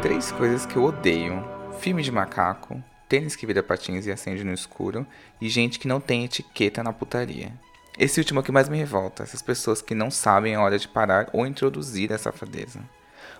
Três 0.00 0.30
coisas 0.30 0.64
que 0.64 0.76
eu 0.76 0.84
odeio: 0.84 1.44
filme 1.80 2.02
de 2.02 2.12
macaco, 2.12 2.80
tênis 3.08 3.34
que 3.34 3.44
vira 3.44 3.64
patins 3.64 4.06
e 4.06 4.12
acende 4.12 4.44
no 4.44 4.52
escuro 4.52 5.04
e 5.40 5.48
gente 5.48 5.78
que 5.80 5.88
não 5.88 6.00
tem 6.00 6.24
etiqueta 6.24 6.84
na 6.84 6.92
putaria. 6.92 7.52
Esse 7.98 8.20
último 8.20 8.38
é 8.38 8.42
o 8.42 8.44
que 8.44 8.52
mais 8.52 8.68
me 8.68 8.78
revolta, 8.78 9.24
essas 9.24 9.42
pessoas 9.42 9.82
que 9.82 9.96
não 9.96 10.08
sabem 10.08 10.54
a 10.54 10.62
hora 10.62 10.78
de 10.78 10.86
parar 10.86 11.28
ou 11.32 11.44
introduzir 11.44 12.12
a 12.12 12.18
safadeza. 12.18 12.78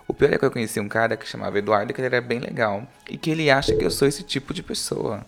O 0.09 0.13
pior 0.13 0.33
é 0.33 0.39
que 0.39 0.45
eu 0.45 0.51
conheci 0.51 0.81
um 0.81 0.89
cara 0.89 1.17
que 1.17 1.29
chamava 1.29 1.59
Eduardo 1.59 1.95
que 1.95 2.01
ele 2.01 2.07
era 2.07 2.21
bem 2.21 2.41
legal 2.41 2.85
e 3.09 3.17
que 3.17 3.31
ele 3.31 3.51
acha 3.51 3.77
que 3.77 3.85
eu 3.85 3.91
sou 3.91 4.09
esse 4.09 4.25
tipo 4.25 4.53
de 4.53 4.63
pessoa. 4.63 5.25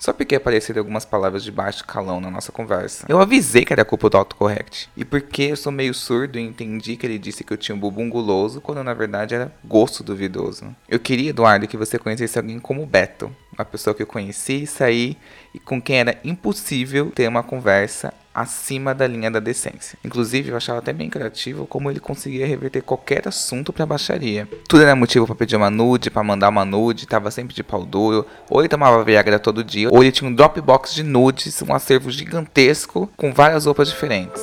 Só 0.00 0.14
porque 0.14 0.34
apareceram 0.34 0.80
algumas 0.80 1.04
palavras 1.04 1.44
de 1.44 1.52
baixo 1.52 1.84
calão 1.84 2.22
na 2.22 2.30
nossa 2.30 2.50
conversa. 2.50 3.04
Eu 3.06 3.20
avisei 3.20 3.66
que 3.66 3.72
era 3.74 3.84
culpa 3.84 4.08
do 4.08 4.16
autocorrect. 4.16 4.88
E 4.96 5.04
porque 5.04 5.42
eu 5.42 5.56
sou 5.56 5.70
meio 5.70 5.92
surdo 5.92 6.38
e 6.38 6.42
entendi 6.42 6.96
que 6.96 7.06
ele 7.06 7.18
disse 7.18 7.44
que 7.44 7.52
eu 7.52 7.58
tinha 7.58 7.76
um 7.76 7.78
bumbum 7.78 8.08
guloso, 8.08 8.62
quando 8.62 8.82
na 8.82 8.94
verdade 8.94 9.34
era 9.34 9.52
gosto 9.62 10.02
duvidoso. 10.02 10.74
Eu 10.88 10.98
queria, 10.98 11.28
Eduardo, 11.28 11.68
que 11.68 11.76
você 11.76 11.98
conhecesse 11.98 12.38
alguém 12.38 12.58
como 12.58 12.86
Beto. 12.86 13.30
Uma 13.52 13.64
pessoa 13.66 13.94
que 13.94 14.02
eu 14.02 14.06
conheci 14.06 14.62
e 14.62 14.66
saí 14.66 15.18
e 15.54 15.58
com 15.58 15.82
quem 15.82 15.98
era 15.98 16.18
impossível 16.24 17.10
ter 17.10 17.28
uma 17.28 17.42
conversa 17.42 18.14
acima 18.34 18.94
da 18.94 19.06
linha 19.06 19.30
da 19.30 19.40
decência. 19.40 19.98
Inclusive, 20.04 20.50
eu 20.50 20.56
achava 20.56 20.78
até 20.78 20.92
bem 20.92 21.10
criativo 21.10 21.66
como 21.66 21.90
ele 21.90 22.00
conseguia 22.00 22.46
reverter 22.46 22.82
qualquer 22.82 23.26
assunto 23.26 23.72
pra 23.72 23.84
baixaria. 23.84 24.48
Tudo 24.68 24.82
era 24.82 24.94
motivo 24.94 25.26
para 25.26 25.34
pedir 25.34 25.56
uma 25.56 25.70
nude, 25.70 26.10
para 26.10 26.22
mandar 26.22 26.48
uma 26.48 26.64
nude, 26.64 27.06
tava 27.06 27.30
sempre 27.30 27.54
de 27.54 27.62
pau 27.62 27.84
duro, 27.84 28.26
ou 28.48 28.60
ele 28.60 28.68
tomava 28.68 29.04
Viagra 29.04 29.38
todo 29.38 29.64
dia, 29.64 29.88
ou 29.90 30.02
ele 30.02 30.12
tinha 30.12 30.28
um 30.28 30.34
Dropbox 30.34 30.94
de 30.94 31.02
nudes, 31.02 31.60
um 31.62 31.74
acervo 31.74 32.10
gigantesco 32.10 33.10
com 33.16 33.32
várias 33.32 33.66
roupas 33.66 33.88
diferentes. 33.88 34.40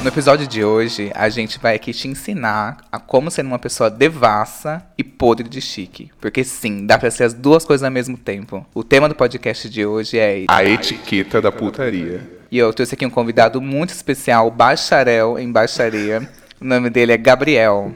No 0.00 0.08
episódio 0.08 0.46
de 0.46 0.62
hoje, 0.64 1.10
a 1.12 1.28
gente 1.28 1.58
vai 1.58 1.74
aqui 1.74 1.92
te 1.92 2.06
ensinar 2.06 2.78
a 2.90 3.00
como 3.00 3.30
ser 3.32 3.44
uma 3.44 3.58
pessoa 3.58 3.90
devassa 3.90 4.86
e 4.96 5.02
podre 5.02 5.48
de 5.48 5.60
chique. 5.60 6.10
Porque 6.20 6.44
sim, 6.44 6.86
dá 6.86 6.96
pra 6.96 7.10
ser 7.10 7.24
as 7.24 7.34
duas 7.34 7.64
coisas 7.64 7.84
ao 7.84 7.90
mesmo 7.90 8.16
tempo. 8.16 8.64
O 8.72 8.84
tema 8.84 9.08
do 9.08 9.14
podcast 9.16 9.68
de 9.68 9.84
hoje 9.84 10.16
é 10.16 10.44
A 10.46 10.64
etiqueta 10.64 11.42
da 11.42 11.50
putaria. 11.50 12.38
E 12.50 12.56
eu 12.56 12.72
trouxe 12.72 12.94
aqui 12.94 13.04
um 13.04 13.10
convidado 13.10 13.60
muito 13.60 13.90
especial, 13.90 14.50
bacharel 14.50 15.36
em 15.38 15.50
baixaria. 15.50 16.28
O 16.60 16.64
nome 16.64 16.88
dele 16.90 17.12
é 17.12 17.16
Gabriel. 17.16 17.92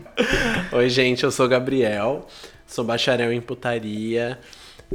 Oi, 0.72 0.88
gente, 0.90 1.22
eu 1.22 1.30
sou 1.30 1.48
Gabriel, 1.48 2.26
sou 2.66 2.84
bacharel 2.84 3.32
em 3.32 3.40
putaria, 3.40 4.38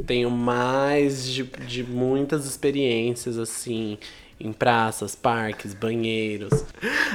tenho 0.06 0.30
mais 0.30 1.26
de, 1.26 1.42
de 1.66 1.82
muitas 1.82 2.46
experiências, 2.46 3.38
assim, 3.38 3.98
em 4.40 4.52
praças, 4.52 5.14
parques, 5.14 5.74
banheiros. 5.74 6.64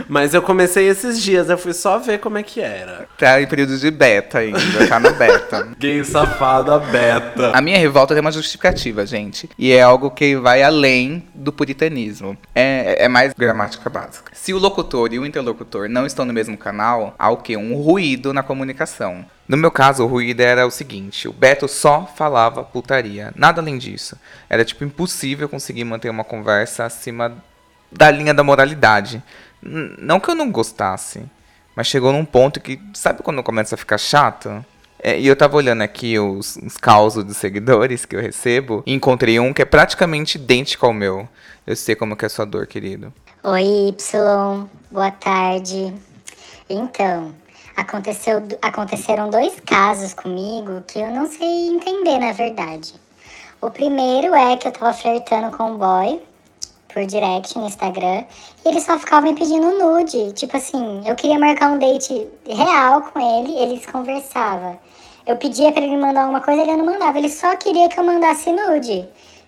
Mas 0.07 0.33
eu 0.33 0.41
comecei 0.41 0.87
esses 0.87 1.21
dias, 1.21 1.49
eu 1.49 1.57
fui 1.57 1.73
só 1.73 1.97
ver 1.97 2.19
como 2.19 2.37
é 2.37 2.43
que 2.43 2.59
era. 2.59 3.07
Tá 3.17 3.41
em 3.41 3.47
período 3.47 3.77
de 3.77 3.89
beta 3.89 4.39
ainda, 4.39 4.87
tá 4.87 4.99
no 4.99 5.13
beta. 5.13 5.69
Gay 5.79 6.03
safada 6.03 6.79
beta. 6.79 7.51
A 7.53 7.61
minha 7.61 7.77
revolta 7.77 8.13
tem 8.13 8.21
uma 8.21 8.31
justificativa, 8.31 9.05
gente. 9.05 9.49
E 9.57 9.71
é 9.71 9.81
algo 9.81 10.11
que 10.11 10.35
vai 10.35 10.61
além 10.61 11.23
do 11.33 11.51
puritanismo. 11.51 12.37
É, 12.53 13.05
é 13.05 13.07
mais 13.07 13.33
gramática 13.33 13.89
básica. 13.89 14.31
Se 14.33 14.53
o 14.53 14.57
locutor 14.57 15.13
e 15.13 15.19
o 15.19 15.25
interlocutor 15.25 15.87
não 15.87 16.05
estão 16.05 16.25
no 16.25 16.33
mesmo 16.33 16.57
canal, 16.57 17.15
há 17.17 17.29
o 17.29 17.37
quê? 17.37 17.55
Um 17.55 17.75
ruído 17.75 18.33
na 18.33 18.43
comunicação. 18.43 19.25
No 19.53 19.57
meu 19.57 19.69
caso, 19.69 20.03
o 20.03 20.07
ruído 20.07 20.41
era 20.41 20.65
o 20.65 20.71
seguinte: 20.71 21.27
o 21.27 21.31
Beto 21.31 21.67
só 21.67 22.11
falava 22.15 22.63
putaria, 22.63 23.31
nada 23.35 23.61
além 23.61 23.77
disso. 23.77 24.17
Era 24.49 24.65
tipo 24.65 24.83
impossível 24.83 25.47
conseguir 25.47 25.83
manter 25.83 26.09
uma 26.09 26.23
conversa 26.23 26.85
acima 26.85 27.37
da 27.91 28.09
linha 28.09 28.33
da 28.33 28.43
moralidade. 28.43 29.21
N- 29.61 29.95
não 29.99 30.19
que 30.19 30.27
eu 30.27 30.33
não 30.33 30.51
gostasse, 30.51 31.23
mas 31.75 31.85
chegou 31.85 32.11
num 32.11 32.25
ponto 32.25 32.59
que, 32.59 32.81
sabe 32.95 33.21
quando 33.21 33.43
começa 33.43 33.75
a 33.75 33.77
ficar 33.77 33.99
chato? 33.99 34.65
É, 34.97 35.19
e 35.19 35.27
eu 35.27 35.35
tava 35.35 35.55
olhando 35.55 35.83
aqui 35.83 36.17
os, 36.17 36.55
os 36.55 36.75
causos 36.77 37.23
dos 37.23 37.37
seguidores 37.37 38.05
que 38.05 38.15
eu 38.15 38.21
recebo 38.21 38.81
e 38.87 38.93
encontrei 38.95 39.39
um 39.39 39.53
que 39.53 39.61
é 39.61 39.65
praticamente 39.65 40.39
idêntico 40.39 40.83
ao 40.87 40.93
meu. 40.93 41.29
Eu 41.67 41.75
sei 41.75 41.93
como 41.93 42.15
que 42.15 42.25
é 42.25 42.27
a 42.27 42.29
sua 42.29 42.45
dor, 42.45 42.65
querido. 42.65 43.13
Oi, 43.43 43.89
Y, 43.89 44.67
boa 44.89 45.11
tarde. 45.11 45.93
Então, 46.67 47.35
aconteceu, 47.75 48.41
aconteceram 48.61 49.29
dois 49.29 49.59
casos 49.59 50.13
comigo 50.13 50.81
que 50.87 50.99
eu 50.99 51.11
não 51.11 51.27
sei 51.27 51.69
entender, 51.69 52.19
na 52.19 52.31
verdade. 52.31 52.93
O 53.61 53.69
primeiro 53.69 54.35
é 54.35 54.57
que 54.57 54.67
eu 54.67 54.71
tava 54.71 54.93
flertando 54.93 55.55
com 55.55 55.71
um 55.71 55.77
boy 55.77 56.21
por 56.93 57.05
direct 57.05 57.57
no 57.57 57.65
Instagram 57.65 58.23
e 58.63 58.69
ele 58.69 58.79
só 58.79 58.99
ficava 58.99 59.25
me 59.25 59.33
pedindo 59.33 59.77
nude. 59.79 60.31
Tipo 60.33 60.57
assim, 60.57 61.01
eu 61.05 61.15
queria 61.15 61.39
marcar 61.39 61.71
um 61.71 61.79
date 61.79 62.27
real 62.45 63.01
com 63.01 63.19
ele, 63.19 63.57
eles 63.57 63.85
conversavam. 63.85 64.77
Eu 65.25 65.37
pedia 65.37 65.71
pra 65.71 65.81
ele 65.81 65.97
mandar 65.97 66.23
alguma 66.23 66.41
coisa, 66.41 66.61
ele 66.61 66.75
não 66.75 66.85
mandava. 66.85 67.17
Ele 67.17 67.29
só 67.29 67.55
queria 67.55 67.87
que 67.87 67.97
eu 67.99 68.03
mandasse 68.03 68.51
nude. 68.51 69.07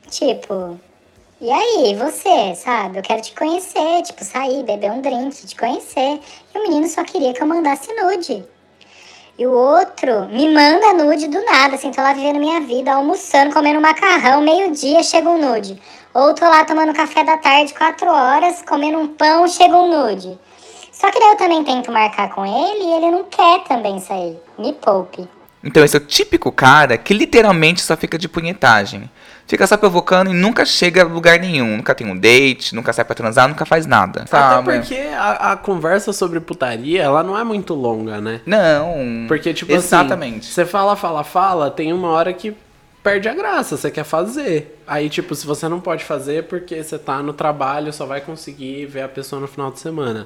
Tipo, 0.10 0.80
e 1.42 1.52
aí, 1.52 1.96
você, 1.96 2.56
sabe? 2.56 2.98
Eu 2.98 3.04
quero 3.04 3.22
te 3.22 3.34
conhecer, 3.34 4.02
tipo, 4.04 4.24
sair, 4.24 4.64
beber 4.64 4.92
um 4.92 5.02
drink, 5.02 5.46
te 5.46 5.56
conhecer. 5.56 6.20
E 6.54 6.58
o 6.58 6.64
menino 6.64 6.88
só 6.88 7.04
queria 7.04 7.34
que 7.34 7.42
eu 7.42 7.48
mandasse 7.48 7.94
nude. 7.94 8.46
E 9.38 9.46
o 9.46 9.52
outro 9.52 10.28
me 10.28 10.48
manda 10.48 10.94
nude 10.94 11.28
do 11.28 11.44
nada, 11.44 11.76
assim, 11.76 11.92
tô 11.92 12.02
lá 12.02 12.14
vivendo 12.14 12.40
minha 12.40 12.62
vida, 12.62 12.94
almoçando, 12.94 13.54
comendo 13.54 13.82
macarrão, 13.82 14.40
meio-dia 14.42 15.04
chega 15.04 15.30
um 15.30 15.38
nude. 15.38 15.78
Ou 16.14 16.34
tô 16.34 16.46
lá 16.46 16.64
tomando 16.64 16.94
café 16.94 17.22
da 17.26 17.38
tarde, 17.38 17.74
quatro 17.74 18.08
horas, 18.08 18.62
comendo 18.62 18.98
um 18.98 19.08
pão, 19.08 19.46
chega 19.50 19.76
um 19.76 19.90
nude. 19.90 20.40
Só 20.90 21.12
que 21.12 21.20
daí 21.20 21.32
eu 21.32 21.38
também 21.38 21.62
tento 21.66 21.92
marcar 21.92 22.34
com 22.34 22.46
ele 22.46 22.86
e 22.86 22.94
ele 22.94 23.12
não 23.12 23.26
quer 23.26 23.66
também 23.66 24.00
sair. 24.00 24.40
Me 24.58 24.72
poupe. 24.72 25.28
Então 25.62 25.84
esse 25.84 25.98
é 25.98 26.00
o 26.00 26.06
típico 26.06 26.50
cara 26.50 26.98
que 26.98 27.14
literalmente 27.14 27.82
só 27.82 27.98
fica 27.98 28.18
de 28.18 28.30
punhetagem. 28.30 29.10
Fica 29.48 29.68
só 29.68 29.78
provocando 29.78 30.32
e 30.32 30.34
nunca 30.34 30.66
chega 30.66 31.04
a 31.04 31.06
lugar 31.06 31.40
nenhum. 31.40 31.78
Nunca 31.78 31.94
tem 31.94 32.08
um 32.08 32.18
date, 32.18 32.74
nunca 32.74 32.92
sai 32.92 33.06
pra 33.06 33.14
transar, 33.14 33.48
nunca 33.48 33.64
faz 33.66 33.86
nada. 33.86 34.22
Até 34.22 34.30
Sabe? 34.32 34.74
porque 34.74 34.96
a, 34.96 35.52
a 35.52 35.58
conversa 35.58 36.12
sobre 36.12 36.40
putaria, 36.40 37.04
ela 37.04 37.22
não 37.24 37.38
é 37.38 37.44
muito 37.44 37.76
longa, 37.76 38.20
né? 38.20 38.42
Não. 38.46 39.26
Porque, 39.28 39.54
tipo 39.54 39.72
Exatamente. 39.72 40.40
assim, 40.46 40.52
você 40.52 40.66
fala, 40.66 40.96
fala, 40.96 41.24
fala, 41.24 41.70
tem 41.70 41.94
uma 41.94 42.08
hora 42.10 42.34
que 42.34 42.56
perde 43.04 43.30
a 43.30 43.36
graça, 43.36 43.78
você 43.78 43.92
quer 43.92 44.04
fazer. 44.04 44.82
Aí, 44.88 45.10
tipo, 45.10 45.36
se 45.36 45.46
você 45.46 45.70
não 45.70 45.80
pode 45.80 46.04
fazer 46.04 46.46
porque 46.46 46.82
você 46.84 46.98
tá 46.98 47.22
no 47.22 47.32
trabalho, 47.34 47.94
só 47.94 48.08
vai 48.08 48.22
conseguir 48.22 48.88
ver 48.88 49.04
a 49.04 49.08
pessoa 49.08 49.40
no 49.40 49.48
final 49.48 49.70
de 49.72 49.80
semana. 49.80 50.26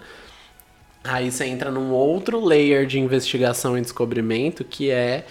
Aí 1.04 1.30
você 1.30 1.44
entra 1.46 1.70
num 1.72 1.92
outro 1.92 2.44
layer 2.44 2.86
de 2.86 3.00
investigação 3.00 3.78
e 3.78 3.82
descobrimento, 3.82 4.64
que 4.64 4.90
é 4.90 5.26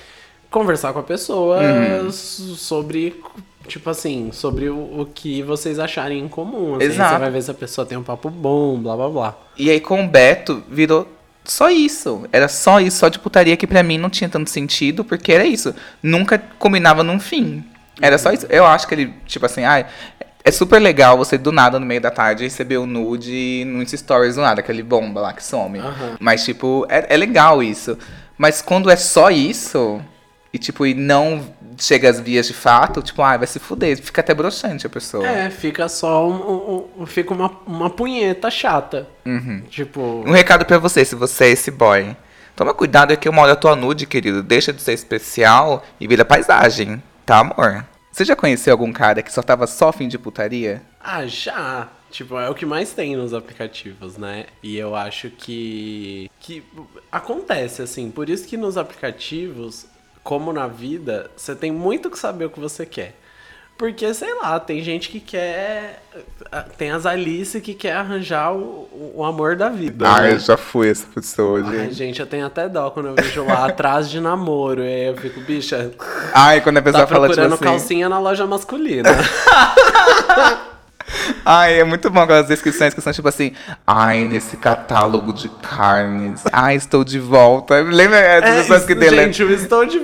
conversar 0.50 0.93
com 0.93 0.98
a 0.98 1.03
pessoa 1.03 1.59
Uhum. 1.60 2.10
sobre, 2.10 3.19
tipo 3.69 3.89
assim, 3.89 4.31
sobre 4.33 4.69
o, 4.69 5.01
o 5.01 5.06
que 5.06 5.43
vocês 5.43 5.79
acharem 5.79 6.19
em 6.19 6.29
comum. 6.29 6.75
Assim, 6.75 6.87
Exato. 6.87 7.15
Você 7.15 7.21
vai 7.21 7.31
ver 7.31 7.43
se 7.43 7.51
a 7.51 7.55
pessoa 7.55 7.87
tem 7.87 7.97
um 7.97 8.03
papo 8.03 8.29
bom, 8.29 8.77
blá 8.79 8.97
blá 8.97 9.09
blá. 9.09 9.39
E 9.56 9.71
aí 9.71 9.79
com 9.81 10.05
o 10.05 10.09
Beto 10.09 10.62
virou 10.69 11.06
só 11.45 11.71
isso. 11.71 12.27
Era 12.33 12.49
só 12.49 12.81
isso, 12.81 12.99
só 12.99 13.09
de 13.09 13.19
putaria 13.19 13.57
que 13.57 13.67
pra 13.67 13.83
mim 13.83 13.99
não 13.99 14.11
tinha 14.11 14.28
tanto 14.28 14.51
sentido, 14.51 15.05
porque 15.05 15.33
era 15.33 15.45
isso. 15.45 15.75
Nunca 16.03 16.43
combinava 16.59 17.03
num 17.03 17.21
fim. 17.21 17.65
Era 18.01 18.19
só 18.19 18.33
isso. 18.33 18.47
Eu 18.51 18.67
acho 18.67 18.87
que 18.87 18.95
ele, 18.95 19.15
tipo 19.27 19.47
assim, 19.47 19.65
ai, 19.65 19.87
é 20.45 20.51
super 20.51 20.81
legal 20.81 21.17
você 21.17 21.37
do 21.37 21.53
nada 21.53 21.78
no 21.78 21.87
meio 21.87 22.01
da 22.01 22.11
tarde 22.11 22.45
receber 22.45 22.78
o 22.78 22.87
nude 22.87 23.65
nos 23.67 23.91
stories 23.91 24.37
do 24.37 24.41
nada, 24.41 24.61
aquele 24.61 24.83
bomba 24.83 25.21
lá 25.21 25.33
que 25.33 25.45
some. 25.45 25.78
Aham. 25.78 26.17
Mas, 26.21 26.45
tipo, 26.45 26.87
é, 26.89 27.15
é 27.15 27.17
legal 27.17 27.62
isso. 27.62 27.99
Mas 28.37 28.62
quando 28.62 28.89
é 28.89 28.97
só 28.97 29.31
isso, 29.31 30.01
e 30.53 30.59
tipo, 30.59 30.87
e 30.87 30.95
não 30.95 31.45
chega 31.78 32.11
às 32.11 32.21
vias 32.21 32.47
de 32.47 32.55
fato, 32.55 33.00
tipo, 33.03 33.22
ai, 33.22 33.39
vai 33.39 33.47
se 33.47 33.59
fuder. 33.59 33.97
Fica 34.03 34.21
até 34.21 34.34
broxante 34.34 34.87
a 34.87 34.91
pessoa. 34.91 35.27
É, 35.27 35.49
fica 35.50 35.89
só 35.89 36.28
um, 36.28 36.87
um- 37.00 37.06
fica 37.06 37.33
uma, 37.33 37.50
uma 37.66 37.89
punheta 37.91 38.50
chata. 38.50 39.09
Uhum. 39.25 39.63
Tipo, 39.71 40.01
Um 40.27 40.33
recado 40.33 40.65
pra 40.66 40.78
você, 40.78 41.04
se 41.04 41.15
você 41.15 41.45
é 41.45 41.51
esse 41.51 41.71
boy. 41.71 42.16
Toma 42.57 42.75
cuidado 42.75 43.13
é 43.13 43.16
que 43.16 43.28
uma 43.28 43.42
hora 43.42 43.54
tua 43.54 43.77
nude, 43.77 44.04
querido, 44.07 44.42
deixa 44.42 44.72
de 44.72 44.83
ser 44.83 44.92
especial 44.92 45.84
e 46.01 46.09
vira 46.09 46.25
paisagem, 46.25 47.01
tá, 47.25 47.39
amor? 47.39 47.86
Você 48.10 48.25
já 48.25 48.34
conheceu 48.34 48.72
algum 48.72 48.92
cara 48.92 49.22
que 49.22 49.33
só 49.33 49.42
tava 49.42 49.66
só 49.69 49.92
fim 49.92 50.09
de 50.09 50.19
putaria? 50.19 50.83
ah, 51.01 51.25
já. 51.27 51.89
Tipo, 52.10 52.39
é 52.39 52.48
o 52.48 52.54
que 52.54 52.65
mais 52.65 52.92
tem 52.95 53.15
nos 53.15 53.34
aplicativos, 53.34 54.16
né? 54.16 54.47
E 54.63 54.78
eu 54.78 54.97
acho 54.97 55.28
que 55.30 56.30
que 56.41 56.65
acontece 57.13 57.83
assim, 57.83 58.10
por 58.10 58.30
isso 58.30 58.47
que 58.48 58.57
nos 58.57 58.78
aplicativos, 58.78 59.86
como 60.28 60.53
na 60.53 60.66
vida, 60.66 61.30
você 61.34 61.54
tem 61.54 61.72
muito 61.72 62.10
que 62.10 62.19
saber 62.19 62.45
o 62.45 62.51
que 62.51 62.60
você 62.60 62.84
quer. 62.84 63.19
Porque, 63.78 64.13
sei 64.13 64.34
lá, 64.34 64.60
tem 64.60 64.83
gente 64.83 65.09
que 65.09 65.21
quer. 65.21 66.03
Tem 66.77 66.91
as 66.91 67.07
Alice 67.07 67.59
que 67.63 67.72
quer 67.72 67.92
arranjar 67.92 68.53
o, 68.53 69.15
o 69.15 69.25
amor 69.25 69.57
da 69.57 69.71
vida. 69.71 70.07
né? 70.34 70.39
já 70.39 70.59
fui 70.59 70.91
essa 70.91 71.07
pessoa, 71.07 71.65
Ai, 71.66 71.92
gente, 71.92 72.21
eu 72.21 72.27
tenho 72.27 72.45
até 72.45 72.69
dó 72.69 72.91
quando 72.91 73.07
eu 73.07 73.15
vejo 73.15 73.42
lá 73.42 73.65
atrás 73.69 74.10
de 74.10 74.21
namoro. 74.21 74.83
E 74.83 74.86
aí 74.86 75.07
eu 75.07 75.16
fico, 75.16 75.41
bicha, 75.41 75.92
Ai, 76.34 76.60
quando 76.60 76.77
a 76.77 76.83
pessoa 76.83 77.07
tá 77.07 77.15
fala, 77.15 77.28
tipo 77.28 77.34
procurando 77.41 77.54
assim... 77.54 77.65
calcinha 77.65 78.09
na 78.10 78.19
loja 78.19 78.47
masculina. 78.47 79.09
Ai, 81.45 81.81
é 81.81 81.84
muito 81.84 82.10
bom 82.10 82.21
aquelas 82.21 82.47
descrições 82.47 82.93
que 82.95 83.01
são 83.01 83.13
tipo 83.13 83.28
assim. 83.28 83.53
Ai, 83.87 84.25
nesse 84.25 84.57
catálogo 84.57 85.33
de 85.33 85.49
carnes. 85.49 86.43
Ai, 86.53 86.77
estou 86.77 87.05
de 87.05 87.19
volta. 87.19 87.81
Lembra 87.81 88.19
essas 88.19 88.51
É, 88.51 88.59
pessoas 88.60 88.84
que 88.84 88.95
deletam? 88.95 89.25
Gente, 89.27 89.43
eu 89.43 89.51
estou 89.55 89.84
de 89.87 90.01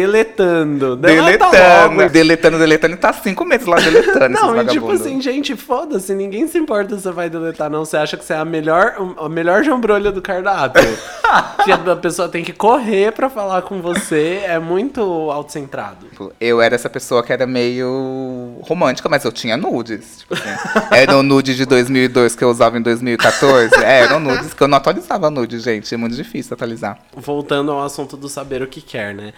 deletando. 0.00 0.96
Deleta 0.96 1.50
Deletando, 1.50 1.96
logo. 1.96 2.10
deletando, 2.10 2.58
deletando. 2.58 2.94
E 2.94 2.96
tá 2.98 3.12
cinco 3.12 3.44
meses 3.44 3.66
lá 3.66 3.76
deletando. 3.76 4.28
Não, 4.30 4.60
e 4.62 4.66
tipo 4.66 4.90
assim, 4.90 5.20
gente, 5.20 5.56
foda-se, 5.56 6.14
ninguém 6.14 6.46
se 6.46 6.58
importa 6.58 6.96
se 6.96 7.02
você 7.02 7.10
vai 7.12 7.28
deletar, 7.28 7.68
não. 7.70 7.84
Você 7.84 7.96
acha 7.96 8.16
que 8.16 8.24
você 8.24 8.34
é 8.34 8.38
a 8.38 8.44
melhor, 8.44 8.94
a 9.18 9.28
melhor 9.28 9.62
jambrolha 9.64 10.12
do 10.12 10.22
cardápio. 10.22 10.82
que 11.64 11.72
a 11.72 11.96
pessoa 11.96 12.28
tem 12.28 12.44
que 12.44 12.52
correr 12.52 13.12
pra 13.12 13.28
falar 13.28 13.62
com 13.62 13.80
você, 13.82 14.42
é 14.44 14.58
muito 14.58 15.00
autocentrado. 15.30 16.06
Tipo, 16.08 16.32
Eu 16.40 16.60
era 16.60 16.74
essa 16.74 16.88
pessoa 16.88 17.22
que 17.22 17.32
era 17.32 17.46
meio 17.46 18.58
romântica, 18.62 19.08
mas 19.08 19.24
eu 19.24 19.32
tinha 19.32 19.56
nudes. 19.56 20.18
Tipo 20.18 20.35
assim. 20.36 20.86
era 20.90 21.16
o 21.16 21.22
nude 21.22 21.54
de 21.56 21.64
2002 21.66 22.36
que 22.36 22.44
eu 22.44 22.50
usava 22.50 22.78
em 22.78 22.82
2014. 22.82 23.74
É, 23.82 24.00
eram 24.00 24.20
nudes 24.20 24.54
que 24.54 24.62
eu 24.62 24.68
não 24.68 24.78
atualizava 24.78 25.30
nude, 25.30 25.58
gente. 25.58 25.92
É 25.92 25.96
muito 25.96 26.14
difícil 26.16 26.54
atualizar. 26.54 26.98
Voltando 27.14 27.72
ao 27.72 27.82
assunto 27.82 28.16
do 28.16 28.28
saber 28.28 28.62
o 28.62 28.66
que 28.66 28.80
quer, 28.80 29.14
né? 29.14 29.32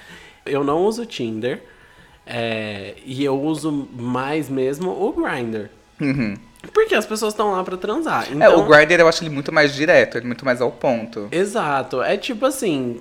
Eu 0.44 0.64
não 0.64 0.78
uso 0.84 1.04
Tinder. 1.06 1.62
é, 2.26 2.94
e 3.04 3.24
eu 3.24 3.40
uso 3.40 3.88
mais 3.94 4.48
mesmo 4.48 4.90
o 4.90 5.12
Grindr. 5.12 5.70
Porque 6.72 6.94
as 6.94 7.06
pessoas 7.06 7.32
estão 7.32 7.52
lá 7.52 7.62
pra 7.64 7.76
transar. 7.76 8.26
Uhum. 8.30 8.42
É, 8.42 8.46
Então, 8.46 8.60
o 8.60 8.66
Grindr 8.66 9.00
eu 9.00 9.08
acho 9.08 9.22
ele 9.22 9.30
muito 9.30 9.52
mais 9.52 9.74
direto, 9.74 10.18
ele 10.18 10.26
muito 10.26 10.44
mais 10.44 10.60
ao 10.60 10.70
ponto. 10.70 11.28
Exato. 11.30 12.02
É 12.02 12.16
tipo 12.16 12.44
assim. 12.44 13.00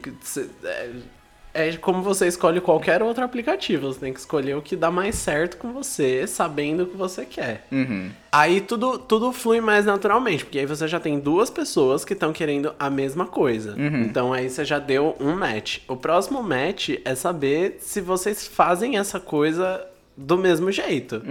É, 1.57 1.75
como 1.77 2.03
você 2.03 2.27
escolhe 2.27 2.61
qualquer 2.61 3.01
outro 3.01 3.23
aplicativo. 3.23 3.91
Você 3.91 3.99
tem 3.99 4.13
que 4.13 4.19
escolher 4.19 4.55
o 4.55 4.61
que 4.61 4.75
dá 4.75 4.91
mais 4.91 5.15
certo 5.15 5.57
com 5.57 5.73
você, 5.73 6.27
sabendo 6.27 6.83
o 6.83 6.85
que 6.85 6.95
você 6.95 7.25
quer. 7.25 7.65
Uhum. 7.71 8.11
Aí 8.31 8.61
tudo, 8.61 8.99
tudo 8.99 9.31
flui 9.31 9.59
mais 9.59 9.83
naturalmente, 9.83 10.45
porque 10.45 10.59
aí 10.59 10.67
você 10.67 10.87
já 10.87 10.99
tem 10.99 11.19
duas 11.19 11.49
pessoas 11.49 12.05
que 12.05 12.13
estão 12.13 12.31
querendo 12.31 12.75
a 12.77 12.91
mesma 12.91 13.25
coisa. 13.25 13.75
Então 13.77 14.31
aí 14.31 14.47
você 14.49 14.63
já 14.63 14.77
deu 14.77 15.15
um 15.19 15.35
match. 15.35 15.79
O 15.87 15.95
próximo 15.95 16.43
match 16.43 16.89
é 17.03 17.15
saber 17.15 17.77
se 17.79 18.01
vocês 18.01 18.45
fazem 18.45 18.97
essa 18.99 19.19
coisa 19.19 19.83
do 20.15 20.37
mesmo 20.37 20.71
jeito. 20.71 21.23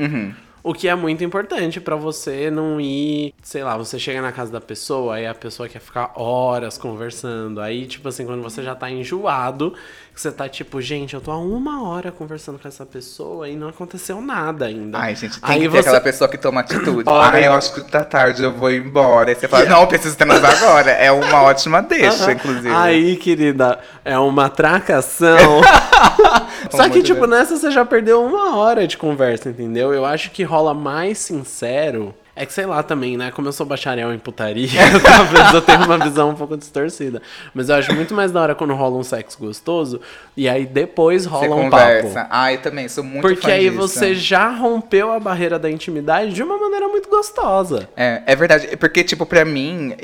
O 0.67 0.75
que 0.75 0.89
é 0.89 0.97
muito 0.97 1.23
importante 1.23 1.81
pra 1.81 1.95
você 1.95 2.51
não 2.51 2.81
ir, 2.81 3.33
sei 3.41 3.63
lá, 3.63 3.77
você 3.77 4.01
chega 4.01 4.21
na 4.21 4.33
casa 4.33 4.51
da 4.51 4.61
pessoa, 4.61 5.15
aí 5.15 5.25
a 5.25 5.33
pessoa 5.33 5.69
quer 5.69 5.79
ficar 5.79 6.11
horas 6.17 6.77
conversando. 6.77 7.61
Aí, 7.61 7.87
tipo 7.87 8.09
assim, 8.09 8.27
quando 8.27 8.43
você 8.43 8.65
já 8.65 8.75
tá 8.75 8.91
enjoado, 8.91 9.75
você 10.21 10.33
tá 10.33 10.49
tipo, 10.49 10.81
gente, 10.81 11.15
eu 11.15 11.21
tô 11.21 11.31
há 11.31 11.39
uma 11.39 11.87
hora 11.89 12.11
conversando 12.11 12.59
com 12.59 12.67
essa 12.67 12.87
pessoa 12.87 13.49
e 13.49 13.57
não 13.57 13.69
aconteceu 13.69 14.21
nada 14.21 14.67
ainda. 14.67 14.99
Ai, 14.99 15.15
gente, 15.15 15.41
tem 15.41 15.51
aí 15.51 15.61
que 15.63 15.69
ter 15.69 15.79
aquela 15.79 16.01
pessoa 16.01 16.29
que 16.29 16.39
toma 16.39 16.61
atitude. 16.61 17.05
Ai, 17.11 17.47
eu 17.47 17.53
acho 17.53 17.75
que 17.75 17.81
tá 17.83 18.05
tarde, 18.05 18.43
eu 18.43 18.53
vou 18.53 18.71
embora. 18.71 19.31
Aí 19.31 19.35
você 19.35 19.47
fala, 19.47 19.67
não, 19.67 19.83
eu 19.83 19.87
preciso 19.87 20.17
transar 20.17 20.57
agora. 20.57 20.91
É 20.91 21.13
uma 21.13 21.43
ótima 21.43 21.83
deixa, 21.83 22.33
inclusive. 22.33 22.75
Aí, 22.75 23.17
querida, 23.17 23.79
é 24.05 24.19
uma 24.19 24.49
tracação. 24.49 25.61
Só 26.71 26.89
que, 26.89 27.03
tipo, 27.03 27.27
nessa 27.27 27.57
você 27.57 27.71
já 27.71 27.85
perdeu 27.85 28.25
uma 28.25 28.57
hora 28.57 28.87
de 28.87 28.97
conversa, 28.97 29.49
entendeu? 29.49 29.93
Eu 29.93 30.05
acho 30.05 30.31
que 30.31 30.43
rola 30.43 30.75
mais 30.75 31.19
sincero. 31.19 32.15
É 32.39 32.45
que 32.45 32.53
sei 32.53 32.67
lá 32.67 32.83
também, 32.83 33.17
né? 33.17 33.31
Como 33.31 33.49
eu 33.49 33.53
sou 33.53 33.65
bacharel 33.65 34.13
em 34.13 34.19
putaria, 34.19 34.69
talvez 35.03 35.55
eu 35.55 35.63
tenha 35.63 35.79
uma 35.79 35.97
visão 35.99 36.29
um 36.31 36.35
pouco 36.35 36.55
distorcida. 36.55 37.23
Mas 37.55 37.71
eu 37.71 37.77
acho 37.77 37.95
muito 37.95 38.13
mais 38.13 38.31
da 38.31 38.43
hora 38.43 38.55
quando 38.55 38.75
rola 38.75 38.95
um 38.99 39.03
sexo 39.03 39.39
gostoso 39.39 40.03
e 40.37 40.47
aí 40.47 40.67
depois 40.67 41.25
rola 41.25 41.47
Você 41.47 41.53
um 41.53 41.71
conversa. 41.71 42.15
papo. 42.15 42.29
Ai, 42.31 42.59
também, 42.59 42.89
sou 42.89 43.03
muito 43.03 43.23
Porque 43.23 43.51
aí 43.51 43.71
disso. 43.71 43.77
você 43.77 44.15
já 44.15 44.51
rompeu 44.51 45.11
a 45.13 45.19
barreira 45.19 45.59
da 45.59 45.71
intimidade 45.71 46.35
de 46.35 46.43
uma 46.43 46.59
maneira 46.59 46.89
muito 46.89 47.09
gostosa. 47.09 47.89
É, 47.97 48.23
é 48.27 48.37
verdade. 48.37 48.77
Porque, 48.77 49.03
tipo, 49.03 49.25
pra 49.25 49.43
mim, 49.43 49.95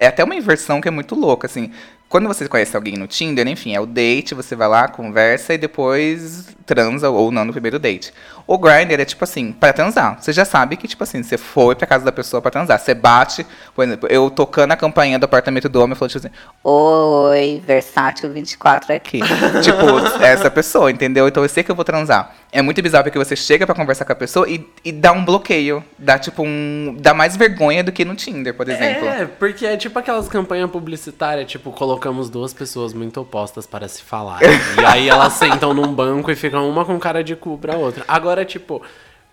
é 0.00 0.06
até 0.06 0.24
uma 0.24 0.34
inversão 0.34 0.80
que 0.80 0.88
é 0.88 0.90
muito 0.90 1.14
louca, 1.14 1.46
assim. 1.46 1.70
Quando 2.08 2.26
você 2.26 2.48
conhece 2.48 2.74
alguém 2.74 2.96
no 2.96 3.06
Tinder, 3.06 3.46
enfim, 3.46 3.74
é 3.74 3.80
o 3.80 3.84
date, 3.84 4.34
você 4.34 4.56
vai 4.56 4.66
lá, 4.66 4.88
conversa 4.88 5.52
e 5.52 5.58
depois 5.58 6.46
transa 6.64 7.10
ou 7.10 7.30
não 7.30 7.44
no 7.44 7.52
primeiro 7.52 7.78
date. 7.78 8.12
O 8.46 8.56
Grindr 8.56 8.98
é 8.98 9.04
tipo 9.04 9.24
assim, 9.24 9.52
pra 9.52 9.74
transar. 9.74 10.16
Você 10.18 10.32
já 10.32 10.44
sabe 10.44 10.76
que, 10.78 10.88
tipo 10.88 11.02
assim, 11.02 11.22
você 11.22 11.36
foi 11.36 11.74
pra 11.74 11.86
casa 11.86 12.02
da 12.02 12.10
pessoa 12.10 12.40
pra 12.40 12.50
transar. 12.50 12.78
Você 12.78 12.94
bate, 12.94 13.46
por 13.74 13.84
exemplo, 13.84 14.08
eu 14.10 14.30
tocando 14.30 14.72
a 14.72 14.76
campainha 14.76 15.18
do 15.18 15.24
apartamento 15.24 15.68
do 15.68 15.82
homem, 15.82 15.94
falando 15.94 16.12
tipo 16.12 16.26
assim, 16.26 16.34
Oi, 16.64 17.62
Versátil 17.66 18.32
24 18.32 18.94
aqui. 18.94 19.20
tipo, 19.62 20.22
é 20.22 20.28
essa 20.28 20.50
pessoa, 20.50 20.90
entendeu? 20.90 21.28
Então 21.28 21.42
eu 21.42 21.48
sei 21.48 21.62
que 21.62 21.70
eu 21.70 21.74
vou 21.74 21.84
transar. 21.84 22.34
É 22.50 22.62
muito 22.62 22.80
bizarro 22.80 23.04
porque 23.04 23.18
você 23.18 23.36
chega 23.36 23.66
pra 23.66 23.74
conversar 23.74 24.06
com 24.06 24.12
a 24.12 24.16
pessoa 24.16 24.48
e, 24.48 24.66
e 24.82 24.92
dá 24.92 25.12
um 25.12 25.22
bloqueio. 25.22 25.84
Dá, 25.98 26.18
tipo, 26.18 26.42
um. 26.42 26.96
Dá 26.98 27.12
mais 27.12 27.36
vergonha 27.36 27.84
do 27.84 27.92
que 27.92 28.02
no 28.02 28.14
Tinder, 28.14 28.54
por 28.54 28.66
exemplo. 28.66 29.06
É, 29.06 29.26
porque 29.26 29.66
é 29.66 29.76
tipo 29.76 29.98
aquelas 29.98 30.26
campanhas 30.26 30.70
publicitárias, 30.70 31.50
tipo, 31.50 31.70
colocamos 31.98 32.30
duas 32.30 32.54
pessoas 32.54 32.94
muito 32.94 33.20
opostas 33.20 33.66
para 33.66 33.88
se 33.88 34.02
falar. 34.02 34.40
e 34.80 34.84
aí 34.84 35.08
elas 35.08 35.32
sentam 35.32 35.74
num 35.74 35.92
banco 35.92 36.30
e 36.30 36.36
ficam 36.36 36.68
uma 36.70 36.84
com 36.84 36.96
cara 36.96 37.24
de 37.24 37.34
cu 37.34 37.58
pra 37.58 37.74
outra. 37.74 38.04
Agora, 38.06 38.44
tipo, 38.44 38.80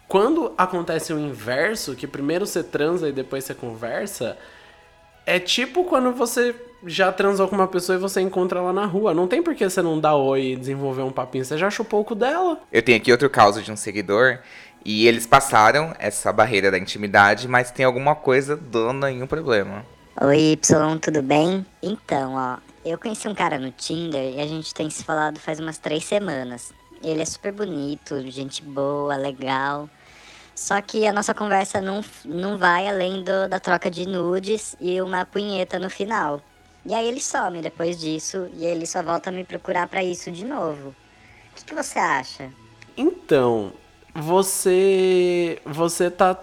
quando 0.08 0.52
acontece 0.58 1.14
o 1.14 1.20
inverso, 1.20 1.96
que 1.96 2.08
primeiro 2.08 2.48
você 2.48 2.64
transa 2.64 3.08
e 3.08 3.12
depois 3.12 3.44
você 3.44 3.54
conversa, 3.54 4.36
é 5.28 5.38
tipo 5.38 5.84
quando 5.84 6.12
você 6.12 6.56
já 6.88 7.12
transou 7.12 7.48
com 7.48 7.56
uma 7.56 7.68
pessoa 7.68 7.98
e 7.98 8.02
você 8.02 8.20
encontra 8.20 8.58
ela 8.58 8.74
na 8.74 8.86
rua. 8.86 9.14
Não 9.14 9.28
tem 9.28 9.44
por 9.44 9.54
que 9.54 9.70
você 9.70 9.84
não 9.84 10.00
dar 10.00 10.16
oi 10.16 10.54
e 10.54 10.56
desenvolver 10.56 11.04
um 11.04 11.12
papinho. 11.12 11.46
Você 11.46 11.60
já 11.60 11.70
chupou 11.70 12.02
o 12.02 12.04
cu 12.04 12.16
dela. 12.16 12.60
Eu 12.74 12.82
tenho 12.82 12.98
aqui 12.98 13.12
outro 13.12 13.30
caso 13.30 13.62
de 13.62 13.72
um 13.72 13.76
seguidor. 13.76 14.40
E 14.84 15.08
eles 15.08 15.28
passaram 15.28 15.96
essa 16.00 16.34
barreira 16.34 16.72
da 16.72 16.80
intimidade, 16.80 17.48
mas 17.48 17.72
tem 17.72 17.86
alguma 17.86 18.16
coisa 18.16 18.56
dando 18.56 19.06
aí 19.06 19.22
um 19.22 19.28
problema. 19.28 19.86
Oi, 20.22 20.54
Y, 20.54 21.00
tudo 21.00 21.22
bem? 21.22 21.66
Então, 21.84 22.36
ó, 22.36 22.58
eu 22.86 22.98
conheci 22.98 23.28
um 23.28 23.36
cara 23.36 23.60
no 23.60 23.72
Tinder 23.72 24.34
e 24.36 24.40
a 24.40 24.48
gente 24.48 24.74
tem 24.74 24.90
se 24.90 25.04
falado 25.04 25.40
faz 25.40 25.60
umas 25.60 25.78
três 25.78 26.06
semanas. 26.06 26.74
Ele 27.04 27.22
é 27.22 27.26
super 27.26 27.52
bonito, 27.52 28.22
gente 28.32 28.64
boa, 28.64 29.16
legal. 29.18 29.90
Só 30.56 30.82
que 30.82 31.06
a 31.06 31.12
nossa 31.14 31.34
conversa 31.34 31.82
não, 31.82 32.02
não 32.24 32.58
vai 32.58 32.88
além 32.88 33.24
do- 33.24 33.50
da 33.50 33.60
troca 33.60 33.92
de 33.92 34.06
nudes 34.08 34.76
e 34.80 35.02
uma 35.02 35.26
punheta 35.26 35.78
no 35.80 35.90
final. 35.90 36.42
E 36.86 36.94
aí 36.94 37.08
ele 37.08 37.20
some 37.22 37.62
depois 37.62 38.00
disso 38.00 38.50
e 38.54 38.66
ele 38.66 38.86
só 38.86 39.04
volta 39.04 39.30
a 39.30 39.34
me 39.34 39.44
procurar 39.44 39.88
pra 39.88 40.04
isso 40.04 40.32
de 40.32 40.46
novo. 40.46 40.90
O 40.90 41.56
que, 41.56 41.66
que 41.66 41.76
você 41.76 42.00
acha? 42.00 42.50
Então, 42.96 43.74
você 44.14 45.60
você 45.66 46.10
tá 46.10 46.38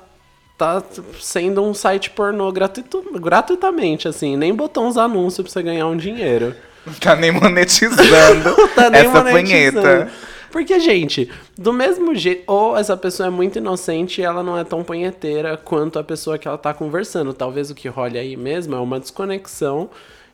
tá 0.56 0.82
sendo 1.20 1.62
um 1.62 1.74
site 1.74 2.10
pornô 2.10 2.50
gratuito, 2.52 3.04
gratuitamente 3.20 4.06
assim, 4.08 4.36
nem 4.36 4.54
botou 4.54 4.86
uns 4.86 4.96
anúncios 4.96 5.44
pra 5.44 5.52
você 5.52 5.62
ganhar 5.62 5.86
um 5.86 5.96
dinheiro. 5.96 6.54
Não 6.86 6.94
tá 7.00 7.14
nem 7.16 7.30
monetizando 7.30 8.54
Tá 8.74 8.90
nem 8.90 9.00
essa 9.02 9.22
monetizando. 9.22 9.80
punheta. 9.82 10.12
Porque, 10.50 10.78
gente, 10.80 11.30
do 11.56 11.72
mesmo 11.72 12.14
jeito, 12.14 12.42
ou 12.46 12.76
essa 12.76 12.94
pessoa 12.94 13.28
é 13.28 13.30
muito 13.30 13.56
inocente 13.56 14.20
e 14.20 14.24
ela 14.24 14.42
não 14.42 14.58
é 14.58 14.62
tão 14.64 14.84
punheteira 14.84 15.56
quanto 15.56 15.98
a 15.98 16.04
pessoa 16.04 16.36
que 16.36 16.46
ela 16.46 16.58
tá 16.58 16.74
conversando. 16.74 17.32
Talvez 17.32 17.70
o 17.70 17.74
que 17.74 17.88
role 17.88 18.18
aí 18.18 18.36
mesmo 18.36 18.74
é 18.74 18.78
uma 18.78 19.00
desconexão 19.00 19.88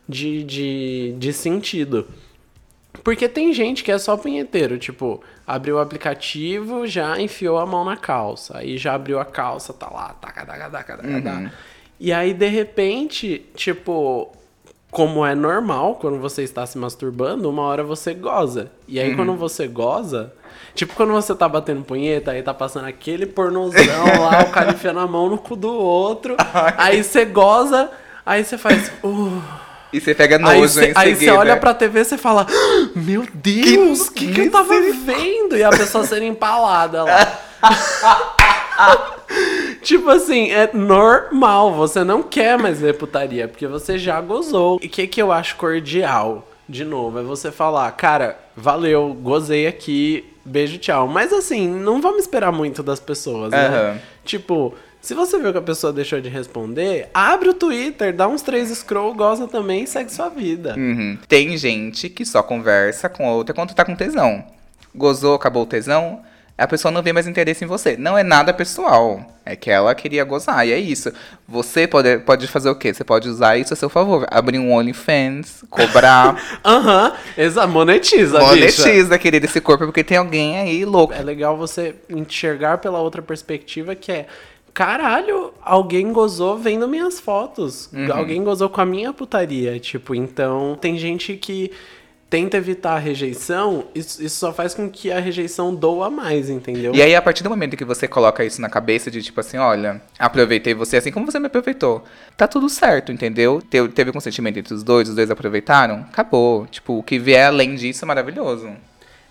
de, 0.07 0.43
de, 0.43 1.15
de 1.17 1.31
sentido. 1.31 2.05
Porque 3.03 3.29
tem 3.29 3.53
gente 3.53 3.83
que 3.83 3.91
é 3.91 3.97
só 3.97 4.17
punheteiro, 4.17 4.77
tipo, 4.77 5.21
abriu 5.45 5.75
o 5.75 5.79
aplicativo, 5.79 6.85
já 6.87 7.19
enfiou 7.19 7.57
a 7.59 7.65
mão 7.65 7.85
na 7.85 7.95
calça, 7.95 8.57
aí 8.57 8.77
já 8.77 8.93
abriu 8.95 9.19
a 9.19 9.25
calça, 9.25 9.71
tá 9.73 9.89
lá, 9.89 10.09
taca, 10.19 10.45
taca, 10.45 10.69
taca, 10.69 10.97
taca, 10.97 11.07
Uhum. 11.09 11.21
taca. 11.21 11.53
E 11.99 12.11
aí, 12.11 12.33
de 12.33 12.47
repente, 12.47 13.45
tipo, 13.55 14.31
como 14.91 15.25
é 15.25 15.35
normal 15.35 15.95
quando 15.95 16.17
você 16.19 16.43
está 16.43 16.65
se 16.65 16.77
masturbando, 16.77 17.49
uma 17.49 17.61
hora 17.63 17.83
você 17.83 18.13
goza. 18.13 18.71
E 18.87 18.97
Uhum. 18.99 19.05
aí, 19.05 19.15
quando 19.15 19.35
você 19.35 19.67
goza, 19.67 20.33
tipo, 20.73 20.93
quando 20.95 21.13
você 21.13 21.33
tá 21.35 21.47
batendo 21.47 21.83
punheta, 21.83 22.31
aí 22.31 22.41
tá 22.41 22.53
passando 22.53 22.85
aquele 22.87 23.25
pornozão 23.25 24.21
lá, 24.21 24.41
o 24.43 24.49
cara 24.51 24.71
enfiando 24.71 24.99
a 24.99 25.07
mão 25.07 25.29
no 25.29 25.37
cu 25.37 25.55
do 25.55 25.71
outro, 25.73 26.35
aí 26.77 27.03
você 27.03 27.23
goza, 27.23 27.89
aí 28.25 28.43
você 28.43 28.57
faz. 28.57 28.91
"Uh". 29.03 29.68
E 29.91 29.99
você 29.99 30.13
pega 30.13 30.35
Aí 30.35 30.61
nojo 30.61 30.81
em 30.81 30.93
aí 30.95 31.15
você 31.15 31.29
olha 31.31 31.57
pra 31.57 31.73
TV 31.73 32.01
e 32.01 32.05
você 32.05 32.17
fala: 32.17 32.45
"Ah, 32.49 32.89
Meu 32.95 33.25
Deus, 33.33 34.07
o 34.07 34.13
que, 34.13 34.31
que 34.31 34.41
eu 34.41 34.51
tava 34.51 34.79
vendo? 35.05 35.57
E 35.57 35.63
a 35.63 35.69
pessoa 35.69 36.05
sendo 36.05 36.23
empalada 36.23 37.03
lá. 37.03 37.39
tipo 39.81 40.09
assim, 40.09 40.51
é 40.51 40.69
normal. 40.73 41.73
Você 41.73 42.03
não 42.03 42.21
quer 42.21 42.57
mais 42.57 42.79
ver 42.79 42.97
putaria, 42.97 43.47
porque 43.47 43.67
você 43.67 43.97
já 43.97 44.21
gozou. 44.21 44.79
E 44.81 44.87
o 44.87 44.89
que, 44.89 45.07
que 45.07 45.21
eu 45.21 45.31
acho 45.31 45.55
cordial, 45.55 46.47
de 46.67 46.85
novo, 46.85 47.19
é 47.19 47.23
você 47.23 47.51
falar: 47.51 47.91
Cara, 47.93 48.37
valeu, 48.55 49.17
gozei 49.19 49.65
aqui, 49.65 50.31
beijo, 50.45 50.77
tchau. 50.77 51.07
Mas 51.07 51.33
assim, 51.33 51.67
não 51.67 51.99
vamos 51.99 52.21
esperar 52.21 52.51
muito 52.51 52.83
das 52.83 52.99
pessoas, 52.99 53.51
né? 53.51 53.99
Tipo. 54.23 54.75
Se 55.01 55.13
você 55.13 55.39
viu 55.39 55.51
que 55.51 55.57
a 55.57 55.61
pessoa 55.61 55.93
deixou 55.93 56.19
de 56.19 56.27
responder, 56.27 57.09
abre 57.13 57.49
o 57.49 57.53
Twitter, 57.53 58.13
dá 58.13 58.27
uns 58.27 58.41
três 58.41 58.69
scroll, 58.69 59.13
goza 59.13 59.47
também 59.47 59.83
e 59.83 59.87
segue 59.87 60.11
sua 60.11 60.29
vida. 60.29 60.75
Uhum. 60.77 61.17
Tem 61.27 61.57
gente 61.57 62.09
que 62.09 62.25
só 62.25 62.43
conversa 62.43 63.07
com 63.07 63.27
a 63.27 63.31
outra 63.31 63.55
quando 63.55 63.73
tá 63.73 63.85
com 63.85 63.95
tesão. 63.95 64.43
Gozou, 64.93 65.35
acabou 65.35 65.63
o 65.63 65.67
tesão. 65.67 66.21
a 66.57 66.67
pessoa 66.67 66.91
não 66.91 67.01
vê 67.01 67.13
mais 67.13 67.27
interesse 67.27 67.63
em 67.63 67.67
você. 67.67 67.95
Não 67.95 68.17
é 68.17 68.23
nada 68.23 68.53
pessoal. 68.53 69.25
É 69.45 69.55
que 69.55 69.71
ela 69.71 69.95
queria 69.95 70.23
gozar, 70.25 70.67
e 70.67 70.73
é 70.73 70.77
isso. 70.77 71.11
Você 71.47 71.87
pode, 71.87 72.19
pode 72.19 72.45
fazer 72.47 72.69
o 72.69 72.75
quê? 72.75 72.93
Você 72.93 73.03
pode 73.03 73.29
usar 73.29 73.57
isso 73.57 73.73
a 73.73 73.77
seu 73.77 73.89
favor. 73.89 74.27
Abrir 74.29 74.59
um 74.59 74.71
OnlyFans, 74.71 75.63
cobrar. 75.69 76.39
Aham, 76.63 77.13
exa 77.37 77.65
monetiza, 77.65 78.39
monetiza, 78.39 79.17
querido, 79.17 79.45
esse 79.45 79.61
corpo, 79.61 79.85
porque 79.85 80.03
tem 80.03 80.17
alguém 80.17 80.59
aí 80.59 80.83
louco. 80.85 81.13
É 81.13 81.23
legal 81.23 81.57
você 81.57 81.95
enxergar 82.09 82.79
pela 82.79 82.99
outra 82.99 83.21
perspectiva 83.21 83.95
que 83.95 84.11
é. 84.11 84.27
Caralho, 84.83 85.51
alguém 85.61 86.13
gozou 86.13 86.57
vendo 86.57 86.87
minhas 86.87 87.19
fotos. 87.19 87.89
Alguém 88.13 88.41
gozou 88.41 88.69
com 88.69 88.79
a 88.79 88.85
minha 88.85 89.11
putaria. 89.11 89.77
Tipo, 89.77 90.15
então 90.15 90.77
tem 90.79 90.97
gente 90.97 91.35
que 91.35 91.69
tenta 92.29 92.55
evitar 92.55 92.93
a 92.93 92.97
rejeição, 92.97 93.87
isso, 93.93 94.23
isso 94.23 94.37
só 94.37 94.53
faz 94.53 94.73
com 94.73 94.89
que 94.89 95.11
a 95.11 95.19
rejeição 95.19 95.75
doa 95.75 96.09
mais, 96.09 96.49
entendeu? 96.49 96.95
E 96.95 97.01
aí, 97.01 97.13
a 97.13 97.21
partir 97.21 97.43
do 97.43 97.49
momento 97.49 97.75
que 97.75 97.83
você 97.83 98.07
coloca 98.07 98.45
isso 98.45 98.61
na 98.61 98.69
cabeça 98.69 99.11
de 99.11 99.21
tipo 99.21 99.41
assim, 99.41 99.57
olha, 99.57 100.01
aproveitei 100.17 100.73
você 100.73 100.95
assim 100.95 101.11
como 101.11 101.25
você 101.29 101.39
me 101.39 101.47
aproveitou. 101.47 102.01
Tá 102.37 102.47
tudo 102.47 102.69
certo, 102.69 103.11
entendeu? 103.11 103.61
Te- 103.61 103.85
Teve 103.89 104.13
consentimento 104.13 104.57
entre 104.59 104.73
os 104.73 104.81
dois, 104.81 105.09
os 105.09 105.15
dois 105.15 105.29
aproveitaram, 105.29 106.05
acabou. 106.09 106.65
Tipo, 106.67 106.99
o 106.99 107.03
que 107.03 107.19
vier 107.19 107.47
além 107.47 107.75
disso 107.75 108.05
é 108.05 108.07
maravilhoso. 108.07 108.69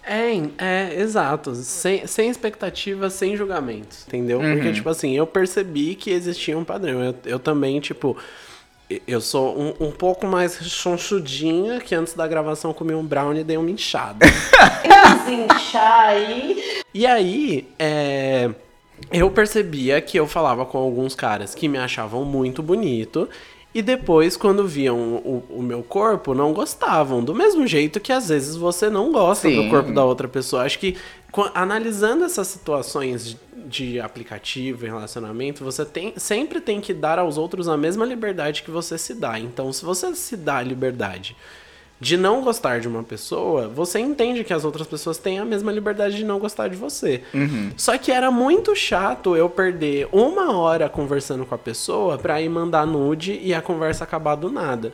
É, 0.09 0.41
é, 0.57 1.01
exato. 1.01 1.55
Sem, 1.55 2.07
sem 2.07 2.31
expectativas, 2.31 3.13
sem 3.13 3.37
julgamentos, 3.37 4.05
entendeu? 4.07 4.41
Porque, 4.41 4.73
tipo 4.73 4.89
assim, 4.89 5.15
eu 5.15 5.27
percebi 5.27 5.95
que 5.95 6.11
existia 6.11 6.57
um 6.57 6.65
padrão. 6.65 7.05
Eu, 7.05 7.15
eu 7.27 7.39
também, 7.39 7.79
tipo, 7.79 8.17
eu 9.07 9.21
sou 9.21 9.59
um, 9.61 9.89
um 9.89 9.91
pouco 9.91 10.27
mais 10.27 10.59
chonchudinha 10.63 11.79
que 11.79 11.95
antes 11.95 12.15
da 12.15 12.27
gravação 12.27 12.73
comi 12.73 12.95
um 12.95 13.05
brownie 13.05 13.43
e 13.43 13.45
dei 13.45 13.59
uma 13.59 13.71
inchada. 13.71 14.25
inchar 15.29 16.09
aí. 16.09 16.83
E 16.95 17.07
aí, 17.07 17.69
é, 17.79 18.51
eu 19.13 19.31
percebia 19.31 20.01
que 20.01 20.19
eu 20.19 20.27
falava 20.27 20.65
com 20.65 20.79
alguns 20.79 21.15
caras 21.15 21.55
que 21.55 21.69
me 21.69 21.77
achavam 21.77 22.25
muito 22.25 22.63
bonito. 22.63 23.29
E 23.75 23.83
depois, 23.83 24.37
quando 24.37 24.67
viam 24.67 24.97
o, 24.99 25.45
o 25.51 25.63
meu 25.63 25.83
corpo, 25.83 26.35
não 26.35 26.53
gostavam. 26.53 27.23
Do 27.23 27.35
mesmo 27.35 27.67
jeito 27.67 28.01
que 28.01 28.13
às 28.13 28.29
vezes 28.29 28.57
você 28.57 28.89
não 28.89 29.13
gosta 29.13 29.49
Sim. 29.49 29.63
do 29.63 29.71
corpo 29.71 29.93
da 29.93 30.05
outra 30.05 30.27
pessoa. 30.27 30.63
Acho 30.65 30.79
que 30.79 30.97
analisando 31.55 32.25
essas 32.25 32.49
situações 32.49 33.37
de, 33.67 34.01
aplicativo 34.01 34.87
e 34.87 34.89
relacionamento, 34.89 35.63
você 35.63 35.85
tem, 35.85 36.15
sempre 36.17 36.61
tem 36.61 36.81
que 36.81 36.95
dar 36.95 37.19
aos 37.19 37.37
outros 37.37 37.69
a 37.69 37.77
mesma 37.77 38.07
liberdade 38.07 38.63
que 38.63 38.71
você 38.71 38.97
se 38.97 39.15
dá. 39.15 39.39
Então, 39.39 39.71
se 39.73 39.85
você 39.85 40.15
se 40.15 40.37
dá 40.37 40.57
a 40.57 40.63
liberdade 40.63 41.37
de 42.01 42.17
não 42.17 42.43
gostar 42.43 42.81
de 42.81 42.87
uma 42.87 43.03
pessoa, 43.03 43.69
você 43.69 43.99
entende 43.99 44.45
que 44.45 44.53
as 44.53 44.65
outras 44.65 44.87
pessoas 44.87 45.19
têm 45.19 45.39
a 45.39 45.45
mesma 45.45 45.73
liberdade 45.73 46.17
de 46.17 46.25
não 46.25 46.39
gostar 46.39 46.69
de 46.69 46.77
você. 46.77 47.23
Só 47.77 47.99
que 47.99 48.13
era 48.13 48.31
muito 48.31 48.75
chato 48.77 49.37
eu 49.37 49.49
perder 49.51 50.09
uma 50.13 50.57
hora 50.57 50.89
conversando 50.89 51.45
com 51.45 51.55
a 51.55 51.59
pessoa 51.59 52.17
pra 52.19 52.41
ir 52.41 52.49
mandar 52.49 52.87
nude 52.87 53.39
e 53.43 53.53
a 53.53 53.61
conversa 53.61 54.05
acabar 54.05 54.37
do 54.37 54.51
nada. 54.51 54.93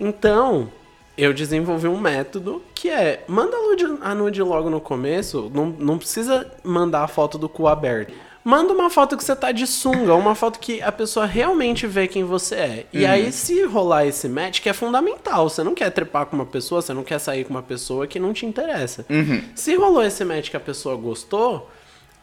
Então, 0.00 0.70
eu 1.16 1.32
desenvolvi 1.32 1.88
um 1.88 1.98
método 1.98 2.62
que 2.74 2.90
é 2.90 3.24
manda 3.26 3.56
a 3.56 3.62
nude, 3.62 3.84
a 4.02 4.14
nude 4.14 4.42
logo 4.42 4.68
no 4.68 4.80
começo, 4.80 5.50
não, 5.54 5.66
não 5.66 5.98
precisa 5.98 6.50
mandar 6.62 7.02
a 7.02 7.08
foto 7.08 7.38
do 7.38 7.48
cu 7.48 7.66
aberto. 7.66 8.12
Manda 8.46 8.72
uma 8.72 8.88
foto 8.88 9.16
que 9.16 9.24
você 9.24 9.34
tá 9.34 9.50
de 9.50 9.66
sunga, 9.66 10.14
uma 10.14 10.36
foto 10.36 10.60
que 10.60 10.80
a 10.80 10.92
pessoa 10.92 11.26
realmente 11.26 11.84
vê 11.84 12.06
quem 12.06 12.22
você 12.22 12.54
é. 12.54 12.86
E 12.92 13.04
aí, 13.04 13.32
se 13.32 13.64
rolar 13.64 14.06
esse 14.06 14.28
match, 14.28 14.60
que 14.60 14.68
é 14.68 14.72
fundamental, 14.72 15.48
você 15.48 15.64
não 15.64 15.74
quer 15.74 15.90
trepar 15.90 16.26
com 16.26 16.36
uma 16.36 16.46
pessoa, 16.46 16.80
você 16.80 16.94
não 16.94 17.02
quer 17.02 17.18
sair 17.18 17.42
com 17.42 17.50
uma 17.50 17.62
pessoa 17.62 18.06
que 18.06 18.20
não 18.20 18.32
te 18.32 18.46
interessa. 18.46 19.04
Se 19.52 19.74
rolou 19.74 20.00
esse 20.00 20.24
match 20.24 20.48
que 20.48 20.56
a 20.56 20.60
pessoa 20.60 20.94
gostou, 20.94 21.68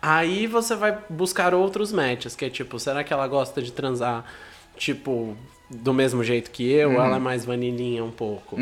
aí 0.02 0.48
você 0.48 0.78
vai 0.78 0.98
buscar 1.10 1.54
outros 1.54 1.92
matches, 1.92 2.38
que 2.38 2.46
é 2.46 2.50
tipo, 2.50 2.80
será 2.80 3.04
que 3.04 3.12
ela 3.12 3.28
gosta 3.28 3.62
de 3.62 3.74
transar, 3.74 4.24
tipo, 4.78 5.36
do 5.74 5.94
mesmo 5.94 6.24
jeito 6.24 6.52
que 6.52 6.70
eu, 6.72 6.92
ou 6.92 7.02
ela 7.02 7.18
é 7.18 7.20
mais 7.20 7.46
vanilinha 7.46 8.04
um 8.04 8.12
pouco? 8.12 8.58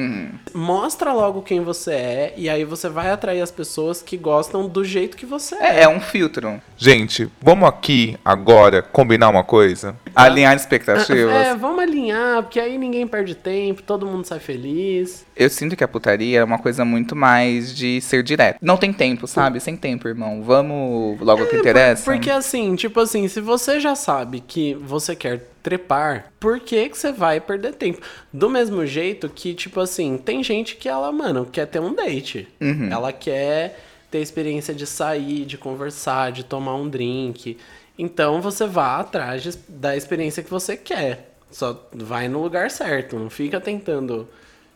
Mostra 0.53 1.13
logo 1.13 1.41
quem 1.41 1.62
você 1.62 1.91
é, 1.91 2.34
e 2.38 2.50
aí 2.50 2.63
você 2.63 2.89
vai 2.89 3.10
atrair 3.12 3.41
as 3.41 3.51
pessoas 3.51 4.01
que 4.01 4.18
gostam 4.18 4.68
do 4.68 4.84
jeito 4.84 5.18
que 5.18 5.25
você 5.25 5.56
é. 5.56 5.80
É, 5.80 5.84
é 5.84 5.89
um 5.89 6.00
filtro. 6.00 6.62
Gente, 6.77 7.30
vamos 7.41 7.68
aqui 7.68 8.18
agora 8.24 8.82
combinar 8.82 9.30
uma 9.30 9.44
coisa? 9.44 9.96
Alinhar 10.15 10.56
expectativas. 10.56 11.34
É, 11.34 11.56
vamos 11.56 11.82
alinhar, 11.82 12.44
porque 12.44 12.60
aí 12.60 12.77
ninguém 12.77 13.08
perde 13.08 13.36
tempo, 13.36 13.82
todo 13.84 14.06
mundo 14.06 14.25
sai 14.25 14.39
feliz. 14.39 15.25
Eu 15.36 15.50
sinto 15.50 15.75
que 15.75 15.84
a 15.84 15.88
putaria 15.88 16.39
é 16.39 16.44
uma 16.44 16.60
coisa 16.60 16.84
muito 16.84 17.15
mais 17.15 17.75
de 17.75 18.01
ser 18.01 18.24
direto. 18.24 18.58
Não 18.62 18.77
tem 18.77 18.91
tempo, 18.91 19.27
sabe? 19.27 19.60
Sem 19.60 19.77
tempo, 19.77 20.08
irmão. 20.08 20.41
Vamos 20.44 21.20
logo 21.22 21.44
ao 21.44 21.48
que 21.48 21.58
interessa. 21.58 22.03
Porque 22.03 22.30
assim, 22.30 22.75
tipo 22.75 23.00
assim, 23.00 23.27
se 23.27 23.39
você 23.39 23.80
já 23.80 23.96
sabe 23.96 24.39
que 24.39 24.74
você 24.75 25.15
quer 25.15 25.50
trepar, 25.62 26.32
por 26.39 26.60
que 26.60 26.89
que 26.89 26.98
você 26.98 27.12
vai 27.12 27.39
perder 27.39 27.74
tempo? 27.75 28.01
Do 28.32 28.50
mesmo 28.50 28.86
jeito 28.86 29.30
que, 29.30 29.53
tipo 29.53 29.80
assim, 29.80 30.18
tem 30.18 30.44
gente 30.44 30.75
que 30.75 30.89
ela, 30.89 31.12
mano, 31.12 31.46
quer 31.46 31.68
ter 31.68 31.80
um 31.80 31.94
date. 31.94 32.48
Ela 32.91 33.13
quer 33.13 33.80
ter 34.10 34.18
a 34.18 34.22
experiência 34.22 34.74
de 34.74 34.86
sair, 34.86 35.46
de 35.46 35.58
conversar, 35.58 36.32
de 36.32 36.44
tomar 36.44 36.75
um 36.75 36.89
drink. 36.89 37.58
Então 37.98 38.41
você 38.41 38.65
vá 38.65 39.00
atrás 39.00 39.58
da 39.68 39.96
experiência 39.96 40.44
que 40.44 40.50
você 40.50 40.75
quer. 40.75 41.36
Só 41.51 41.89
vai 41.94 42.27
no 42.27 42.41
lugar 42.41 42.72
certo, 42.72 43.20
não 43.20 43.30
fica 43.30 43.60
tentando, 43.60 44.27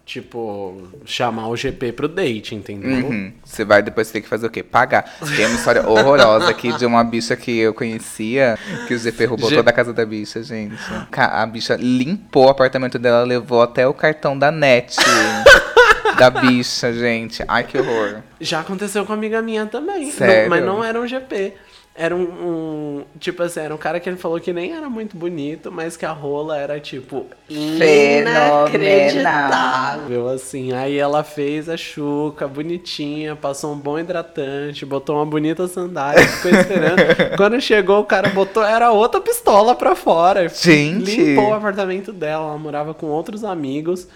tipo, 0.06 0.84
chamar 1.04 1.48
o 1.50 1.56
GP 1.58 1.92
pro 1.94 2.08
date, 2.08 2.54
entendeu? 2.54 3.08
Uhum. 3.08 3.34
Você 3.44 3.66
vai 3.66 3.82
depois 3.82 4.12
ter 4.12 4.22
que 4.22 4.28
fazer 4.28 4.46
o 4.46 4.50
quê? 4.50 4.62
Pagar. 4.62 5.04
Tem 5.36 5.46
uma 5.48 5.56
história 5.56 5.88
horrorosa 5.88 6.50
aqui 6.50 6.72
de 6.78 6.86
uma 6.86 7.04
bicha 7.04 7.36
que 7.36 7.58
eu 7.58 7.74
conhecia, 7.74 8.58
que 8.88 8.94
o 8.94 9.00
GP 9.00 9.26
roubou 9.26 9.50
Ge- 9.50 9.56
toda 9.56 9.70
a 9.72 9.74
casa 9.74 9.92
da 9.94 10.06
bicha, 10.06 10.44
gente. 10.44 10.76
A 11.12 11.46
bicha 11.48 11.76
limpou 11.76 12.46
o 12.46 12.50
apartamento 12.50 13.00
dela, 13.00 13.24
levou 13.24 13.62
até 13.64 13.88
o 13.88 13.94
cartão 13.94 14.38
da 14.38 14.52
net 14.52 14.96
da 16.20 16.30
bicha, 16.30 16.94
gente. 16.94 17.44
Ai, 17.48 17.64
que 17.64 17.78
horror. 17.78 18.18
Já 18.40 18.60
aconteceu 18.60 19.06
com 19.06 19.12
uma 19.14 19.18
amiga 19.18 19.42
minha 19.42 19.66
também. 19.66 20.12
Sério? 20.12 20.44
Não- 20.44 20.50
mas 20.50 20.64
não 20.66 20.84
era 20.84 21.00
um 21.02 21.08
GP. 21.08 21.54
Era 21.98 22.14
um, 22.16 22.22
um- 22.24 23.04
Tipo 23.20 23.44
assim, 23.44 23.60
era 23.62 23.74
um 23.74 23.78
cara 23.78 24.00
que 24.02 24.10
ele 24.10 24.18
falou 24.18 24.38
que 24.40 24.52
nem 24.52 24.74
era 24.74 24.90
muito 24.90 25.16
bonito, 25.16 25.72
mas 25.72 25.96
que 25.96 26.06
a 26.06 26.12
rola 26.12 26.58
era, 26.58 26.78
tipo, 26.80 27.25
inacreditável, 27.50 30.28
assim. 30.30 30.74
Aí 30.74 30.98
ela 30.98 31.24
fez 31.24 31.70
a 31.70 31.78
chuca, 31.78 32.48
bonitinha, 32.48 33.36
passou 33.36 33.74
um 33.74 33.78
bom 33.78 33.98
hidratante, 34.00 34.86
botou 34.86 35.16
uma 35.16 35.25
bonita 35.25 35.68
sandália, 35.68 36.28
ficou 36.28 36.52
esperando. 36.52 37.02
Quando 37.38 37.60
chegou, 37.62 38.02
o 38.02 38.06
cara 38.06 38.30
botou, 38.30 38.64
era 38.64 38.92
outra 38.92 39.22
pistola 39.22 39.75
pra 39.75 39.96
fora. 39.96 40.48
Gente! 40.50 41.16
Limpou 41.16 41.50
o 41.50 41.54
apartamento 41.54 42.12
dela, 42.12 42.50
ela 42.50 42.58
morava 42.58 42.94
com 42.94 43.08
outros 43.08 43.44
amigos. 43.44 44.08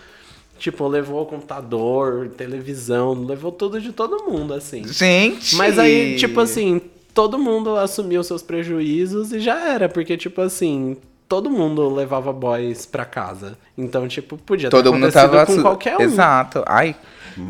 Tipo, 0.58 0.88
levou 0.90 1.26
computador, 1.26 2.30
televisão, 2.36 3.14
levou 3.24 3.52
tudo 3.52 3.80
de 3.80 3.94
todo 3.94 4.26
mundo, 4.30 4.54
assim. 4.54 4.84
Gente! 4.86 5.56
Mas 5.56 5.80
aí, 5.80 6.18
tipo 6.18 6.42
assim, 6.42 6.82
todo 7.14 7.38
mundo 7.38 7.76
assumiu 7.78 8.24
seus 8.24 8.42
prejuízos 8.42 9.32
e 9.34 9.40
já 9.40 9.60
era, 9.70 9.88
porque, 9.90 10.16
tipo 10.18 10.42
assim, 10.42 10.98
todo 11.28 11.50
mundo 11.50 11.94
levava 11.94 12.32
boys 12.34 12.86
pra 12.86 13.06
casa. 13.06 13.58
Então, 13.78 14.08
tipo, 14.08 14.38
podia 14.38 14.70
Todo 14.70 14.92
ter 14.92 14.98
mundo 14.98 15.12
tava. 15.12 15.46
com 15.46 15.62
qualquer 15.62 15.98
um. 15.98 16.02
Exato. 16.02 16.64
Ai, 16.68 16.96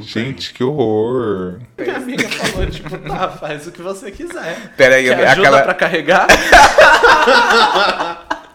Gente, 0.01 0.53
que 0.53 0.63
horror. 0.63 1.59
Minha 1.77 1.95
amiga 1.97 2.29
falou, 2.29 2.69
tipo, 2.69 2.95
tá, 2.99 3.29
faz 3.29 3.65
o 3.65 3.71
que 3.71 3.81
você 3.81 4.11
quiser. 4.11 4.73
Peraí, 4.77 5.05
Quer 5.05 5.13
aquela- 5.27 5.31
ajuda 5.31 5.63
pra 5.63 5.73
carregar? 5.73 6.27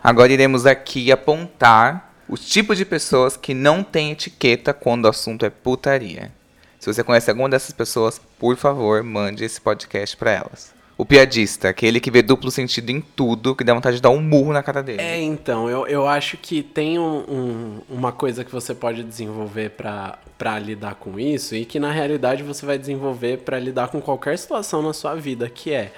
Agora 0.03 0.33
iremos 0.33 0.67
aqui 0.67 1.11
apontar 1.11 2.13
os 2.29 2.47
tipos 2.47 2.77
de 2.77 2.85
pessoas 2.85 3.37
que 3.37 3.55
não 3.55 3.83
têm 3.83 4.13
etiqueta 4.13 4.73
quando 4.73 5.07
o 5.07 5.09
assunto 5.09 5.45
é 5.45 5.51
putaria. 5.51 6.31
Se 6.79 6.93
você 6.93 7.03
conhece 7.03 7.31
alguma 7.31 7.49
dessas 7.49 7.73
pessoas, 7.73 8.21
por 8.39 8.57
favor, 8.57 9.03
mande 9.03 9.45
esse 9.45 9.61
podcast 9.61 10.17
pra 10.17 10.31
elas. 10.31 10.73
O 10.97 11.05
piadista, 11.05 11.69
aquele 11.69 11.99
que 11.99 12.11
vê 12.11 12.23
duplo 12.23 12.51
sentido 12.53 12.91
em 12.91 13.01
tudo, 13.01 13.55
que 13.57 13.65
dá 13.65 13.75
vontade 13.75 13.97
de 13.97 14.03
dar 14.03 14.11
um 14.11 14.21
murro 14.23 14.53
na 14.53 14.63
cara 14.63 14.81
dele. 14.83 15.03
É, 15.03 15.21
então, 15.21 15.69
eu, 15.69 15.87
eu 15.89 16.07
acho 16.07 16.37
que 16.37 16.63
tem 16.63 16.99
um- 17.01 17.25
um- 17.29 17.81
uma 17.91 18.13
coisa 18.13 18.45
que 18.45 18.53
você 18.53 18.73
pode 18.75 19.03
desenvolver 19.03 19.71
pra 19.71 20.59
lidar 20.61 20.95
com 20.95 21.19
isso 21.19 21.55
e 21.57 21.65
que 21.65 21.81
na 21.81 21.91
realidade 21.91 22.45
você 22.45 22.65
vai 22.65 22.79
desenvolver 22.79 23.39
pra 23.39 23.59
lidar 23.59 23.89
com 23.89 24.01
qualquer 24.01 24.39
situação 24.39 24.83
na 24.83 24.93
sua 24.93 25.17
vida, 25.17 25.49
que 25.51 25.73
é 25.73 25.93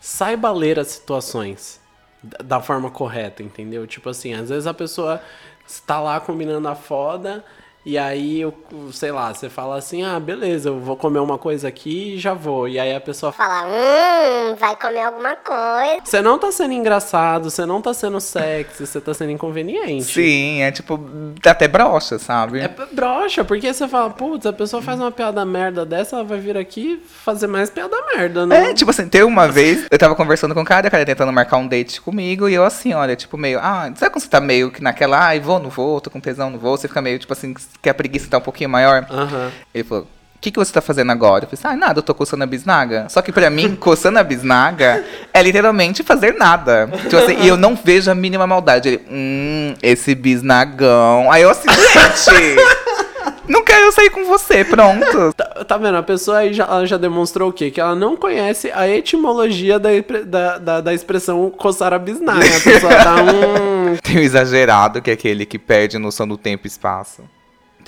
saiba 0.00 0.50
ler 0.50 0.78
as 0.78 0.88
situações 0.88 1.78
da- 2.22 2.38
da 2.42 2.60
forma 2.60 2.90
correta, 2.90 3.42
entendeu? 3.42 3.86
Tipo 3.86 4.08
assim, 4.08 4.32
às 4.32 4.48
vezes 4.48 4.66
a 4.66 4.72
pessoa 4.72 5.20
está 5.66 6.00
lá 6.00 6.18
combinando 6.20 6.66
a 6.68 6.74
foda 6.74 7.44
E 7.88 7.96
aí, 7.96 8.42
eu, 8.42 8.52
sei 8.92 9.10
lá, 9.10 9.32
você 9.32 9.48
fala 9.48 9.78
assim, 9.78 10.04
ah, 10.04 10.20
beleza, 10.20 10.68
eu 10.68 10.78
vou 10.78 10.94
comer 10.94 11.20
uma 11.20 11.38
coisa 11.38 11.68
aqui 11.68 12.16
e 12.16 12.18
já 12.18 12.34
vou. 12.34 12.68
E 12.68 12.78
aí 12.78 12.94
a 12.94 13.00
pessoa 13.00 13.32
fala, 13.32 13.66
hum, 13.66 14.54
vai 14.56 14.76
comer 14.76 15.04
alguma 15.04 15.34
coisa. 15.36 16.02
você 16.04 16.20
não 16.20 16.38
tá 16.38 16.52
sendo 16.52 16.74
engraçado, 16.74 17.50
você 17.50 17.64
não 17.64 17.80
tá 17.80 17.94
sendo 17.94 18.20
sexy, 18.20 18.86
você 18.86 19.00
tá 19.00 19.14
sendo 19.14 19.30
inconveniente. 19.30 20.04
Sim, 20.04 20.60
é 20.60 20.70
tipo, 20.70 21.00
dá 21.42 21.52
até 21.52 21.66
brocha, 21.66 22.18
sabe? 22.18 22.60
É 22.60 22.68
broxa, 22.92 23.42
porque 23.42 23.72
você 23.72 23.88
fala, 23.88 24.10
putz, 24.10 24.44
a 24.44 24.52
pessoa 24.52 24.82
faz 24.82 25.00
uma 25.00 25.10
piada 25.10 25.42
merda 25.46 25.86
dessa, 25.86 26.16
ela 26.16 26.24
vai 26.26 26.38
vir 26.38 26.58
aqui 26.58 27.02
fazer 27.24 27.46
mais 27.46 27.70
piada 27.70 27.96
merda, 28.14 28.44
né? 28.44 28.72
É, 28.72 28.74
tipo 28.74 28.90
assim, 28.90 29.08
teve 29.08 29.24
uma 29.24 29.48
vez, 29.48 29.86
eu 29.90 29.98
tava 29.98 30.14
conversando 30.14 30.52
com 30.54 30.60
o 30.60 30.64
cara, 30.66 30.88
o 30.88 30.90
cara 30.90 31.06
tentando 31.06 31.32
marcar 31.32 31.56
um 31.56 31.66
date 31.66 32.02
comigo, 32.02 32.50
e 32.50 32.54
eu 32.54 32.64
assim, 32.64 32.92
olha, 32.92 33.16
tipo, 33.16 33.38
meio, 33.38 33.58
ah, 33.58 33.90
sabe 33.96 34.12
quando 34.12 34.24
você 34.24 34.28
tá 34.28 34.42
meio 34.42 34.70
que 34.70 34.82
naquela, 34.82 35.28
ai, 35.28 35.40
vou, 35.40 35.58
não 35.58 35.70
vou, 35.70 36.02
tô 36.02 36.10
com 36.10 36.20
tesão, 36.20 36.50
não 36.50 36.58
vou, 36.58 36.76
você 36.76 36.86
fica 36.86 37.00
meio, 37.00 37.18
tipo 37.18 37.32
assim, 37.32 37.54
que 37.82 37.88
a 37.88 37.94
preguiça 37.94 38.28
tá 38.28 38.38
um 38.38 38.42
pouquinho 38.42 38.70
maior. 38.70 39.06
Aham. 39.10 39.50
Ele 39.74 39.84
falou, 39.84 40.06
o 40.38 40.40
que, 40.40 40.52
que 40.52 40.58
você 40.58 40.72
tá 40.72 40.80
fazendo 40.80 41.10
agora? 41.10 41.48
Eu 41.50 41.56
falei, 41.56 41.76
ah, 41.76 41.86
nada, 41.86 41.98
eu 41.98 42.02
tô 42.02 42.14
coçando 42.14 42.44
a 42.44 42.46
bisnaga. 42.46 43.08
Só 43.08 43.20
que 43.20 43.32
pra 43.32 43.50
mim, 43.50 43.74
coçando 43.80 44.20
a 44.20 44.22
bisnaga 44.22 45.04
é 45.34 45.42
literalmente 45.42 46.04
fazer 46.04 46.34
nada. 46.34 46.88
Tipo 47.02 47.16
assim, 47.16 47.38
e 47.40 47.48
eu 47.48 47.56
não 47.56 47.74
vejo 47.74 48.08
a 48.08 48.14
mínima 48.14 48.46
maldade. 48.46 48.88
Ele, 48.88 49.04
hum, 49.10 49.74
esse 49.82 50.14
bisnagão. 50.14 51.28
Aí 51.32 51.42
eu 51.42 51.50
assim, 51.50 51.68
gente, 51.68 52.56
não 53.50 53.64
quero 53.64 53.90
sair 53.90 54.10
com 54.10 54.26
você, 54.26 54.64
pronto. 54.64 55.32
Tá, 55.32 55.64
tá 55.64 55.76
vendo? 55.76 55.96
A 55.96 56.04
pessoa 56.04 56.38
aí 56.38 56.52
já, 56.52 56.86
já 56.86 56.96
demonstrou 56.96 57.50
o 57.50 57.52
quê? 57.52 57.72
Que 57.72 57.80
ela 57.80 57.96
não 57.96 58.16
conhece 58.16 58.70
a 58.70 58.88
etimologia 58.88 59.80
da, 59.80 59.88
da, 60.24 60.58
da, 60.58 60.80
da 60.82 60.94
expressão 60.94 61.50
coçar 61.50 61.92
a 61.92 61.98
bisnaga. 61.98 62.46
A 62.46 62.60
pessoa 62.60 62.94
tá 62.94 63.16
um. 63.26 63.96
Tem 63.96 64.18
o 64.18 64.20
exagerado, 64.20 65.02
que 65.02 65.10
é 65.10 65.14
aquele 65.14 65.44
que 65.44 65.58
perde 65.58 65.98
noção 65.98 66.28
do 66.28 66.38
tempo 66.38 66.64
e 66.64 66.68
espaço. 66.68 67.24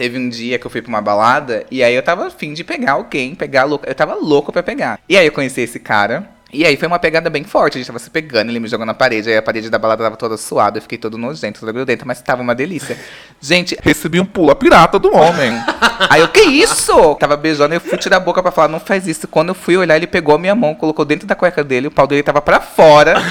Teve 0.01 0.19
um 0.19 0.31
dia 0.31 0.59
que 0.59 0.67
eu 0.67 0.71
fui 0.71 0.81
pra 0.81 0.89
uma 0.89 1.03
balada 1.03 1.67
e 1.71 1.83
aí 1.83 1.95
eu 1.95 2.03
tava 2.03 2.27
afim 2.27 2.55
de 2.55 2.65
pegar 2.65 2.93
alguém, 2.93 3.35
pegar 3.35 3.65
louco. 3.65 3.85
Eu 3.87 3.95
tava 3.95 4.15
louco 4.15 4.51
pra 4.51 4.63
pegar. 4.63 4.99
E 5.07 5.15
aí 5.15 5.27
eu 5.27 5.31
conheci 5.31 5.61
esse 5.61 5.79
cara. 5.79 6.27
E 6.51 6.65
aí 6.65 6.75
foi 6.75 6.89
uma 6.89 6.99
pegada 6.99 7.29
bem 7.29 7.45
forte, 7.45 7.77
a 7.77 7.79
gente 7.79 7.87
tava 7.87 7.99
se 7.99 8.09
pegando, 8.09 8.49
ele 8.49 8.59
me 8.59 8.67
jogou 8.67 8.87
na 8.87 8.95
parede, 8.95 9.29
aí 9.29 9.37
a 9.37 9.43
parede 9.43 9.69
da 9.69 9.79
balada 9.79 10.03
tava 10.03 10.17
toda 10.17 10.39
suada, 10.39 10.79
eu 10.79 10.83
fiquei 10.83 10.97
todo 10.97 11.19
nojento, 11.19 11.61
toda 11.61 11.71
grudenta, 11.71 12.05
mas 12.07 12.23
tava 12.23 12.41
uma 12.41 12.55
delícia. 12.55 12.99
Gente, 13.41 13.77
Recebi 13.83 14.19
um 14.19 14.25
pula 14.25 14.57
pirata 14.57 14.99
do 14.99 15.15
homem. 15.15 15.53
aí 16.09 16.23
eu, 16.23 16.29
que 16.29 16.41
isso? 16.41 17.15
Tava 17.17 17.37
beijando, 17.37 17.75
eu 17.75 17.81
fui 17.81 17.99
tirar 17.99 18.17
a 18.17 18.21
boca 18.21 18.43
pra 18.43 18.51
falar, 18.51 18.69
não 18.69 18.81
faz 18.81 19.07
isso. 19.07 19.29
Quando 19.29 19.51
eu 19.51 19.55
fui 19.55 19.77
olhar, 19.77 19.97
ele 19.97 20.07
pegou 20.07 20.35
a 20.35 20.39
minha 20.39 20.55
mão, 20.55 20.75
colocou 20.75 21.05
dentro 21.05 21.27
da 21.27 21.35
cueca 21.35 21.63
dele, 21.63 21.89
o 21.89 21.91
pau 21.91 22.07
dele 22.07 22.23
tava 22.23 22.41
pra 22.41 22.59
fora. 22.59 23.23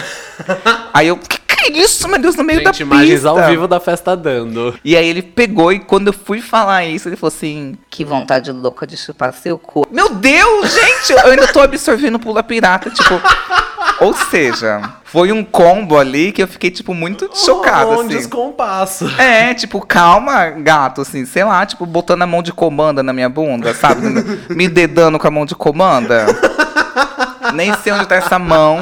aí 0.94 1.08
eu, 1.08 1.18
que 1.18 1.40
que 1.49 1.49
é 1.66 1.72
isso, 1.72 2.08
meu 2.08 2.20
Deus, 2.20 2.36
no 2.36 2.44
meio 2.44 2.63
da 2.63 2.72
Gente, 2.72 2.82
imagens 2.82 3.13
pista? 3.22 3.30
ao 3.30 3.50
vivo 3.50 3.68
da 3.68 3.80
festa 3.80 4.16
dando. 4.16 4.78
E 4.84 4.96
aí 4.96 5.08
ele 5.08 5.22
pegou 5.22 5.72
e 5.72 5.80
quando 5.80 6.08
eu 6.08 6.13
fui 6.13 6.42
falar 6.42 6.86
isso, 6.86 7.10
ele 7.10 7.16
falou 7.16 7.34
assim: 7.34 7.78
Que 7.89 8.04
vontade 8.04 8.51
louca 8.51 8.86
de 8.88 8.98
chupar 8.98 9.34
seu 9.34 9.58
cu. 9.58 9.88
Meu 9.92 10.10
Deus, 10.10 10.74
gente, 10.74 11.12
eu 11.12 11.32
ainda 11.32 11.48
tô 11.48 11.62
absorvendo 11.62 12.20
pula 12.20 12.44
pirata, 12.44 12.89
tipo. 12.89 13.13
Ou 14.01 14.13
seja, 14.13 14.94
foi 15.04 15.32
um 15.32 15.44
combo 15.44 15.98
ali 15.98 16.32
que 16.32 16.42
eu 16.42 16.48
fiquei, 16.48 16.72
tipo, 16.72 16.94
muito 16.94 17.30
chocado, 17.34 17.92
um 17.92 18.00
assim. 18.00 18.08
descompasso. 18.10 19.10
É, 19.18 19.54
tipo, 19.54 19.82
calma, 19.86 20.50
gato, 20.51 21.01
assim, 21.01 21.25
sei 21.25 21.44
lá, 21.44 21.66
tipo, 21.66 21.86
botando 21.86 22.22
a 22.22 22.28
mão 22.28 22.42
de 22.42 22.54
comanda 22.54 23.04
na 23.04 23.12
minha 23.12 23.28
bunda, 23.28 23.74
sabe? 23.74 24.01
Me 24.50 24.70
dedando 24.70 25.20
com 25.20 25.28
a 25.28 25.32
mão 25.32 25.46
de 25.46 25.56
comanda. 25.56 26.28
Nem 27.53 27.74
sei 27.75 27.91
onde 27.94 28.06
tá 28.08 28.15
essa 28.15 28.38
mão. 28.39 28.79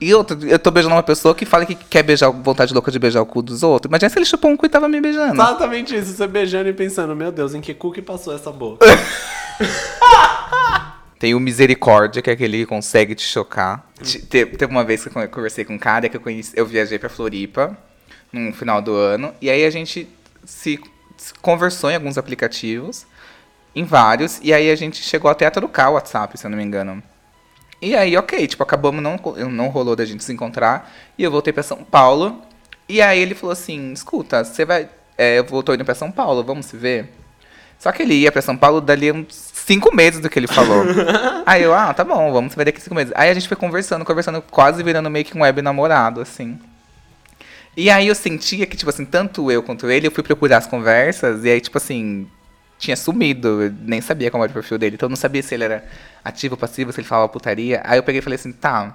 E 0.00 0.14
outra, 0.14 0.36
eu 0.42 0.58
tô 0.58 0.70
beijando 0.70 0.94
uma 0.94 1.02
pessoa 1.02 1.34
que 1.34 1.44
fala 1.44 1.64
que 1.66 1.74
quer 1.74 2.02
beijar, 2.02 2.30
vontade 2.30 2.72
louca 2.72 2.90
de 2.90 2.98
beijar 2.98 3.20
o 3.22 3.26
cu 3.26 3.42
dos 3.42 3.62
outros. 3.62 3.88
Imagina 3.88 4.08
se 4.10 4.18
ele 4.18 4.24
chupou 4.26 4.50
um 4.50 4.56
cu 4.56 4.66
e 4.66 4.68
tava 4.68 4.88
me 4.88 5.00
beijando. 5.00 5.34
Exatamente 5.34 5.94
isso, 5.96 6.12
você 6.14 6.26
beijando 6.26 6.68
e 6.68 6.72
pensando, 6.72 7.14
meu 7.14 7.30
Deus, 7.32 7.54
em 7.54 7.60
que 7.60 7.74
cu 7.74 7.92
que 7.92 8.02
passou 8.02 8.34
essa 8.34 8.50
boca? 8.50 8.86
Tem 11.18 11.34
o 11.34 11.40
Misericórdia, 11.40 12.22
que 12.22 12.30
é 12.30 12.32
aquele 12.32 12.58
que 12.58 12.66
consegue 12.66 13.14
te 13.14 13.22
chocar. 13.24 13.84
Te- 14.00 14.20
te- 14.20 14.46
Teve 14.46 14.70
uma 14.70 14.84
vez 14.84 15.02
que 15.04 15.08
eu 15.16 15.28
conversei 15.28 15.64
com 15.64 15.74
um 15.74 15.78
cara 15.78 16.08
que 16.08 16.16
eu 16.16 16.20
conheci, 16.20 16.52
eu 16.54 16.64
viajei 16.64 16.96
pra 16.98 17.08
Floripa 17.08 17.76
no 18.32 18.52
final 18.52 18.80
do 18.80 18.94
ano, 18.94 19.32
e 19.40 19.50
aí 19.50 19.64
a 19.64 19.70
gente 19.70 20.08
se, 20.44 20.78
se 21.16 21.34
conversou 21.42 21.90
em 21.90 21.94
alguns 21.96 22.16
aplicativos, 22.16 23.04
em 23.74 23.82
vários, 23.84 24.38
e 24.42 24.52
aí 24.52 24.70
a 24.70 24.76
gente 24.76 25.02
chegou 25.02 25.28
até 25.30 25.44
a 25.46 25.50
trocar 25.50 25.88
o 25.90 25.94
WhatsApp, 25.94 26.38
se 26.38 26.46
eu 26.46 26.50
não 26.50 26.56
me 26.58 26.62
engano. 26.62 27.02
E 27.80 27.94
aí, 27.94 28.16
ok, 28.16 28.46
tipo, 28.46 28.62
acabamos, 28.62 29.02
não, 29.02 29.18
não 29.50 29.68
rolou 29.68 29.94
da 29.94 30.04
gente 30.04 30.24
se 30.24 30.32
encontrar, 30.32 30.92
e 31.16 31.22
eu 31.22 31.30
voltei 31.30 31.52
pra 31.52 31.62
São 31.62 31.84
Paulo, 31.84 32.42
e 32.88 33.00
aí 33.00 33.20
ele 33.20 33.34
falou 33.34 33.52
assim, 33.52 33.92
escuta, 33.92 34.44
você 34.44 34.64
vai, 34.64 34.88
é, 35.16 35.38
eu 35.38 35.62
tô 35.62 35.74
indo 35.74 35.84
pra 35.84 35.94
São 35.94 36.10
Paulo, 36.10 36.42
vamos 36.42 36.66
se 36.66 36.76
ver? 36.76 37.12
Só 37.78 37.92
que 37.92 38.02
ele 38.02 38.14
ia 38.14 38.32
pra 38.32 38.42
São 38.42 38.56
Paulo 38.56 38.80
dali 38.80 39.12
uns 39.12 39.52
cinco 39.54 39.94
meses 39.94 40.20
do 40.20 40.28
que 40.28 40.38
ele 40.38 40.48
falou. 40.48 40.84
aí 41.46 41.62
eu, 41.62 41.72
ah, 41.72 41.94
tá 41.94 42.02
bom, 42.02 42.32
vamos 42.32 42.52
se 42.52 42.58
ver 42.58 42.64
daqui 42.64 42.80
cinco 42.80 42.96
meses. 42.96 43.12
Aí 43.14 43.30
a 43.30 43.34
gente 43.34 43.46
foi 43.46 43.56
conversando, 43.56 44.04
conversando, 44.04 44.42
quase 44.42 44.82
virando 44.82 45.08
meio 45.08 45.24
que 45.24 45.36
um 45.36 45.42
web 45.42 45.62
namorado, 45.62 46.20
assim. 46.20 46.58
E 47.76 47.88
aí 47.88 48.08
eu 48.08 48.14
sentia 48.16 48.66
que, 48.66 48.76
tipo 48.76 48.90
assim, 48.90 49.04
tanto 49.04 49.52
eu 49.52 49.62
quanto 49.62 49.88
ele, 49.88 50.08
eu 50.08 50.10
fui 50.10 50.24
procurar 50.24 50.56
as 50.56 50.66
conversas, 50.66 51.44
e 51.44 51.50
aí, 51.50 51.60
tipo 51.60 51.78
assim, 51.78 52.26
tinha 52.78 52.96
sumido. 52.96 53.74
Nem 53.84 54.00
sabia 54.00 54.30
como 54.30 54.44
era 54.44 54.50
o 54.50 54.54
perfil 54.54 54.78
dele. 54.78 54.94
Então 54.94 55.06
eu 55.06 55.10
não 55.10 55.16
sabia 55.16 55.42
se 55.42 55.54
ele 55.54 55.64
era 55.64 55.84
ativo 56.24 56.54
ou 56.54 56.58
passivo, 56.58 56.92
se 56.92 57.00
ele 57.00 57.08
falava 57.08 57.28
putaria. 57.28 57.80
Aí 57.84 57.98
eu 57.98 58.02
peguei 58.02 58.20
e 58.20 58.22
falei 58.22 58.36
assim, 58.36 58.52
tá, 58.52 58.94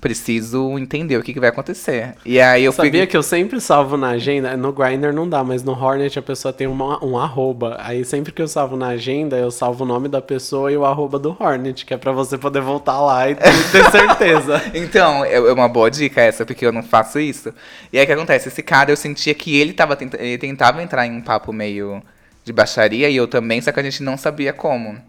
preciso 0.00 0.78
entender 0.78 1.18
o 1.18 1.22
que, 1.22 1.34
que 1.34 1.40
vai 1.40 1.50
acontecer. 1.50 2.14
E 2.24 2.40
aí 2.40 2.64
eu 2.64 2.72
Sabia 2.72 3.06
que 3.06 3.14
eu 3.14 3.22
sempre 3.22 3.60
salvo 3.60 3.98
na 3.98 4.08
agenda, 4.10 4.56
no 4.56 4.72
Grindr 4.72 5.12
não 5.12 5.28
dá, 5.28 5.44
mas 5.44 5.62
no 5.62 5.72
Hornet 5.72 6.18
a 6.18 6.22
pessoa 6.22 6.54
tem 6.54 6.66
uma- 6.66 7.04
um 7.04 7.18
arroba. 7.18 7.76
Aí 7.80 8.02
sempre 8.02 8.32
que 8.32 8.40
eu 8.40 8.48
salvo 8.48 8.76
na 8.78 8.88
agenda, 8.88 9.36
eu 9.36 9.50
salvo 9.50 9.84
o 9.84 9.86
nome 9.86 10.08
da 10.08 10.22
pessoa 10.22 10.72
e 10.72 10.76
o 10.76 10.86
arroba 10.86 11.18
do 11.18 11.36
Hornet, 11.38 11.84
que 11.84 11.92
é 11.92 11.98
pra 11.98 12.12
você 12.12 12.38
poder 12.38 12.62
voltar 12.62 12.98
lá 13.00 13.28
e 13.28 13.34
ter, 13.34 13.52
ter 13.72 13.90
certeza. 13.92 14.62
Então, 14.72 15.22
é 15.22 15.34
é 15.34 15.52
uma 15.52 15.68
boa 15.68 15.90
dica 15.90 16.20
essa, 16.22 16.46
porque 16.46 16.64
eu 16.64 16.72
não 16.72 16.82
faço 16.82 17.20
isso. 17.20 17.52
E 17.92 17.98
aí 17.98 18.04
o 18.04 18.06
que 18.06 18.12
acontece? 18.14 18.48
Esse 18.48 18.62
cara, 18.62 18.90
eu 18.90 18.96
sentia 18.96 19.34
que 19.34 19.54
ele, 19.58 19.74
tava 19.74 19.96
tenta- 19.96 20.16
ele 20.18 20.38
tentava 20.38 20.82
entrar 20.82 21.06
em 21.06 21.12
um 21.12 21.20
papo 21.20 21.52
meio 21.52 22.02
de 22.44 22.52
baixaria 22.52 23.08
e 23.08 23.16
eu 23.16 23.28
também, 23.28 23.60
só 23.60 23.72
que 23.72 23.80
a 23.80 23.82
gente 23.82 24.02
não 24.02 24.16
sabia 24.16 24.52
como. 24.52 25.00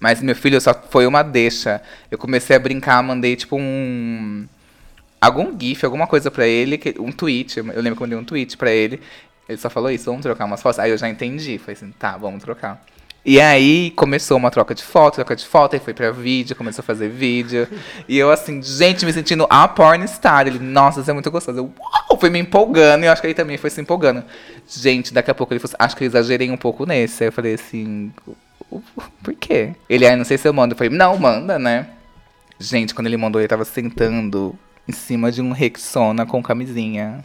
Mas 0.00 0.20
meu 0.20 0.36
filho 0.36 0.60
só 0.60 0.74
foi 0.74 1.06
uma 1.06 1.22
deixa. 1.22 1.80
Eu 2.10 2.18
comecei 2.18 2.54
a 2.54 2.58
brincar, 2.58 3.02
mandei 3.02 3.36
tipo 3.36 3.56
um. 3.56 4.46
Algum 5.20 5.58
GIF, 5.58 5.84
alguma 5.84 6.06
coisa 6.06 6.30
pra 6.30 6.46
ele, 6.46 6.78
um 6.98 7.10
tweet. 7.10 7.58
Eu 7.58 7.64
lembro 7.64 7.96
que 7.96 8.02
eu 8.02 8.06
mandei 8.06 8.18
um 8.18 8.24
tweet 8.24 8.56
pra 8.56 8.70
ele. 8.70 9.00
Ele 9.48 9.58
só 9.58 9.70
falou 9.70 9.90
isso, 9.90 10.04
vamos 10.04 10.22
trocar 10.22 10.44
umas 10.44 10.60
fotos. 10.60 10.78
Aí 10.78 10.90
eu 10.90 10.98
já 10.98 11.08
entendi. 11.08 11.56
Falei 11.58 11.74
assim, 11.74 11.90
tá, 11.92 12.16
vamos 12.16 12.42
trocar. 12.42 12.84
E 13.26 13.40
aí 13.40 13.90
começou 13.92 14.36
uma 14.36 14.50
troca 14.50 14.74
de 14.74 14.82
foto, 14.82 15.14
troca 15.14 15.34
de 15.34 15.46
foto, 15.46 15.72
aí 15.74 15.80
foi 15.80 15.94
pra 15.94 16.10
vídeo, 16.10 16.54
começou 16.54 16.82
a 16.82 16.84
fazer 16.84 17.08
vídeo. 17.08 17.66
E 18.06 18.18
eu 18.18 18.30
assim, 18.30 18.62
gente, 18.62 19.06
me 19.06 19.12
sentindo 19.14 19.46
a 19.48 19.66
pornstar. 19.66 20.46
Ele, 20.46 20.58
nossa, 20.58 21.02
você 21.02 21.10
é 21.10 21.14
muito 21.14 21.30
gostosa. 21.30 21.58
Eu, 21.60 21.72
uau, 21.80 22.18
fui 22.20 22.28
me 22.28 22.38
empolgando 22.38 23.02
e 23.04 23.06
eu 23.06 23.12
acho 23.12 23.22
que 23.22 23.26
ele 23.26 23.34
também 23.34 23.56
foi 23.56 23.70
se 23.70 23.80
empolgando. 23.80 24.22
Gente, 24.68 25.14
daqui 25.14 25.30
a 25.30 25.34
pouco 25.34 25.52
ele 25.54 25.58
falou 25.60 25.70
assim, 25.74 25.84
acho 25.86 25.96
que 25.96 26.04
eu 26.04 26.06
exagerei 26.06 26.50
um 26.50 26.56
pouco 26.56 26.84
nesse. 26.84 27.24
Aí 27.24 27.28
eu 27.28 27.32
falei 27.32 27.54
assim, 27.54 28.12
"O- 28.26 28.36
o- 28.76 28.82
por 29.22 29.32
quê? 29.34 29.72
Ele, 29.88 30.06
aí 30.06 30.14
não 30.16 30.24
sei 30.24 30.36
se 30.36 30.46
eu 30.46 30.52
mando. 30.52 30.74
Eu 30.74 30.78
falei, 30.78 30.94
não, 30.94 31.16
manda, 31.16 31.58
né? 31.58 31.86
Gente, 32.58 32.94
quando 32.94 33.06
ele 33.06 33.16
mandou, 33.16 33.40
ele 33.40 33.48
tava 33.48 33.64
sentando 33.64 34.54
em 34.86 34.92
cima 34.92 35.32
de 35.32 35.40
um 35.40 35.50
Rexona 35.50 36.26
com 36.26 36.42
camisinha. 36.42 37.24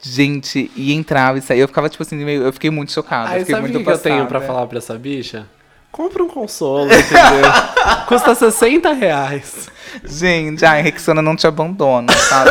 Gente, 0.00 0.70
e 0.76 0.92
entrava 0.92 1.38
e 1.38 1.42
saía. 1.42 1.62
Eu 1.62 1.68
ficava, 1.68 1.88
tipo 1.88 2.02
assim, 2.02 2.16
meio, 2.16 2.42
eu 2.42 2.52
fiquei 2.52 2.70
muito 2.70 2.92
chocada. 2.92 3.30
Aí 3.30 3.40
fiquei 3.40 3.54
sabe 3.54 3.66
o 3.66 3.70
muito 3.70 3.78
que, 3.78 3.84
que 3.84 3.90
eu 3.90 3.98
tenho 3.98 4.16
passada. 4.24 4.38
pra 4.38 4.40
falar 4.40 4.66
pra 4.66 4.78
essa 4.78 4.94
bicha? 4.94 5.46
Compra 5.90 6.22
um 6.22 6.28
consolo, 6.28 6.84
entendeu? 6.92 7.50
Custa 8.06 8.34
60 8.34 8.92
reais. 8.92 9.68
Gente, 10.04 10.64
ai, 10.64 10.82
Rexona 10.82 11.22
não 11.22 11.34
te 11.34 11.46
abandona, 11.46 12.12
sabe? 12.12 12.50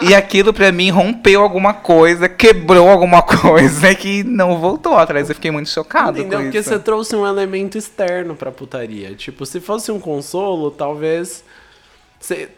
e 0.00 0.14
aquilo 0.14 0.52
pra 0.52 0.70
mim 0.72 0.90
rompeu 0.90 1.42
alguma 1.42 1.74
coisa, 1.74 2.28
quebrou 2.28 2.88
alguma 2.88 3.20
coisa 3.22 3.94
que 3.94 4.22
não 4.24 4.58
voltou 4.58 4.96
atrás. 4.96 5.28
Eu 5.28 5.34
fiquei 5.34 5.50
muito 5.50 5.68
chocado 5.68 6.18
Entendeu? 6.18 6.38
com 6.38 6.44
Porque 6.46 6.58
isso. 6.58 6.68
você 6.70 6.78
trouxe 6.78 7.14
um 7.14 7.26
elemento 7.26 7.76
externo 7.76 8.34
pra 8.34 8.50
putaria. 8.50 9.14
Tipo, 9.14 9.44
se 9.44 9.60
fosse 9.60 9.92
um 9.92 10.00
consolo, 10.00 10.70
talvez. 10.70 11.44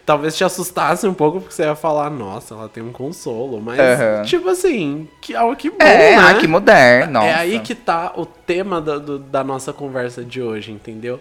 Talvez 0.07 0.37
te 0.37 0.43
assustasse 0.43 1.07
um 1.07 1.13
pouco, 1.15 1.41
porque 1.41 1.55
você 1.55 1.65
ia 1.65 1.75
falar, 1.75 2.09
nossa, 2.11 2.55
ela 2.55 2.69
tem 2.69 2.83
um 2.83 2.91
consolo. 2.93 3.61
Mas, 3.61 3.79
Aham. 3.79 4.23
tipo 4.23 4.49
assim, 4.49 5.07
que, 5.21 5.35
algo 5.37 5.55
que 5.55 5.69
bom, 5.71 5.77
É, 5.81 6.17
né? 6.17 6.35
que 6.41 6.47
moderno. 6.49 7.13
Nossa. 7.15 7.27
É 7.27 7.35
aí 7.35 7.61
que 7.61 7.75
tá 7.75 8.13
o 8.17 8.25
tema 8.25 8.81
da, 8.81 8.99
do- 8.99 9.19
da 9.19 9.45
nossa 9.45 9.73
conversa 9.73 10.25
de 10.25 10.41
hoje, 10.41 10.73
entendeu? 10.73 11.21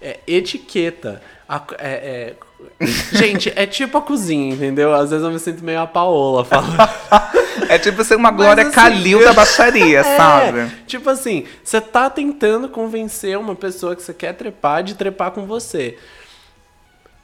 É 0.00 0.18
etiqueta. 0.26 1.20
A- 1.48 1.62
é- 1.78 2.34
é- 2.78 2.84
Gente, 3.12 3.52
é 3.56 3.66
tipo 3.66 3.98
a 3.98 4.02
cozinha, 4.02 4.54
entendeu? 4.54 4.94
Às 4.94 5.10
vezes 5.10 5.24
eu 5.24 5.30
me 5.32 5.38
sinto 5.38 5.64
meio 5.64 5.80
a 5.80 5.86
Paola 5.86 6.44
falando. 6.44 6.76
É 7.68 7.78
tipo 7.78 8.02
ser 8.04 8.16
uma 8.16 8.30
Glória 8.30 8.62
assim, 8.64 8.72
Calil 8.72 9.22
da 9.24 9.32
baixaria, 9.32 10.00
É, 10.06 10.16
sabe? 10.16 10.70
Tipo 10.86 11.10
assim, 11.10 11.44
você 11.62 11.80
tá 11.80 12.08
tentando 12.08 12.68
convencer 12.68 13.36
uma 13.38 13.54
pessoa 13.54 13.94
que 13.94 14.02
você 14.02 14.14
quer 14.14 14.32
trepar 14.34 14.82
de 14.82 14.94
trepar 14.94 15.30
com 15.32 15.44
você. 15.46 15.96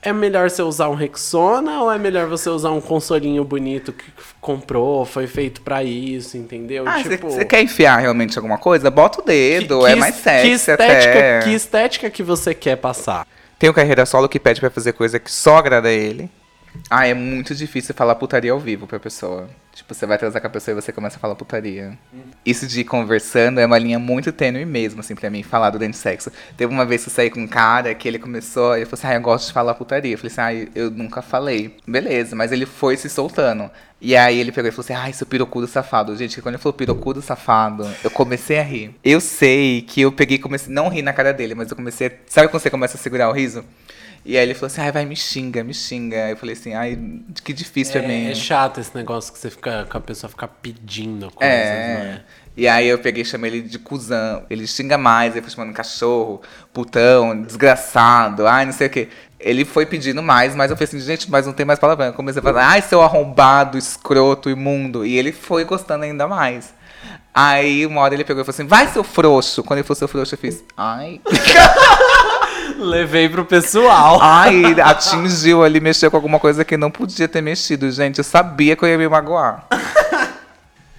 É 0.08 0.12
melhor 0.12 0.48
você 0.50 0.62
usar 0.62 0.88
um 0.88 0.94
Rexona 0.94 1.80
ou 1.82 1.92
é 1.92 1.98
melhor 1.98 2.26
você 2.28 2.48
usar 2.48 2.70
um 2.70 2.80
consolinho 2.80 3.44
bonito 3.44 3.92
que 3.92 4.04
comprou, 4.40 5.04
foi 5.04 5.26
feito 5.26 5.60
pra 5.60 5.82
isso, 5.82 6.36
entendeu? 6.36 6.84
Ah, 6.86 7.02
você 7.02 7.10
tipo, 7.10 7.46
quer 7.46 7.62
enfiar 7.62 7.96
realmente 7.98 8.38
alguma 8.38 8.58
coisa? 8.58 8.90
Bota 8.90 9.20
o 9.20 9.24
dedo, 9.24 9.80
que- 9.80 9.86
é 9.86 9.94
que- 9.94 10.00
mais 10.00 10.16
que 10.16 10.22
sexy 10.22 10.48
estética, 10.52 10.84
até. 10.86 11.40
Que 11.40 11.50
estética 11.54 12.10
que 12.10 12.22
você 12.22 12.54
quer 12.54 12.76
passar? 12.76 13.26
Tem 13.58 13.68
o 13.68 13.74
Carreira 13.74 14.06
Solo 14.06 14.28
que 14.28 14.38
pede 14.38 14.60
pra 14.60 14.70
fazer 14.70 14.92
coisa 14.92 15.18
que 15.18 15.30
só 15.32 15.56
agrada 15.56 15.90
ele. 15.90 16.30
Ah, 16.90 17.06
é 17.06 17.14
muito 17.14 17.54
difícil 17.54 17.94
falar 17.94 18.14
putaria 18.16 18.52
ao 18.52 18.60
vivo 18.60 18.86
pra 18.86 19.00
pessoa. 19.00 19.48
Tipo, 19.76 19.92
você 19.92 20.06
vai 20.06 20.16
transar 20.16 20.40
com 20.40 20.46
a 20.46 20.50
pessoa 20.50 20.72
e 20.72 20.80
você 20.80 20.90
começa 20.90 21.18
a 21.18 21.20
falar 21.20 21.34
putaria. 21.34 21.98
Isso 22.46 22.66
de 22.66 22.80
ir 22.80 22.84
conversando 22.84 23.60
é 23.60 23.66
uma 23.66 23.76
linha 23.76 23.98
muito 23.98 24.32
tênue 24.32 24.64
mesmo, 24.64 25.00
assim, 25.00 25.14
pra 25.14 25.28
mim, 25.28 25.42
falar 25.42 25.68
durante 25.68 25.98
sexo. 25.98 26.32
Teve 26.56 26.72
uma 26.72 26.86
vez 26.86 27.04
que 27.04 27.10
eu 27.10 27.12
saí 27.12 27.28
com 27.28 27.40
um 27.40 27.46
cara 27.46 27.94
que 27.94 28.08
ele 28.08 28.18
começou, 28.18 28.74
ele 28.74 28.86
falou 28.86 28.98
assim, 28.98 29.06
ah, 29.08 29.14
eu 29.16 29.20
gosto 29.20 29.48
de 29.48 29.52
falar 29.52 29.74
putaria. 29.74 30.14
Eu 30.14 30.18
falei 30.18 30.32
assim, 30.32 30.40
ah, 30.40 30.70
eu 30.74 30.90
nunca 30.90 31.20
falei. 31.20 31.76
Beleza, 31.86 32.34
mas 32.34 32.52
ele 32.52 32.64
foi 32.64 32.96
se 32.96 33.10
soltando. 33.10 33.70
E 34.00 34.16
aí 34.16 34.40
ele 34.40 34.50
pegou 34.50 34.70
e 34.70 34.72
falou 34.72 34.82
assim, 34.82 34.94
ai, 34.94 35.12
seu 35.12 35.26
pirocudo 35.26 35.66
safado. 35.66 36.16
Gente, 36.16 36.40
quando 36.40 36.54
ele 36.54 36.62
falou 36.62 36.72
pirocudo 36.72 37.20
safado, 37.20 37.86
eu 38.02 38.10
comecei 38.10 38.58
a 38.58 38.62
rir. 38.62 38.94
Eu 39.04 39.20
sei 39.20 39.82
que 39.82 40.00
eu 40.00 40.10
peguei 40.10 40.38
e 40.38 40.40
comecei, 40.40 40.72
não 40.72 40.88
ri 40.88 41.02
na 41.02 41.12
cara 41.12 41.34
dele, 41.34 41.54
mas 41.54 41.68
eu 41.68 41.76
comecei, 41.76 42.06
a, 42.06 42.12
sabe 42.26 42.48
quando 42.48 42.62
você 42.62 42.70
começa 42.70 42.96
a 42.96 43.00
segurar 43.00 43.28
o 43.28 43.32
riso? 43.32 43.62
E 44.24 44.36
aí 44.36 44.42
ele 44.42 44.54
falou 44.54 44.66
assim, 44.66 44.80
ai, 44.80 44.90
vai, 44.90 45.04
me 45.04 45.14
xinga, 45.16 45.62
me 45.62 45.72
xinga. 45.72 46.28
Eu 46.30 46.36
falei 46.36 46.54
assim, 46.54 46.74
ai, 46.74 46.98
que 47.44 47.52
difícil 47.52 47.92
pra 48.00 48.02
mim. 48.02 48.26
É, 48.26 48.32
é 48.32 48.34
chato 48.34 48.80
esse 48.80 48.94
negócio 48.94 49.32
que 49.32 49.38
você 49.38 49.50
fica, 49.50 49.86
que 49.88 49.96
a 49.96 50.00
pessoa 50.00 50.28
fica 50.30 50.48
pedindo 50.48 51.30
coisas, 51.30 51.54
É. 51.54 51.98
né? 52.04 52.20
E 52.56 52.66
aí 52.66 52.88
eu 52.88 52.98
peguei 52.98 53.22
e 53.22 53.24
chamei 53.26 53.50
ele 53.50 53.60
de 53.62 53.78
cuzão. 53.78 54.42
Ele 54.48 54.66
xinga 54.66 54.96
mais, 54.96 55.34
aí 55.36 55.42
foi 55.42 55.50
chamando 55.50 55.74
cachorro, 55.74 56.40
putão, 56.72 57.40
desgraçado, 57.42 58.46
ai, 58.46 58.64
não 58.64 58.72
sei 58.72 58.86
o 58.86 58.90
quê. 58.90 59.08
Ele 59.38 59.64
foi 59.66 59.84
pedindo 59.84 60.22
mais, 60.22 60.54
mas 60.56 60.70
eu 60.70 60.76
falei 60.76 60.88
assim, 60.88 60.98
gente, 61.00 61.30
mas 61.30 61.44
não 61.46 61.52
tem 61.52 61.66
mais 61.66 61.78
palavrão. 61.78 62.06
Eu 62.06 62.12
comecei 62.14 62.40
a 62.40 62.42
falar, 62.42 62.66
ai, 62.66 62.80
seu 62.80 63.02
arrombado, 63.02 63.76
escroto, 63.76 64.48
imundo. 64.48 65.04
E 65.04 65.16
ele 65.18 65.32
foi 65.32 65.64
gostando 65.64 66.04
ainda 66.04 66.26
mais. 66.26 66.72
Aí 67.34 67.84
uma 67.84 68.00
hora 68.00 68.14
ele 68.14 68.24
pegou 68.24 68.40
e 68.40 68.44
falou 68.46 68.54
assim, 68.54 68.66
vai, 68.66 68.88
seu 68.88 69.04
frouxo. 69.04 69.62
Quando 69.62 69.80
ele 69.80 69.86
falou 69.86 69.98
seu 69.98 70.08
frouxo, 70.08 70.34
eu 70.34 70.38
fiz, 70.38 70.64
ai. 70.74 71.20
Levei 72.78 73.28
pro 73.28 73.44
pessoal. 73.44 74.18
Ai, 74.22 74.78
atingiu 74.80 75.62
ali, 75.62 75.80
mexeu 75.80 76.10
com 76.10 76.16
alguma 76.16 76.38
coisa 76.38 76.64
que 76.64 76.76
não 76.76 76.90
podia 76.90 77.26
ter 77.26 77.40
mexido, 77.40 77.90
gente. 77.90 78.18
Eu 78.18 78.24
sabia 78.24 78.76
que 78.76 78.84
eu 78.84 78.88
ia 78.88 78.98
me 78.98 79.08
magoar. 79.08 79.66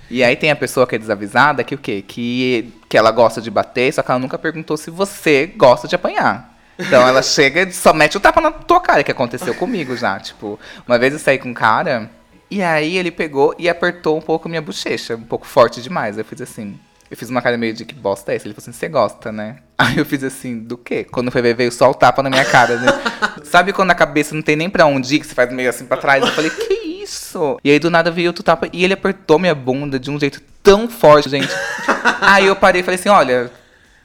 E 0.09 0.23
aí 0.23 0.37
tem 0.37 0.49
a 0.49 0.55
pessoa 0.55 0.87
que 0.87 0.95
é 0.95 0.97
desavisada, 0.97 1.65
que 1.65 1.75
o 1.75 1.77
quê? 1.77 2.01
Que, 2.01 2.73
que 2.87 2.97
ela 2.97 3.11
gosta 3.11 3.41
de 3.41 3.51
bater, 3.51 3.93
só 3.93 4.01
que 4.01 4.09
ela 4.09 4.19
nunca 4.19 4.37
perguntou 4.37 4.77
se 4.77 4.89
você 4.89 5.45
gosta 5.47 5.85
de 5.85 5.95
apanhar. 5.95 6.57
Então 6.79 7.05
ela 7.05 7.21
chega 7.21 7.63
e 7.63 7.73
só 7.73 7.91
mete 7.91 8.15
o 8.15 8.19
tapa 8.19 8.39
na 8.39 8.51
tua 8.51 8.79
cara, 8.79 9.03
que 9.03 9.11
aconteceu 9.11 9.53
comigo 9.55 9.97
já. 9.97 10.17
Tipo, 10.17 10.57
uma 10.87 10.97
vez 10.97 11.11
eu 11.11 11.19
saí 11.19 11.37
com 11.37 11.49
um 11.49 11.53
cara, 11.53 12.09
e 12.49 12.63
aí 12.63 12.97
ele 12.97 13.11
pegou 13.11 13.53
e 13.59 13.67
apertou 13.67 14.17
um 14.17 14.21
pouco 14.21 14.47
minha 14.47 14.61
bochecha, 14.61 15.15
um 15.15 15.23
pouco 15.23 15.45
forte 15.45 15.81
demais. 15.81 16.17
Eu 16.17 16.23
fiz 16.23 16.41
assim. 16.41 16.79
Eu 17.09 17.15
fiz 17.15 17.29
uma 17.29 17.41
cara 17.41 17.57
meio 17.57 17.73
de 17.73 17.85
que 17.85 17.95
bosta 17.95 18.31
é 18.31 18.35
essa? 18.35 18.47
Ele 18.47 18.53
falou 18.53 18.63
assim, 18.69 18.77
você 18.77 18.87
gosta, 18.87 19.31
né? 19.31 19.57
Aí 19.77 19.97
eu 19.97 20.05
fiz 20.05 20.23
assim, 20.23 20.59
do 20.59 20.77
quê? 20.77 21.03
Quando 21.03 21.31
foi 21.31 21.41
ver, 21.41 21.55
veio 21.55 21.71
só 21.71 21.89
o 21.89 21.93
tapa 21.93 22.21
na 22.21 22.29
minha 22.29 22.45
cara, 22.45 22.77
né? 22.77 22.87
Sabe 23.43 23.71
quando 23.73 23.91
a 23.91 23.95
cabeça 23.95 24.35
não 24.35 24.41
tem 24.41 24.55
nem 24.55 24.69
pra 24.69 24.85
onde 24.85 25.15
ir, 25.15 25.19
que 25.19 25.27
você 25.27 25.33
faz 25.35 25.51
meio 25.51 25.69
assim 25.69 25.85
pra 25.85 25.97
trás? 25.97 26.23
Eu 26.23 26.31
falei, 26.31 26.49
que 26.49 26.73
isso? 27.07 27.57
E 27.63 27.71
aí 27.71 27.79
do 27.79 27.89
nada 27.89 28.11
veio 28.11 28.27
outro 28.27 28.43
tapa 28.43 28.67
e 28.73 28.83
ele 28.83 28.93
apertou 28.93 29.39
minha 29.39 29.55
bunda 29.55 29.99
de 29.99 30.11
um 30.11 30.19
jeito 30.19 30.41
tão 30.61 30.89
forte, 30.89 31.29
gente. 31.29 31.49
aí 32.19 32.45
eu 32.45 32.55
parei 32.55 32.81
e 32.81 32.83
falei 32.83 32.99
assim, 32.99 33.09
olha, 33.09 33.49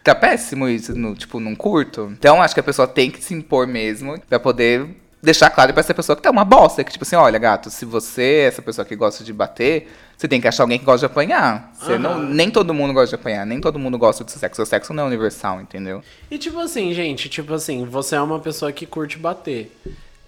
tá 0.04 0.14
péssimo 0.14 0.68
isso, 0.68 0.94
no, 0.94 1.14
tipo, 1.14 1.40
num 1.40 1.54
curto. 1.54 2.12
Então 2.12 2.40
acho 2.40 2.54
que 2.54 2.60
a 2.60 2.64
pessoa 2.64 2.86
tem 2.86 3.10
que 3.10 3.22
se 3.22 3.34
impor 3.34 3.66
mesmo 3.66 4.20
pra 4.28 4.38
poder 4.38 4.86
deixar 5.22 5.50
claro 5.50 5.72
pra 5.72 5.80
essa 5.80 5.94
pessoa 5.94 6.16
que 6.16 6.22
tá 6.22 6.30
uma 6.30 6.44
bosta. 6.44 6.82
Que 6.82 6.92
tipo 6.92 7.04
assim, 7.04 7.16
olha, 7.16 7.38
gato, 7.38 7.70
se 7.70 7.84
você 7.84 8.22
é 8.22 8.46
essa 8.46 8.60
pessoa 8.60 8.84
que 8.84 8.96
gosta 8.96 9.22
de 9.22 9.32
bater, 9.32 9.88
você 10.22 10.28
tem 10.28 10.40
que 10.40 10.46
achar 10.46 10.62
alguém 10.62 10.78
que 10.78 10.84
gosta 10.84 11.00
de 11.00 11.06
apanhar. 11.12 11.72
Você 11.74 11.98
não, 11.98 12.16
nem 12.22 12.48
todo 12.48 12.72
mundo 12.72 12.92
gosta 12.94 13.16
de 13.16 13.20
apanhar, 13.20 13.44
nem 13.44 13.60
todo 13.60 13.76
mundo 13.76 13.98
gosta 13.98 14.22
de 14.22 14.30
sexo. 14.30 14.62
O 14.62 14.66
sexo 14.66 14.94
não 14.94 15.02
é 15.02 15.06
universal, 15.08 15.60
entendeu? 15.60 16.00
E 16.30 16.38
tipo 16.38 16.60
assim, 16.60 16.94
gente, 16.94 17.28
tipo 17.28 17.52
assim, 17.52 17.84
você 17.84 18.14
é 18.14 18.20
uma 18.20 18.38
pessoa 18.38 18.70
que 18.70 18.86
curte 18.86 19.18
bater. 19.18 19.76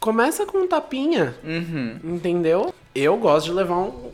Começa 0.00 0.44
com 0.46 0.58
um 0.58 0.66
tapinha, 0.66 1.36
Uhum. 1.44 2.00
entendeu? 2.02 2.74
Eu 2.92 3.16
gosto 3.18 3.46
de 3.46 3.52
levar 3.52 3.76
um, 3.76 4.10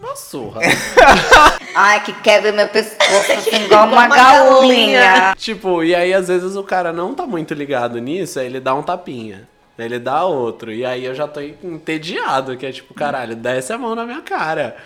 uma 0.00 0.16
surra. 0.16 0.62
Ai, 1.76 2.02
que 2.02 2.14
quebra 2.14 2.50
meu 2.50 2.68
pescoço 2.68 3.32
assim, 3.32 3.64
igual 3.66 3.86
uma 3.88 4.08
galinha. 4.08 5.34
tipo, 5.36 5.84
e 5.84 5.94
aí 5.94 6.14
às 6.14 6.28
vezes 6.28 6.56
o 6.56 6.62
cara 6.62 6.94
não 6.94 7.14
tá 7.14 7.26
muito 7.26 7.52
ligado 7.52 7.98
nisso, 7.98 8.40
aí 8.40 8.46
ele 8.46 8.58
dá 8.60 8.74
um 8.74 8.82
tapinha. 8.82 9.46
Aí 9.78 9.84
ele 9.84 9.98
dá 9.98 10.24
outro. 10.24 10.72
E 10.72 10.84
aí 10.84 11.04
eu 11.04 11.14
já 11.14 11.28
tô 11.28 11.40
entediado, 11.40 12.56
que 12.56 12.66
é 12.66 12.72
tipo, 12.72 12.94
caralho, 12.94 13.36
desce 13.36 13.72
a 13.72 13.78
mão 13.78 13.94
na 13.94 14.04
minha 14.04 14.22
cara. 14.22 14.76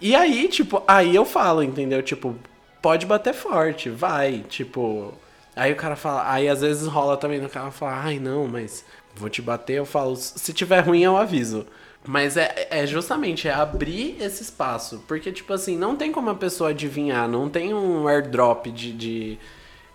E 0.00 0.14
aí, 0.14 0.48
tipo, 0.48 0.82
aí 0.86 1.14
eu 1.14 1.24
falo, 1.24 1.62
entendeu? 1.62 2.02
Tipo, 2.02 2.36
pode 2.82 3.06
bater 3.06 3.34
forte, 3.34 3.88
vai. 3.88 4.44
Tipo. 4.48 5.14
Aí 5.56 5.72
o 5.72 5.76
cara 5.76 5.96
fala. 5.96 6.30
Aí 6.30 6.48
às 6.48 6.60
vezes 6.60 6.86
rola 6.86 7.16
também 7.16 7.40
no 7.40 7.48
cara 7.48 7.70
fala, 7.70 8.02
ai 8.04 8.18
não, 8.18 8.46
mas 8.46 8.84
vou 9.14 9.30
te 9.30 9.40
bater. 9.40 9.74
Eu 9.74 9.86
falo, 9.86 10.16
se 10.16 10.52
tiver 10.52 10.80
ruim, 10.80 11.02
eu 11.02 11.16
aviso. 11.16 11.66
Mas 12.06 12.36
é, 12.36 12.68
é 12.70 12.86
justamente, 12.86 13.48
é 13.48 13.54
abrir 13.54 14.16
esse 14.20 14.42
espaço. 14.42 15.02
Porque, 15.08 15.32
tipo 15.32 15.52
assim, 15.52 15.76
não 15.76 15.96
tem 15.96 16.12
como 16.12 16.28
a 16.30 16.34
pessoa 16.34 16.70
adivinhar, 16.70 17.28
não 17.28 17.48
tem 17.48 17.72
um 17.72 18.06
airdrop 18.06 18.66
de. 18.66 18.92
de 18.92 19.38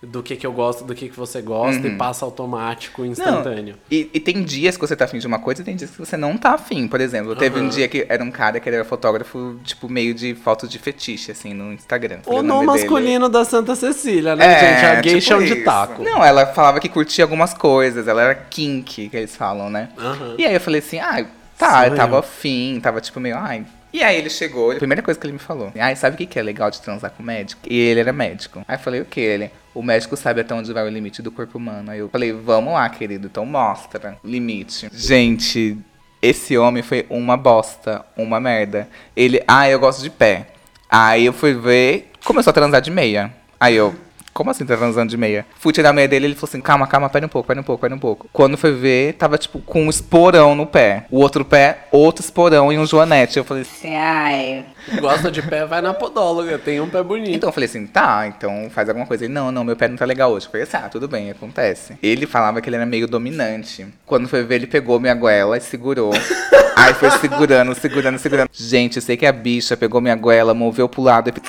do 0.02 0.24
que 0.24 0.36
que 0.38 0.48
eu 0.48 0.54
gosto, 0.54 0.86
do 0.86 0.96
que 0.96 1.10
que 1.10 1.16
você 1.18 1.42
gosta 1.42 1.86
e 1.86 1.96
passa 1.98 2.24
automático, 2.24 3.04
instantâneo. 3.04 3.74
Não, 3.74 3.80
e, 3.98 4.10
e 4.14 4.20
tem 4.20 4.44
dias 4.44 4.78
que 4.78 4.82
você 4.88 4.96
tá 4.96 5.04
afim 5.04 5.20
de 5.20 5.28
uma 5.28 5.40
coisa 5.40 5.62
e 5.62 5.66
tem 5.66 5.76
dias 5.76 5.92
que 5.92 5.98
você 6.00 6.16
não 6.16 6.38
tá 6.38 6.52
afim. 6.54 6.88
Por 6.88 7.02
exemplo, 7.02 7.36
teve 7.36 7.60
um 7.60 7.64
Aham. 7.64 7.70
dia 7.70 7.88
que 7.88 8.06
era 8.08 8.24
um 8.24 8.32
cara 8.32 8.60
que 8.62 8.70
era 8.70 8.86
fotógrafo, 8.86 9.60
tipo, 9.64 9.90
meio 9.90 10.14
de 10.14 10.34
fotos 10.36 10.70
de 10.70 10.80
fetiche, 10.80 11.32
assim, 11.32 11.54
no 11.54 11.74
Instagram. 11.74 12.20
Ou 12.26 12.36
Falei 12.36 12.42
no 12.42 12.48
nome 12.48 12.68
dele. 12.68 12.80
masculino 12.80 13.28
da 13.30 13.44
Santa 13.44 13.76
Cecília, 13.76 14.36
né, 14.38 14.46
É, 14.46 14.60
gente? 14.60 14.86
A 14.86 15.02
gay 15.02 15.20
tipo 15.20 15.44
de 15.44 15.56
taco. 15.64 16.02
Não, 16.02 16.24
ela 16.24 16.46
falava 16.48 16.80
que 16.80 16.88
curtia 16.88 17.26
algumas 17.26 17.54
coisas, 17.54 18.08
ela 18.08 18.22
era 18.22 18.36
kink, 18.36 19.10
que 19.10 19.18
eles 19.18 19.36
falam, 19.36 19.70
né? 19.70 19.90
Aham. 19.98 20.36
E 20.38 20.46
aí 20.46 20.54
eu 20.54 20.62
falei 20.62 20.80
assim, 20.80 21.00
ah, 21.00 21.26
tá, 21.58 21.88
eu 21.88 21.96
tava 21.96 22.20
afim, 22.20 22.80
tava 22.82 23.02
tipo 23.02 23.20
meio, 23.20 23.36
ai. 23.38 23.66
E 23.92 24.04
aí 24.04 24.18
ele 24.18 24.30
chegou, 24.30 24.72
a 24.72 24.76
primeira 24.76 25.02
coisa 25.02 25.20
que 25.20 25.26
ele 25.26 25.34
me 25.34 25.40
falou, 25.40 25.72
ai, 25.80 25.96
sabe 25.96 26.16
o 26.16 26.28
que, 26.28 26.38
é 26.38 26.44
legal 26.44 26.70
de 26.70 26.82
transar 26.82 27.12
com 27.12 27.24
médico? 27.24 27.62
E 27.68 27.78
ele 27.78 28.00
era 28.00 28.14
médico. 28.14 28.64
Aí 28.68 28.76
eu 28.76 28.80
falei, 28.80 29.02
o 29.02 29.06
que? 29.06 29.20
Ele, 29.20 29.52
o 29.74 29.82
médico 29.82 30.16
sabe 30.16 30.42
até 30.42 30.54
onde 30.54 30.72
vai 30.72 30.86
o 30.86 30.90
limite 30.90 31.22
do 31.22 31.32
corpo 31.32 31.58
humano. 31.58 31.92
Aí 31.92 32.00
eu 32.00 32.10
falei, 32.10 32.32
vamos 32.32 32.74
lá, 32.74 32.88
querido, 32.90 33.28
então 33.28 33.46
mostra 33.46 34.18
limite. 34.24 34.90
Gente, 34.94 35.78
esse 36.22 36.58
homem 36.58 36.84
foi 36.84 37.06
uma 37.10 37.36
bosta, 37.36 38.06
uma 38.16 38.40
merda. 38.40 38.88
Ele, 39.16 39.42
ah, 39.48 39.68
eu 39.68 39.80
gosto 39.80 40.04
de 40.04 40.10
pé. 40.10 40.48
Aí 40.90 41.26
eu 41.26 41.34
fui 41.34 41.54
ver, 41.54 42.12
começou 42.24 42.52
a 42.52 42.54
transar 42.54 42.82
de 42.82 42.92
meia. 42.92 43.34
Aí 43.60 43.76
eu, 43.76 43.96
como 44.34 44.50
assim 44.52 44.66
tá 44.66 44.76
transando 44.78 45.10
de 45.10 45.18
meia? 45.18 45.46
Fui 45.58 45.74
tirar 45.74 45.90
a 45.90 45.94
meia 45.94 46.08
dele, 46.08 46.28
ele 46.28 46.36
falou 46.36 46.50
assim, 46.50 46.62
calma, 46.62 46.88
calma, 46.88 47.10
pera 47.10 47.26
um 47.26 47.30
pouco, 47.30 47.48
pera 47.48 47.60
um 47.60 47.64
pouco, 47.64 47.82
pera 47.82 47.96
um 47.96 48.00
pouco. 48.00 48.30
Quando 48.32 48.58
foi 48.58 48.72
ver, 48.72 49.14
tava 49.14 49.38
tipo 49.38 49.60
com 49.60 49.84
um 49.84 49.90
esporão 49.90 50.56
no 50.56 50.66
pé. 50.66 51.06
O 51.10 51.20
outro 51.20 51.44
pé, 51.44 51.88
outro 51.92 52.24
esporão 52.24 52.72
e 52.72 52.78
um 52.78 52.86
joanete. 52.86 53.38
Eu 53.38 53.44
falei 53.44 53.64
assim, 53.64 53.96
ai, 53.96 54.66
Gosta 55.00 55.30
de 55.30 55.42
pé, 55.42 55.66
vai 55.66 55.82
na 55.82 55.94
podóloga, 55.94 56.58
tem 56.58 56.80
um 56.80 56.90
pé 56.90 57.04
bonito. 57.04 57.36
então 57.36 57.50
eu 57.50 57.54
falei 57.54 57.70
assim, 57.70 57.86
tá, 57.86 58.26
então 58.28 58.70
faz 58.72 58.90
alguma 58.90 59.06
coisa. 59.06 59.26
Ele, 59.26 59.34
não, 59.34 59.52
não, 59.52 59.64
meu 59.64 59.76
pé 59.76 59.88
não 59.88 59.96
tá 59.96 60.06
legal 60.06 60.32
hoje. 60.32 60.48
Eu 60.48 60.52
falei 60.52 60.64
assim, 60.64 60.78
ah, 60.78 60.90
tudo 60.90 61.08
bem, 61.08 61.30
acontece. 61.30 61.98
Ele 62.02 62.26
falava 62.26 62.62
que 62.62 62.70
ele 62.70 62.76
era 62.76 62.86
meio 62.86 63.08
dominante. 63.08 63.88
Quando 64.06 64.28
foi 64.28 64.44
ver, 64.44 64.56
ele 64.56 64.68
pegou 64.68 65.00
minha 65.00 65.14
goela 65.14 65.58
e 65.58 65.62
segurou. 65.62 66.12
Aí 66.76 66.94
foi 66.94 67.12
segurando, 67.12 67.76
segurando, 67.76 68.18
segurando. 68.18 68.50
Gente, 68.54 68.96
eu 68.96 69.02
sei 69.02 69.18
que 69.18 69.26
a 69.26 69.32
bicha 69.32 69.76
pegou 69.76 70.00
minha 70.00 70.16
goela, 70.16 70.54
moveu 70.54 70.88
pro 70.88 71.02
lado 71.02 71.30
e 71.30 71.34
fez... 71.34 71.44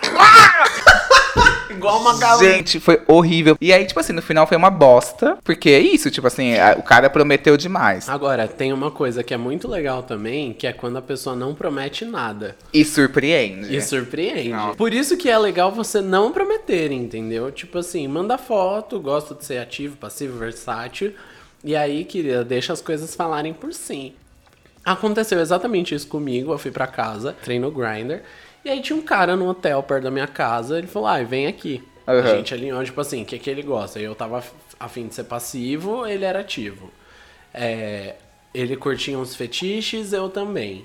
Igual 1.71 2.01
uma 2.01 2.19
galinha. 2.19 2.53
Gente, 2.55 2.81
foi 2.81 3.01
horrível. 3.07 3.57
E 3.61 3.73
aí, 3.73 3.85
tipo 3.87 3.99
assim, 4.01 4.13
no 4.13 4.21
final 4.23 4.47
foi 4.47 4.57
uma 4.57 4.71
bosta. 4.71 5.39
Porque 5.45 5.71
é 5.71 5.79
isso, 5.81 6.11
tipo 6.11 6.27
assim, 6.27 6.57
a- 6.59 6.77
o 6.79 6.83
cara 6.83 7.09
prometeu 7.09 7.57
demais. 7.57 8.09
Agora, 8.09 8.47
tem 8.49 8.73
uma 8.73 8.91
coisa 8.91 9.23
que 9.23 9.33
é 9.33 9.37
muito 9.37 9.69
legal 9.69 10.03
também, 10.03 10.53
que 10.53 10.67
é 10.67 10.73
quando 10.73 10.97
a 10.99 11.03
pessoa 11.03 11.35
não 11.37 11.55
promete 11.55 12.05
nada. 12.05 12.57
E 12.73 12.85
surpreende. 12.85 13.75
E 13.75 13.81
surpreende. 13.81 14.49
Não. 14.51 14.75
Por 14.75 14.93
isso 14.93 15.17
que 15.17 15.29
é 15.29 15.39
legal 15.39 15.71
você 15.73 16.01
não 16.01 16.33
prometer, 16.33 16.91
entendeu? 16.93 17.51
Tipo 17.53 17.79
assim, 17.79 18.07
manda 18.09 18.37
foto, 18.37 18.99
gosto 19.01 19.35
de 19.35 19.45
ser 19.45 19.59
ativo, 19.59 19.97
passivo, 19.97 20.39
versátil. 20.39 21.13
E 21.63 21.77
aí, 21.77 22.05
querida, 22.05 22.43
deixa 22.45 22.73
as 22.73 22.81
coisas 22.81 23.15
falarem 23.15 23.53
por 23.53 23.73
si. 23.75 24.15
Aconteceu 24.85 25.39
exatamente 25.41 25.95
isso 25.95 26.07
comigo. 26.09 26.53
Eu 26.53 26.59
fui 26.59 26.71
pra 26.71 26.87
casa, 26.87 27.35
treino 27.45 27.69
no 27.69 27.73
Grindr. 27.73 28.23
E 28.65 28.71
aí 28.71 28.81
tinha 28.81 28.97
um 28.97 29.03
cara 29.03 29.37
no 29.37 29.49
hotel 29.49 29.83
perto 29.83 30.05
da 30.05 30.11
minha 30.11 30.27
casa. 30.27 30.79
Ele 30.79 30.87
falou: 30.87 31.09
ai, 31.09 31.25
vem 31.25 31.47
aqui. 31.47 31.83
A 32.07 32.13
Aham. 32.13 32.37
gente 32.37 32.53
alinhou, 32.53 32.83
tipo 32.85 33.01
assim, 33.01 33.23
o 33.23 33.25
que, 33.25 33.39
que 33.39 33.49
ele 33.49 33.63
gosta? 33.63 34.01
Eu 34.01 34.15
tava 34.15 34.43
a 34.79 34.89
fim 34.89 35.07
de 35.07 35.15
ser 35.15 35.25
passivo, 35.25 36.07
ele 36.07 36.25
era 36.25 36.41
ativo. 36.41 36.91
É, 37.55 38.17
ele 38.55 38.77
curtia 38.77 39.19
uns 39.19 39.35
fetiches, 39.35 40.13
eu 40.13 40.29
também. 40.29 40.85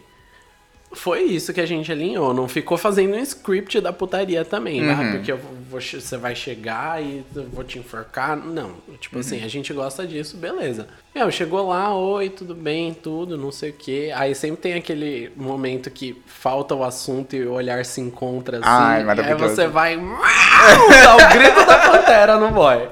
Foi 0.95 1.23
isso 1.23 1.53
que 1.53 1.61
a 1.61 1.65
gente 1.65 1.91
alinhou. 1.91 2.33
Não 2.33 2.47
ficou 2.47 2.77
fazendo 2.77 3.15
um 3.15 3.19
script 3.19 3.79
da 3.81 3.93
putaria 3.93 4.43
também, 4.43 4.81
Uhum. 4.81 4.87
né? 4.87 5.11
Porque 5.11 5.33
vou, 5.33 5.51
você 5.81 6.17
vai 6.17 6.33
chegar 6.35 7.03
e 7.03 7.23
vou 7.53 7.63
te 7.63 7.77
enforcar. 7.77 8.35
Não. 8.37 8.71
Tipo 8.99 9.19
assim, 9.19 9.39
Uhum. 9.39 9.45
a 9.45 9.47
gente 9.47 9.73
gosta 9.73 10.07
disso, 10.07 10.37
beleza. 10.37 10.87
Meu, 11.13 11.29
chegou 11.31 11.67
lá, 11.69 11.93
oi, 11.95 12.29
tudo 12.29 12.53
bem, 12.55 12.93
tudo, 12.93 13.37
não 13.37 13.51
sei 13.51 13.69
o 13.69 13.73
quê. 13.73 14.11
Aí 14.15 14.33
sempre 14.35 14.57
tem 14.57 14.73
aquele 14.73 15.31
momento 15.35 15.89
que 15.91 16.21
falta 16.25 16.73
o 16.75 16.83
assunto 16.83 17.35
e 17.35 17.45
o 17.45 17.51
olhar 17.53 17.85
se 17.85 18.01
encontra 18.01 18.57
assim. 18.57 18.65
Ai, 18.67 18.99
aí 18.99 19.03
maravilhoso. 19.05 19.55
você 19.55 19.67
vai. 19.67 19.95
Dá 19.97 21.15
o 21.15 21.33
grito 21.33 21.65
da 21.65 21.77
pantera 21.77 22.37
no 22.37 22.51
boy. 22.51 22.87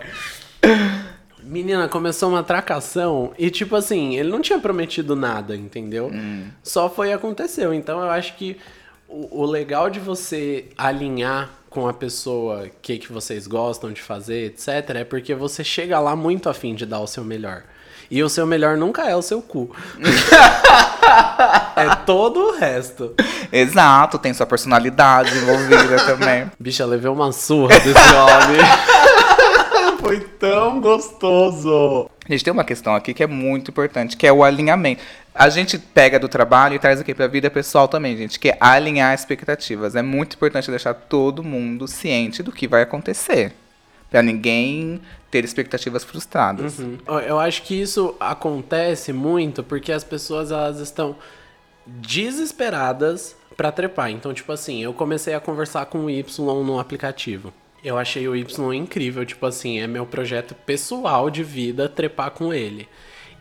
Menina, 1.43 1.87
começou 1.87 2.29
uma 2.29 2.39
atracação 2.39 3.33
e, 3.37 3.49
tipo 3.49 3.75
assim, 3.75 4.15
ele 4.15 4.29
não 4.29 4.41
tinha 4.41 4.59
prometido 4.59 5.15
nada, 5.15 5.55
entendeu? 5.55 6.09
Só 6.63 6.89
foi 6.89 7.09
e 7.09 7.13
aconteceu. 7.13 7.73
Então 7.73 8.01
eu 8.01 8.09
acho 8.09 8.35
que 8.35 8.57
o, 9.07 9.41
o 9.41 9.45
legal 9.45 9.89
de 9.89 9.99
você 9.99 10.65
alinhar 10.77 11.49
com 11.69 11.87
a 11.87 11.93
pessoa 11.93 12.65
o 12.65 12.69
que, 12.81 12.97
que 12.99 13.11
vocês 13.11 13.47
gostam 13.47 13.91
de 13.91 14.01
fazer, 14.01 14.45
etc., 14.45 14.89
é 14.95 15.03
porque 15.03 15.33
você 15.33 15.63
chega 15.63 15.99
lá 15.99 16.15
muito 16.15 16.47
afim 16.49 16.75
de 16.75 16.85
dar 16.85 16.99
o 16.99 17.07
seu 17.07 17.23
melhor. 17.23 17.63
E 18.11 18.21
o 18.21 18.29
seu 18.29 18.45
melhor 18.45 18.77
nunca 18.77 19.09
é 19.09 19.15
o 19.15 19.23
seu 19.23 19.41
cu. 19.41 19.75
é 21.75 21.95
todo 22.05 22.39
o 22.39 22.51
resto. 22.57 23.15
Exato, 23.51 24.19
tem 24.19 24.33
sua 24.33 24.45
personalidade 24.45 25.35
envolvida 25.35 25.97
também. 26.05 26.51
Bicha, 26.59 26.85
levei 26.85 27.09
uma 27.09 27.31
surra 27.31 27.79
desse 27.79 28.13
homem. 28.13 28.59
Foi 30.17 30.29
tão 30.39 30.79
gostoso. 30.81 32.09
Gente, 32.29 32.43
tem 32.43 32.53
uma 32.53 32.63
questão 32.63 32.95
aqui 32.95 33.13
que 33.13 33.23
é 33.23 33.27
muito 33.27 33.71
importante, 33.71 34.15
que 34.15 34.25
é 34.27 34.31
o 34.31 34.43
alinhamento. 34.43 35.01
A 35.35 35.49
gente 35.49 35.77
pega 35.79 36.19
do 36.19 36.29
trabalho 36.29 36.75
e 36.75 36.79
traz 36.79 37.01
aqui 37.01 37.13
pra 37.13 37.27
vida 37.27 37.49
pessoal 37.49 37.87
também, 37.87 38.15
gente, 38.15 38.39
que 38.39 38.49
é 38.49 38.57
alinhar 38.59 39.13
expectativas. 39.13 39.95
É 39.95 40.01
muito 40.01 40.35
importante 40.35 40.69
deixar 40.69 40.93
todo 40.93 41.43
mundo 41.43 41.87
ciente 41.87 42.43
do 42.43 42.51
que 42.51 42.67
vai 42.67 42.83
acontecer. 42.83 43.53
Pra 44.11 44.21
ninguém 44.21 45.01
ter 45.31 45.43
expectativas 45.43 46.03
frustradas. 46.03 46.79
Eu- 46.79 47.19
Eu 47.19 47.39
acho 47.39 47.63
que 47.63 47.73
isso 47.81 48.15
acontece 48.19 49.11
muito 49.11 49.63
porque 49.63 49.91
as 49.91 50.03
pessoas 50.03 50.51
elas 50.51 50.79
estão 50.79 51.15
desesperadas 51.87 53.35
pra 53.57 53.71
trepar. 53.71 54.11
Então, 54.11 54.33
tipo 54.33 54.51
assim, 54.51 54.83
eu 54.83 54.93
comecei 54.93 55.33
a 55.33 55.39
conversar 55.39 55.87
com 55.87 56.05
o 56.05 56.09
Y 56.09 56.63
no 56.63 56.79
aplicativo. 56.79 57.51
Eu 57.83 57.97
achei 57.97 58.27
o 58.27 58.35
Y 58.35 58.73
incrível, 58.73 59.25
tipo 59.25 59.45
assim, 59.45 59.79
é 59.79 59.87
meu 59.87 60.05
projeto 60.05 60.55
pessoal 60.55 61.29
de 61.29 61.43
vida 61.43 61.89
trepar 61.89 62.31
com 62.31 62.53
ele. 62.53 62.87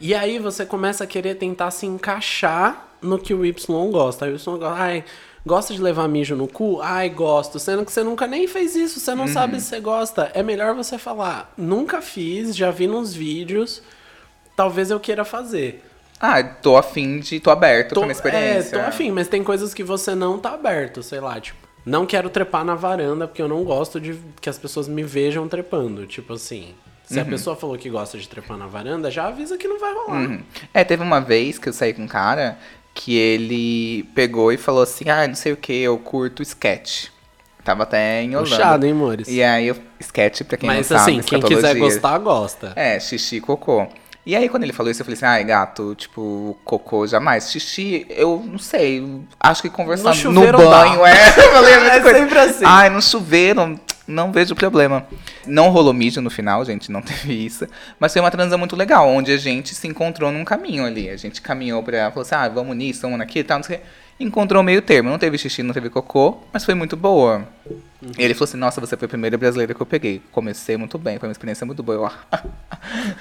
E 0.01 0.15
aí 0.15 0.39
você 0.41 0.67
começa 0.67 1.05
a 1.05 1.07
querer 1.07 1.37
tentar 1.37 1.71
se 1.71 1.87
encaixar 1.87 2.89
no 3.01 3.19
que 3.19 3.33
o 3.33 3.47
Y 3.47 3.91
gosta. 3.91 4.25
Aí 4.25 4.33
o 4.33 4.37
Y 4.37 4.59
gosta, 4.59 4.75
ai, 4.75 5.05
gosta 5.47 5.73
de 5.73 5.81
levar 5.81 6.09
mijo 6.09 6.35
no 6.35 6.49
cu? 6.49 6.81
Ai, 6.83 7.09
gosto. 7.09 7.61
Sendo 7.61 7.85
que 7.85 7.93
você 7.93 8.03
nunca 8.03 8.27
nem 8.27 8.49
fez 8.49 8.75
isso, 8.75 8.99
você 8.99 9.15
não 9.15 9.29
sabe 9.29 9.61
se 9.61 9.67
você 9.67 9.81
gosta. 9.81 10.33
É 10.35 10.43
melhor 10.43 10.75
você 10.75 10.99
falar, 10.99 11.53
nunca 11.57 12.03
fiz, 12.03 12.57
já 12.57 12.73
vi 12.73 12.89
nos 12.89 13.15
vídeos, 13.15 13.81
talvez 14.57 14.91
eu 14.91 14.99
queira 14.99 15.25
fazer. 15.25 15.85
Ah, 16.19 16.43
tô 16.43 16.77
afim 16.77 17.21
de. 17.21 17.39
tô 17.39 17.51
aberto 17.51 17.91
Tô, 17.91 18.01
pra 18.01 18.07
uma 18.07 18.13
experiência. 18.13 18.77
É, 18.77 18.81
tô 18.81 18.89
afim, 18.89 19.11
mas 19.11 19.29
tem 19.29 19.43
coisas 19.43 19.75
que 19.75 19.83
você 19.83 20.15
não 20.15 20.39
tá 20.39 20.55
aberto, 20.55 21.03
sei 21.03 21.21
lá, 21.21 21.41
tipo. 21.41 21.62
Não 21.85 22.07
quero 22.07 22.31
trepar 22.31 22.65
na 22.65 22.75
varanda 22.75 23.27
porque 23.27 23.43
eu 23.43 23.49
não 23.49 23.65
gosto 23.65 24.01
de 24.01 24.17
que 24.41 24.49
as 24.49 24.59
pessoas 24.59 24.87
me 24.89 25.03
vejam 25.03 25.49
trepando. 25.49 26.07
Tipo 26.07 26.35
assim, 26.35 26.75
se 27.05 27.17
Uhum. 27.17 27.23
a 27.23 27.25
pessoa 27.25 27.57
falou 27.57 27.77
que 27.77 27.91
gosta 27.91 28.17
de 28.17 28.29
trepar 28.29 28.57
na 28.57 28.67
varanda, 28.67 29.11
já 29.11 29.27
avisa 29.27 29.57
que 29.59 29.67
não 29.67 29.79
vai 29.81 29.93
rolar. 29.93 30.21
Uhum. 30.23 30.43
É, 30.73 30.85
teve 30.85 31.03
uma 31.03 31.21
vez 31.21 31.59
que 31.59 31.69
eu 31.69 31.73
saí 31.73 31.93
com 31.93 32.03
um 32.03 32.09
cara 32.09 32.57
que 32.95 33.17
ele 33.17 34.05
pegou 34.15 34.53
e 34.53 34.57
falou 34.57 34.83
assim: 34.83 35.09
ah, 35.09 35.27
não 35.27 35.35
sei 35.35 35.53
o 35.53 35.57
que, 35.57 35.73
eu 35.73 35.99
curto 35.99 36.43
sketch. 36.43 37.07
Tava 37.65 37.85
até 37.85 38.23
em 38.23 38.35
Holanda. 38.35 38.51
Puxado, 38.51 38.87
hein, 38.87 38.93
Mores? 38.93 39.29
E 39.29 39.43
aí, 39.43 39.73
sketch, 40.01 40.43
pra 40.43 40.57
quem 40.57 40.67
Mas 40.67 40.91
não 40.91 40.99
sabe, 40.99 41.19
assim, 41.19 41.23
quem 41.23 41.41
quiser 41.41 41.77
gostar, 41.77 42.19
gosta. 42.19 42.73
É, 42.75 42.99
xixi 42.99 43.37
e 43.37 43.41
cocô. 43.41 43.87
E 44.25 44.37
aí, 44.37 44.49
quando 44.49 44.63
ele 44.63 44.73
falou 44.73 44.91
isso, 44.91 45.01
eu 45.01 45.05
falei 45.05 45.17
assim, 45.17 45.25
ai, 45.27 45.43
gato, 45.45 45.97
tipo, 45.97 46.57
cocô 46.65 47.07
jamais. 47.09 47.51
Xixi, 47.51 48.07
eu 48.09 48.41
não 48.47 48.59
sei, 48.59 49.05
acho 49.41 49.63
que 49.63 49.69
conversar 49.69 50.15
No 50.27 50.33
no, 50.33 50.41
banho 50.53 51.01
dá. 51.01 51.09
é... 51.11 51.29
Eu 51.39 51.51
falei 51.53 51.75
a 51.75 51.95
É 51.97 52.01
coisa. 52.01 52.19
sempre 52.19 52.39
assim. 52.39 52.65
Ai, 52.65 52.89
no 52.89 53.03
chuveiro, 53.03 53.81
não 54.07 54.31
vejo 54.31 54.55
problema. 54.55 55.05
Não 55.45 55.71
rolou 55.71 55.93
mídia 55.93 56.23
no 56.23 56.31
final, 56.31 56.65
gente, 56.65 56.91
não 56.93 57.03
teve 57.03 57.33
isso. 57.45 57.67
Mas 57.99 58.13
foi 58.13 58.21
uma 58.23 58.31
transa 58.31 58.57
muito 58.57 58.77
legal, 58.77 59.09
onde 59.09 59.33
a 59.33 59.37
gente 59.37 59.75
se 59.75 59.89
encontrou 59.89 60.31
num 60.31 60.45
caminho 60.45 60.85
ali. 60.87 61.11
A 61.11 61.17
gente 61.17 61.43
caminhou 61.43 61.83
pra, 61.83 62.11
falou 62.13 62.23
assim, 62.23 62.37
ah, 62.37 62.49
vamos 62.49 62.77
nisso, 62.77 63.03
vamos 63.03 63.19
naquilo 63.19 63.41
e 63.45 63.49
tal, 63.49 63.59
não 63.59 63.65
sei 63.65 63.77
o 63.77 63.79
quê. 63.81 63.85
Encontrou 64.23 64.63
o 64.63 64.65
meio 64.65 64.81
termo, 64.81 65.11
não 65.11 65.19
teve 65.19 65.37
xixi, 65.37 65.63
não 65.63 65.75
teve 65.75 65.91
cocô, 65.91 66.39
mas 66.53 66.65
foi 66.65 66.75
muito 66.75 66.97
boa. 66.97 67.47
E 68.17 68.23
ele 68.23 68.35
falou 68.35 68.45
assim, 68.45 68.57
nossa, 68.57 68.81
você 68.81 68.97
foi 68.97 69.07
a 69.07 69.09
primeira 69.09 69.37
brasileira 69.37 69.75
que 69.75 69.81
eu 69.81 69.87
peguei. 69.87 70.23
Comecei 70.31 70.77
muito 70.77 70.97
bem, 70.99 71.19
foi 71.19 71.29
uma 71.29 71.33
experiência 71.33 71.67
muito 71.67 71.83
boa. 71.83 72.13
Eu, 72.33 72.39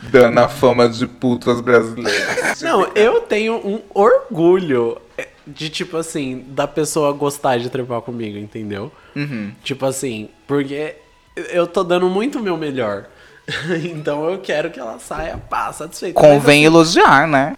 Dando 0.11 0.39
a 0.39 0.47
fama 0.47 0.87
de 0.87 1.07
putas 1.07 1.59
brasileiras. 1.59 2.61
Não, 2.61 2.87
eu 2.95 3.21
tenho 3.21 3.55
um 3.55 3.81
orgulho 3.93 4.97
de, 5.45 5.69
tipo 5.69 5.97
assim, 5.97 6.45
da 6.49 6.67
pessoa 6.67 7.11
gostar 7.13 7.57
de 7.57 7.69
trepar 7.69 8.01
comigo, 8.01 8.37
entendeu? 8.37 8.91
Uhum. 9.15 9.51
Tipo 9.63 9.85
assim, 9.85 10.29
porque 10.47 10.95
eu 11.35 11.65
tô 11.65 11.83
dando 11.83 12.07
muito 12.09 12.39
o 12.39 12.41
meu 12.41 12.57
melhor. 12.57 13.05
então 13.91 14.29
eu 14.29 14.39
quero 14.39 14.69
que 14.69 14.79
ela 14.79 14.99
saia, 14.99 15.37
pá, 15.37 15.73
satisfeita. 15.73 16.19
Convém 16.19 16.63
elogiar, 16.63 17.27
né? 17.27 17.55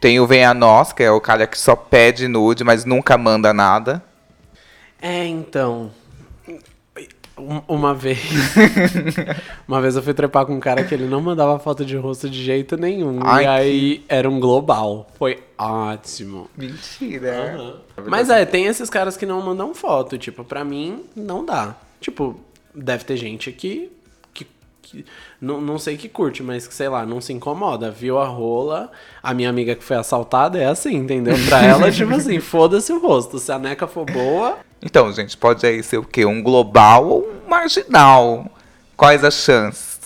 Tem 0.00 0.20
o 0.20 0.26
Vem 0.26 0.44
a 0.44 0.52
Nós, 0.54 0.92
que 0.92 1.02
é 1.02 1.10
o 1.10 1.20
cara 1.20 1.46
que 1.46 1.58
só 1.58 1.74
pede 1.74 2.28
nude, 2.28 2.62
mas 2.64 2.84
nunca 2.84 3.16
manda 3.16 3.52
nada. 3.52 4.02
É, 5.00 5.24
então. 5.26 5.90
um- 7.38 7.60
Uma 7.68 7.94
vez. 7.94 8.18
uma 9.68 9.80
vez 9.80 9.94
eu 9.96 10.02
fui 10.02 10.14
trepar 10.14 10.46
com 10.46 10.54
um 10.54 10.60
cara 10.60 10.82
que 10.84 10.94
ele 10.94 11.06
não 11.06 11.20
mandava 11.20 11.58
foto 11.58 11.84
de 11.84 11.96
rosto 11.96 12.30
de 12.30 12.42
jeito 12.42 12.76
nenhum. 12.78 13.18
Ai, 13.22 13.44
e 13.44 13.46
aí 13.46 14.04
era 14.08 14.28
um 14.28 14.40
global. 14.40 15.06
Foi 15.18 15.42
ótimo. 15.58 16.48
Mentira. 16.56 17.76
Mas 18.06 18.30
é, 18.30 18.44
tem 18.46 18.66
esses 18.66 18.88
caras 18.88 19.16
que 19.16 19.26
não 19.26 19.42
mandam 19.42 19.74
foto. 19.74 20.16
Tipo, 20.16 20.44
pra 20.44 20.64
mim, 20.64 21.04
não 21.14 21.44
dá. 21.44 21.74
Tipo, 22.00 22.40
deve 22.74 23.04
ter 23.04 23.16
gente 23.16 23.52
que. 23.52 23.92
Que, 24.86 25.04
não, 25.40 25.60
não 25.60 25.78
sei 25.78 25.96
que 25.96 26.08
curte, 26.08 26.42
mas 26.42 26.66
que, 26.66 26.74
sei 26.74 26.88
lá, 26.88 27.04
não 27.04 27.20
se 27.20 27.32
incomoda. 27.32 27.90
Viu 27.90 28.18
a 28.18 28.26
rola, 28.26 28.90
a 29.22 29.34
minha 29.34 29.50
amiga 29.50 29.74
que 29.74 29.82
foi 29.82 29.96
assaltada 29.96 30.58
é 30.58 30.66
assim, 30.66 30.94
entendeu? 30.94 31.36
Pra 31.48 31.64
ela, 31.64 31.90
tipo 31.90 32.12
assim, 32.14 32.38
foda-se 32.40 32.92
o 32.92 33.00
rosto. 33.00 33.38
Se 33.38 33.50
a 33.50 33.58
neca 33.58 33.86
for 33.86 34.06
boa. 34.06 34.58
Então, 34.82 35.12
gente, 35.12 35.36
pode 35.36 35.66
aí 35.66 35.82
ser 35.82 35.98
o 35.98 36.04
quê? 36.04 36.24
Um 36.24 36.42
global 36.42 37.06
ou 37.06 37.22
um 37.22 37.48
marginal? 37.48 38.46
Quais 38.96 39.24
as 39.24 39.34
chances? 39.34 39.96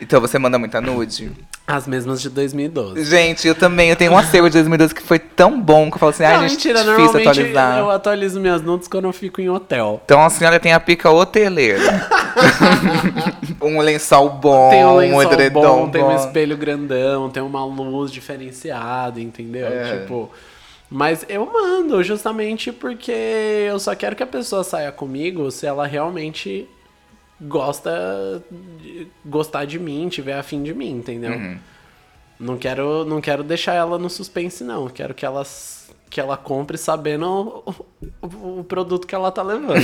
Então 0.00 0.20
você 0.20 0.38
manda 0.38 0.58
muita 0.58 0.80
nude? 0.80 1.32
As 1.66 1.86
mesmas 1.86 2.22
de 2.22 2.30
2012. 2.30 3.04
Gente, 3.04 3.48
eu 3.48 3.54
também. 3.54 3.90
Eu 3.90 3.96
tenho 3.96 4.12
um 4.12 4.18
acervo 4.18 4.48
de 4.48 4.54
2012 4.54 4.94
que 4.94 5.02
foi 5.02 5.18
tão 5.18 5.60
bom 5.60 5.90
que 5.90 5.96
eu 5.96 5.98
falo 5.98 6.10
assim, 6.10 6.22
ai, 6.22 6.34
não, 6.34 6.42
gente, 6.42 6.68
mentira, 6.68 6.84
difícil 6.84 7.20
atualizar. 7.20 7.78
eu 7.78 7.90
atualizo 7.90 8.40
minhas 8.40 8.62
nudes 8.62 8.86
quando 8.86 9.06
eu 9.06 9.12
fico 9.12 9.40
em 9.40 9.48
hotel. 9.48 10.00
Então 10.04 10.22
a 10.24 10.30
senhora 10.30 10.60
tem 10.60 10.72
a 10.72 10.78
pica 10.78 11.10
hoteleira. 11.10 12.08
um 13.62 13.80
lençol 13.80 14.30
bom, 14.30 14.70
Tem 14.70 14.84
um 14.84 14.96
lençol 14.96 15.32
edredom 15.32 15.62
bom, 15.62 15.90
tem 15.90 16.02
um 16.02 16.08
bom. 16.08 16.16
espelho 16.16 16.56
grandão, 16.56 17.30
tem 17.30 17.42
uma 17.42 17.64
luz 17.64 18.10
diferenciada, 18.10 19.20
entendeu? 19.20 19.66
É. 19.66 19.98
Tipo. 19.98 20.30
Mas 20.88 21.24
eu 21.28 21.44
mando 21.52 22.02
justamente 22.04 22.70
porque 22.70 23.10
eu 23.68 23.78
só 23.78 23.94
quero 23.94 24.14
que 24.14 24.22
a 24.22 24.26
pessoa 24.26 24.62
saia 24.62 24.92
comigo 24.92 25.50
se 25.50 25.66
ela 25.66 25.86
realmente 25.86 26.68
gosta 27.40 28.42
de, 28.80 29.08
gostar 29.24 29.64
de 29.64 29.78
mim, 29.78 30.08
tiver 30.08 30.38
afim 30.38 30.62
de 30.62 30.72
mim, 30.72 30.90
entendeu? 30.90 31.32
Uhum. 31.32 31.58
Não 32.38 32.56
quero 32.56 33.04
não 33.04 33.20
quero 33.20 33.42
deixar 33.42 33.74
ela 33.74 33.98
no 33.98 34.08
suspense 34.08 34.62
não, 34.62 34.88
quero 34.88 35.12
que 35.12 35.26
ela 35.26 35.44
que 36.08 36.20
ela 36.20 36.36
compre 36.36 36.78
sabendo 36.78 37.26
o, 37.66 37.74
o- 38.22 38.60
o 38.60 38.64
produto 38.64 39.06
que 39.06 39.14
ela 39.14 39.30
tá 39.32 39.42
levando. 39.42 39.74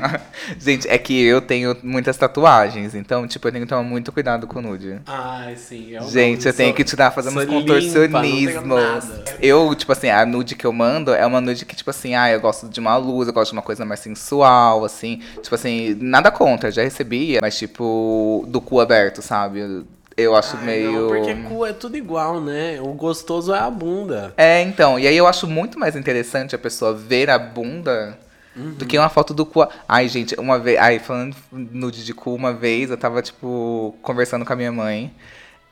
Gente, 0.58 0.88
é 0.88 0.96
que 0.98 1.20
eu 1.22 1.40
tenho 1.40 1.76
muitas 1.82 2.16
tatuagens, 2.16 2.94
então, 2.94 3.26
tipo, 3.28 3.46
eu 3.48 3.52
tenho 3.52 3.64
que 3.64 3.68
tomar 3.68 3.82
muito 3.82 4.10
cuidado 4.10 4.46
com 4.46 4.58
o 4.58 4.62
nude. 4.62 4.98
Ai, 5.06 5.56
sim. 5.56 5.90
Eu 5.90 6.02
Gente, 6.08 6.46
eu 6.46 6.54
tenho 6.54 6.70
sou- 6.70 6.76
que 6.76 6.84
tirar 6.84 7.10
fazendo 7.10 7.34
sou 7.34 7.42
uns 7.42 7.48
contorcionismos. 7.48 9.04
eu, 9.40 9.74
tipo 9.74 9.92
assim, 9.92 10.08
a 10.08 10.24
nude 10.24 10.54
que 10.54 10.66
eu 10.66 10.72
mando 10.72 11.12
é 11.12 11.24
uma 11.26 11.40
nude 11.40 11.64
que, 11.64 11.76
tipo 11.76 11.90
assim, 11.90 12.14
ah, 12.14 12.30
eu 12.30 12.40
gosto 12.40 12.68
de 12.68 12.80
uma 12.80 12.96
luz, 12.96 13.28
eu 13.28 13.34
gosto 13.34 13.50
de 13.52 13.56
uma 13.56 13.62
coisa 13.62 13.84
mais 13.84 14.00
sensual, 14.00 14.84
assim. 14.84 15.20
Tipo 15.42 15.54
assim, 15.54 15.96
nada 16.00 16.30
contra, 16.30 16.70
já 16.70 16.82
recebia, 16.82 17.38
mas 17.42 17.58
tipo, 17.58 18.44
do 18.48 18.60
cu 18.60 18.80
aberto, 18.80 19.22
sabe? 19.22 19.84
Eu 20.18 20.34
acho 20.34 20.56
Ai, 20.56 20.64
meio. 20.64 20.92
Não, 20.92 21.08
porque 21.08 21.34
cu 21.34 21.64
é 21.64 21.72
tudo 21.72 21.96
igual, 21.96 22.40
né? 22.40 22.80
O 22.80 22.92
gostoso 22.92 23.54
é 23.54 23.58
a 23.60 23.70
bunda. 23.70 24.34
É, 24.36 24.60
então. 24.62 24.98
E 24.98 25.06
aí 25.06 25.16
eu 25.16 25.28
acho 25.28 25.46
muito 25.46 25.78
mais 25.78 25.94
interessante 25.94 26.56
a 26.56 26.58
pessoa 26.58 26.92
ver 26.92 27.30
a 27.30 27.38
bunda 27.38 28.18
do 28.56 28.84
que 28.84 28.98
uma 28.98 29.08
foto 29.08 29.32
do 29.32 29.46
cu. 29.46 29.66
Ai, 29.88 30.08
gente, 30.08 30.34
uma 30.34 30.58
vez. 30.58 30.76
Ai, 30.78 30.98
falando 30.98 31.36
nude 31.52 32.04
de 32.04 32.12
cu, 32.12 32.34
uma 32.34 32.52
vez 32.52 32.90
eu 32.90 32.96
tava, 32.96 33.22
tipo, 33.22 33.94
conversando 34.02 34.44
com 34.44 34.52
a 34.52 34.56
minha 34.56 34.72
mãe. 34.72 35.14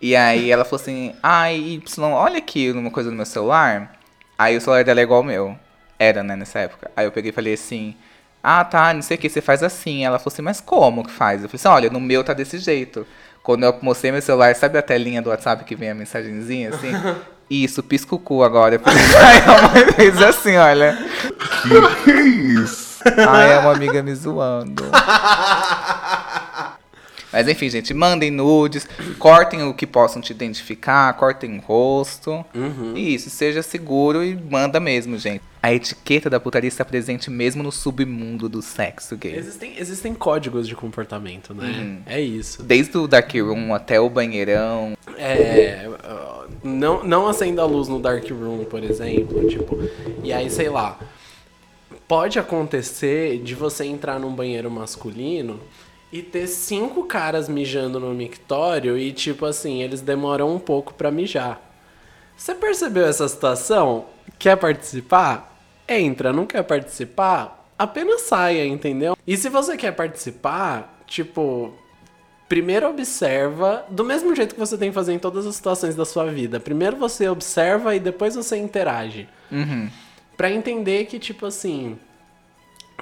E 0.01 0.15
aí 0.15 0.49
ela 0.49 0.65
falou 0.65 0.81
assim: 0.81 1.13
Ai, 1.21 1.57
Y, 1.57 2.13
olha 2.13 2.39
aqui 2.39 2.71
uma 2.71 2.93
coisa 2.93 3.11
no 3.11 3.17
meu 3.17 3.27
celular. 3.27 3.97
Aí 4.39 4.57
o 4.57 4.61
celular 4.61 4.85
dela 4.85 5.01
é 5.01 5.03
igual 5.03 5.19
ao 5.19 5.25
meu. 5.25 5.59
Era, 5.99 6.23
né, 6.23 6.37
nessa 6.37 6.61
época. 6.61 6.91
Aí 6.97 7.07
eu 7.07 7.13
peguei 7.13 7.31
e 7.31 7.35
falei 7.35 7.55
assim, 7.55 7.97
ah, 8.43 8.65
tá, 8.65 8.93
não 8.93 9.03
sei 9.03 9.17
o 9.17 9.21
que, 9.21 9.29
você 9.29 9.41
faz 9.41 9.63
assim. 9.63 10.05
Ela 10.05 10.19
falou 10.19 10.33
assim, 10.33 10.43
mas 10.43 10.61
como 10.61 11.05
que 11.05 11.11
faz? 11.11 11.43
Eu 11.43 11.49
falei 11.49 11.57
assim, 11.57 11.69
olha, 11.69 11.91
no 11.91 12.01
meu 12.01 12.23
tá 12.23 12.35
desse 12.35 12.59
jeito. 12.59 13.07
Quando 13.47 13.63
eu 13.63 13.73
mostrei 13.81 14.11
meu 14.11 14.21
celular, 14.21 14.53
sabe 14.57 14.77
a 14.77 14.83
telinha 14.83 15.23
do 15.23 15.31
WhatsApp 15.31 15.63
que 15.63 15.77
vem 15.77 15.89
a 15.89 15.95
mensagenzinha 15.95 16.71
assim? 16.71 16.91
Isso, 17.49 17.81
pisca 17.81 18.13
o 18.13 18.19
cu 18.19 18.43
agora. 18.43 18.75
Eu 18.75 18.81
falei, 18.83 19.01
Aí 19.01 19.39
a 19.39 19.69
mãe 19.69 19.93
fez 19.93 20.21
assim, 20.21 20.57
olha. 20.57 20.99
Que 22.03 22.11
isso? 22.11 23.05
Ai, 23.29 23.53
é 23.53 23.59
uma 23.61 23.71
amiga 23.71 24.03
me 24.03 24.13
zoando. 24.17 24.83
Mas 27.37 27.49
enfim, 27.49 27.68
gente, 27.68 27.92
mandem 27.92 28.31
nudes, 28.31 28.88
cortem 29.18 29.62
o 29.62 29.75
que 29.75 29.87
possam 29.87 30.22
te 30.22 30.31
identificar, 30.31 31.12
cortem 31.18 31.59
o 31.59 31.61
rosto. 31.61 32.42
E 32.94 33.14
isso, 33.14 33.29
seja 33.29 33.62
seguro 33.62 34.25
e 34.25 34.35
manda 34.35 34.81
mesmo, 34.81 35.18
gente. 35.18 35.42
A 35.62 35.70
etiqueta 35.70 36.31
da 36.31 36.40
putaria 36.40 36.68
está 36.68 36.83
presente 36.83 37.31
mesmo 37.31 37.62
no 37.62 37.70
submundo 37.70 38.49
do 38.49 38.62
sexo 38.62 39.18
gay. 39.18 39.37
Existem, 39.37 39.75
existem 39.77 40.14
códigos 40.14 40.66
de 40.66 40.75
comportamento, 40.75 41.53
né? 41.53 41.66
Uhum. 41.66 41.99
É 42.07 42.18
isso. 42.18 42.62
Desde 42.62 42.96
o 42.96 43.07
dark 43.07 43.31
room 43.35 43.75
até 43.75 44.01
o 44.01 44.09
banheirão. 44.09 44.96
É, 45.18 45.87
não, 46.64 47.05
não 47.05 47.29
acenda 47.29 47.61
a 47.61 47.66
luz 47.66 47.87
no 47.87 48.01
dark 48.01 48.27
room, 48.31 48.64
por 48.64 48.83
exemplo, 48.83 49.46
tipo, 49.46 49.79
e 50.25 50.33
aí, 50.33 50.49
sei 50.49 50.70
lá, 50.70 50.99
pode 52.09 52.38
acontecer 52.38 53.42
de 53.42 53.55
você 53.55 53.85
entrar 53.85 54.18
num 54.18 54.35
banheiro 54.35 54.70
masculino 54.70 55.61
e 56.12 56.23
ter 56.23 56.47
cinco 56.47 57.05
caras 57.05 57.49
mijando 57.49 57.99
no 57.99 58.14
mictório 58.14 58.97
e, 58.97 59.12
tipo 59.12 59.45
assim, 59.45 59.83
eles 59.83 60.01
demoram 60.01 60.55
um 60.55 60.59
pouco 60.59 60.95
pra 60.95 61.11
mijar. 61.11 61.61
Você 62.37 62.55
percebeu 62.55 63.07
essa 63.07 63.29
situação? 63.29 64.07
Quer 64.38 64.57
participar? 64.57 65.57
Entra, 65.88 66.33
não 66.33 66.47
quer 66.47 66.62
participar? 66.62 67.69
Apenas 67.79 68.23
saia, 68.23 68.66
entendeu? 68.66 69.16
E 69.27 69.37
se 69.37 69.49
você 69.49 69.77
quer 69.77 69.92
participar, 69.92 71.03
tipo, 71.07 71.73
Primeiro 72.49 72.88
observa, 72.88 73.85
do 73.90 74.05
mesmo 74.05 74.35
jeito 74.35 74.55
que 74.55 74.61
você 74.61 74.79
tem 74.79 74.90
que 74.90 74.95
fazer 74.95 75.12
em 75.12 75.19
todas 75.19 75.47
as 75.47 75.57
situações 75.57 75.97
da 75.97 76.05
sua 76.05 76.27
vida. 76.27 76.61
Primeiro 76.61 76.97
você 76.97 77.29
observa 77.29 77.97
e 77.97 78.01
depois 78.01 78.37
você 78.37 78.57
interage. 78.57 79.29
Uhum. 79.51 79.90
Pra 80.37 80.51
entender 80.51 81.07
que, 81.07 81.19
tipo 81.19 81.47
assim. 81.47 81.99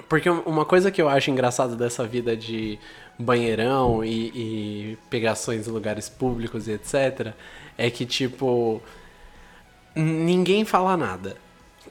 Porque 0.08 0.28
uma 0.28 0.64
coisa 0.64 0.90
que 0.90 1.00
eu 1.00 1.08
acho 1.08 1.30
engraçada 1.30 1.76
dessa 1.76 2.06
vida 2.06 2.36
de 2.36 2.78
banheirão 3.18 4.04
e, 4.04 4.26
e 4.34 4.98
pegações 5.08 5.66
em 5.66 5.70
lugares 5.70 6.08
públicos 6.08 6.68
e 6.68 6.72
etc. 6.72 7.32
é 7.78 7.90
que, 7.90 8.04
tipo. 8.04 8.82
Ninguém 9.94 10.64
fala 10.64 10.96
nada. 10.96 11.36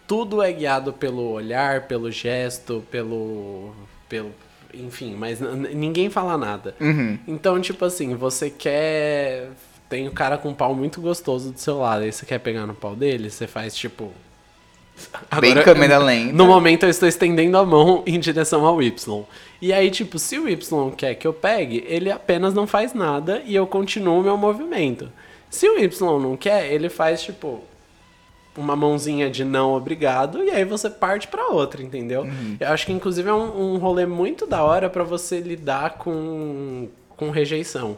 Tudo 0.06 0.42
é 0.42 0.52
guiado 0.52 0.92
pelo 0.92 1.32
olhar, 1.32 1.88
pelo 1.88 2.12
gesto, 2.12 2.84
pelo. 2.92 3.74
pelo 4.10 4.34
enfim, 4.74 5.16
mas 5.16 5.39
ninguém 5.39 6.10
fala 6.10 6.38
nada. 6.38 6.76
Uhum. 6.82 7.18
Então, 7.28 7.62
tipo 7.62 7.86
assim, 7.86 8.16
você 8.16 8.50
quer. 8.50 9.50
Tem 9.88 10.08
um 10.08 10.12
cara 10.12 10.38
com 10.38 10.50
um 10.50 10.54
pau 10.54 10.74
muito 10.74 11.00
gostoso 11.00 11.52
do 11.52 11.60
seu 11.60 11.78
lado, 11.78 12.04
aí 12.04 12.12
você 12.12 12.26
quer 12.26 12.39
pegar 12.39 12.66
no 12.66 12.74
pau 12.74 12.96
dele, 12.96 13.30
você 13.30 13.46
faz 13.46 13.76
tipo. 13.76 14.12
Bem 15.39 15.56
câmera 15.63 15.97
lenta. 15.97 16.34
No 16.34 16.45
momento 16.45 16.84
eu 16.84 16.89
estou 16.89 17.08
estendendo 17.08 17.58
a 17.58 17.65
mão 17.65 18.03
em 18.08 18.19
direção 18.19 18.65
ao 18.65 18.82
Y. 18.82 19.23
E 19.62 19.71
aí, 19.71 19.89
tipo, 19.89 20.19
se 20.19 20.38
o 20.38 20.47
Y 20.47 20.91
quer 20.91 21.15
que 21.15 21.25
eu 21.25 21.34
pegue, 21.34 21.84
ele 21.88 22.12
apenas 22.12 22.53
não 22.53 22.67
faz 22.67 22.93
nada 22.93 23.41
e 23.45 23.56
eu 23.56 23.65
continuo 23.65 24.19
o 24.19 24.23
meu 24.23 24.38
movimento. 24.38 25.12
Se 25.49 25.67
o 25.67 25.79
Y 25.79 26.19
não 26.19 26.36
quer, 26.36 26.71
ele 26.71 26.89
faz, 26.89 27.21
tipo, 27.23 27.63
uma 28.58 28.75
mãozinha 28.75 29.29
de 29.29 29.43
não 29.43 29.73
obrigado 29.73 30.43
e 30.43 30.49
aí 30.51 30.63
você 30.63 30.89
parte 30.89 31.27
pra 31.27 31.47
outra, 31.47 31.82
entendeu? 31.82 32.25
Eu 32.60 32.69
acho 32.69 32.86
que 32.86 32.91
inclusive 32.91 33.29
é 33.29 33.34
um, 33.34 33.73
um 33.73 33.77
rolê 33.77 34.06
muito 34.06 34.45
da 34.45 34.63
hora 34.63 34.89
pra 34.89 35.03
você 35.03 35.39
lidar 35.39 35.97
com, 35.97 36.88
com 37.15 37.29
rejeição. 37.29 37.97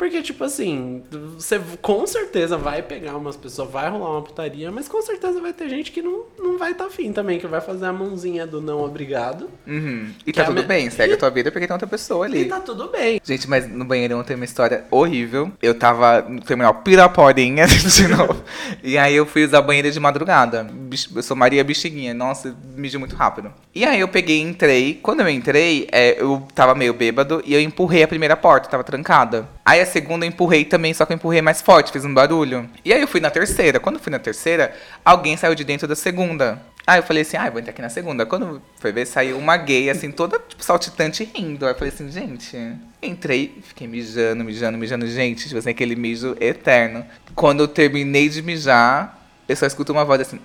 Porque, 0.00 0.22
tipo 0.22 0.42
assim, 0.44 1.02
você 1.34 1.60
com 1.82 2.06
certeza 2.06 2.56
vai 2.56 2.80
pegar 2.80 3.18
umas 3.18 3.36
pessoas, 3.36 3.70
vai 3.70 3.90
rolar 3.90 4.12
uma 4.12 4.22
putaria, 4.22 4.72
mas 4.72 4.88
com 4.88 5.02
certeza 5.02 5.42
vai 5.42 5.52
ter 5.52 5.68
gente 5.68 5.92
que 5.92 6.00
não, 6.00 6.22
não 6.38 6.56
vai 6.56 6.72
estar 6.72 6.84
tá 6.84 6.90
afim 6.90 7.12
também, 7.12 7.38
que 7.38 7.46
vai 7.46 7.60
fazer 7.60 7.84
a 7.84 7.92
mãozinha 7.92 8.46
do 8.46 8.62
não 8.62 8.82
obrigado. 8.82 9.50
Uhum. 9.66 10.10
E 10.26 10.32
tá 10.32 10.40
é 10.40 10.44
tudo 10.46 10.62
me- 10.62 10.66
bem, 10.66 10.88
segue 10.88 11.12
e- 11.12 11.16
a 11.16 11.18
tua 11.18 11.28
vida 11.28 11.52
porque 11.52 11.66
tem 11.66 11.74
outra 11.74 11.86
pessoa 11.86 12.24
ali. 12.24 12.40
E 12.40 12.44
tá 12.46 12.60
tudo 12.60 12.88
bem. 12.88 13.20
Gente, 13.22 13.46
mas 13.46 13.68
no 13.68 13.84
banheirão 13.84 14.24
tem 14.24 14.36
uma 14.36 14.44
história 14.46 14.86
horrível. 14.90 15.52
Eu 15.60 15.74
tava 15.74 16.22
no 16.22 16.40
terminal 16.40 16.76
Piraporinha 16.76 17.66
de 17.68 18.08
novo. 18.08 18.42
E 18.82 18.96
aí 18.96 19.14
eu 19.14 19.26
fui 19.26 19.44
usar 19.44 19.60
banheiro 19.60 19.90
de 19.90 20.00
madrugada. 20.00 20.66
Eu 21.14 21.22
sou 21.22 21.36
Maria 21.36 21.62
Bexiguinha. 21.62 22.14
Nossa, 22.14 22.56
mijo 22.74 22.98
muito 22.98 23.14
rápido. 23.14 23.52
E 23.74 23.84
aí 23.84 24.00
eu 24.00 24.08
peguei 24.08 24.38
e 24.38 24.40
entrei. 24.40 24.98
Quando 25.02 25.20
eu 25.20 25.28
entrei, 25.28 25.86
é, 25.92 26.22
eu 26.22 26.42
tava 26.54 26.74
meio 26.74 26.94
bêbado 26.94 27.42
e 27.44 27.52
eu 27.52 27.60
empurrei 27.60 28.02
a 28.02 28.08
primeira 28.08 28.34
porta, 28.34 28.70
tava 28.70 28.82
trancada. 28.82 29.46
Aí 29.70 29.80
a 29.80 29.86
segunda 29.86 30.26
eu 30.26 30.28
empurrei 30.28 30.64
também, 30.64 30.92
só 30.92 31.06
que 31.06 31.12
eu 31.12 31.14
empurrei 31.14 31.40
mais 31.40 31.62
forte, 31.62 31.92
fiz 31.92 32.04
um 32.04 32.12
barulho. 32.12 32.68
E 32.84 32.92
aí 32.92 33.00
eu 33.00 33.06
fui 33.06 33.20
na 33.20 33.30
terceira. 33.30 33.78
Quando 33.78 33.98
eu 33.98 34.02
fui 34.02 34.10
na 34.10 34.18
terceira, 34.18 34.74
alguém 35.04 35.36
saiu 35.36 35.54
de 35.54 35.62
dentro 35.62 35.86
da 35.86 35.94
segunda. 35.94 36.60
Aí 36.84 36.98
eu 36.98 37.04
falei 37.04 37.22
assim, 37.22 37.36
ah, 37.36 37.46
eu 37.46 37.52
vou 37.52 37.60
entrar 37.60 37.70
aqui 37.70 37.80
na 37.80 37.88
segunda. 37.88 38.26
Quando 38.26 38.60
foi 38.80 38.90
ver, 38.90 39.06
saiu 39.06 39.38
uma 39.38 39.56
gay, 39.56 39.88
assim, 39.88 40.10
toda, 40.10 40.40
tipo, 40.40 40.64
saltitante 40.64 41.22
rindo. 41.22 41.64
Aí 41.64 41.70
eu 41.70 41.76
falei 41.78 41.94
assim, 41.94 42.10
gente... 42.10 42.58
Entrei, 43.00 43.60
fiquei 43.62 43.86
mijando, 43.86 44.42
mijando, 44.42 44.76
mijando. 44.76 45.06
Gente, 45.06 45.44
tipo 45.44 45.58
assim, 45.58 45.70
aquele 45.70 45.94
mijo 45.94 46.36
eterno. 46.40 47.06
Quando 47.36 47.60
eu 47.60 47.68
terminei 47.68 48.28
de 48.28 48.42
mijar, 48.42 49.20
eu 49.48 49.54
só 49.54 49.66
escuto 49.66 49.92
uma 49.92 50.04
voz 50.04 50.20
assim... 50.20 50.40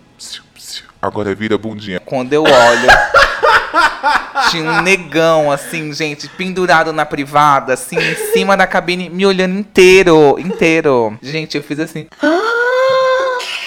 Agora 1.01 1.33
vira 1.33 1.57
bundinha. 1.57 1.99
Quando 1.99 2.31
eu 2.31 2.43
olho... 2.43 2.87
tinha 4.49 4.63
um 4.63 4.81
negão, 4.81 5.51
assim, 5.51 5.93
gente, 5.93 6.27
pendurado 6.29 6.91
na 6.91 7.05
privada, 7.05 7.73
assim, 7.73 7.97
em 7.97 8.15
cima 8.33 8.55
da 8.55 8.67
cabine, 8.67 9.09
me 9.09 9.25
olhando 9.25 9.57
inteiro, 9.57 10.37
inteiro. 10.39 11.17
Gente, 11.21 11.57
eu 11.57 11.63
fiz 11.63 11.79
assim... 11.79 12.07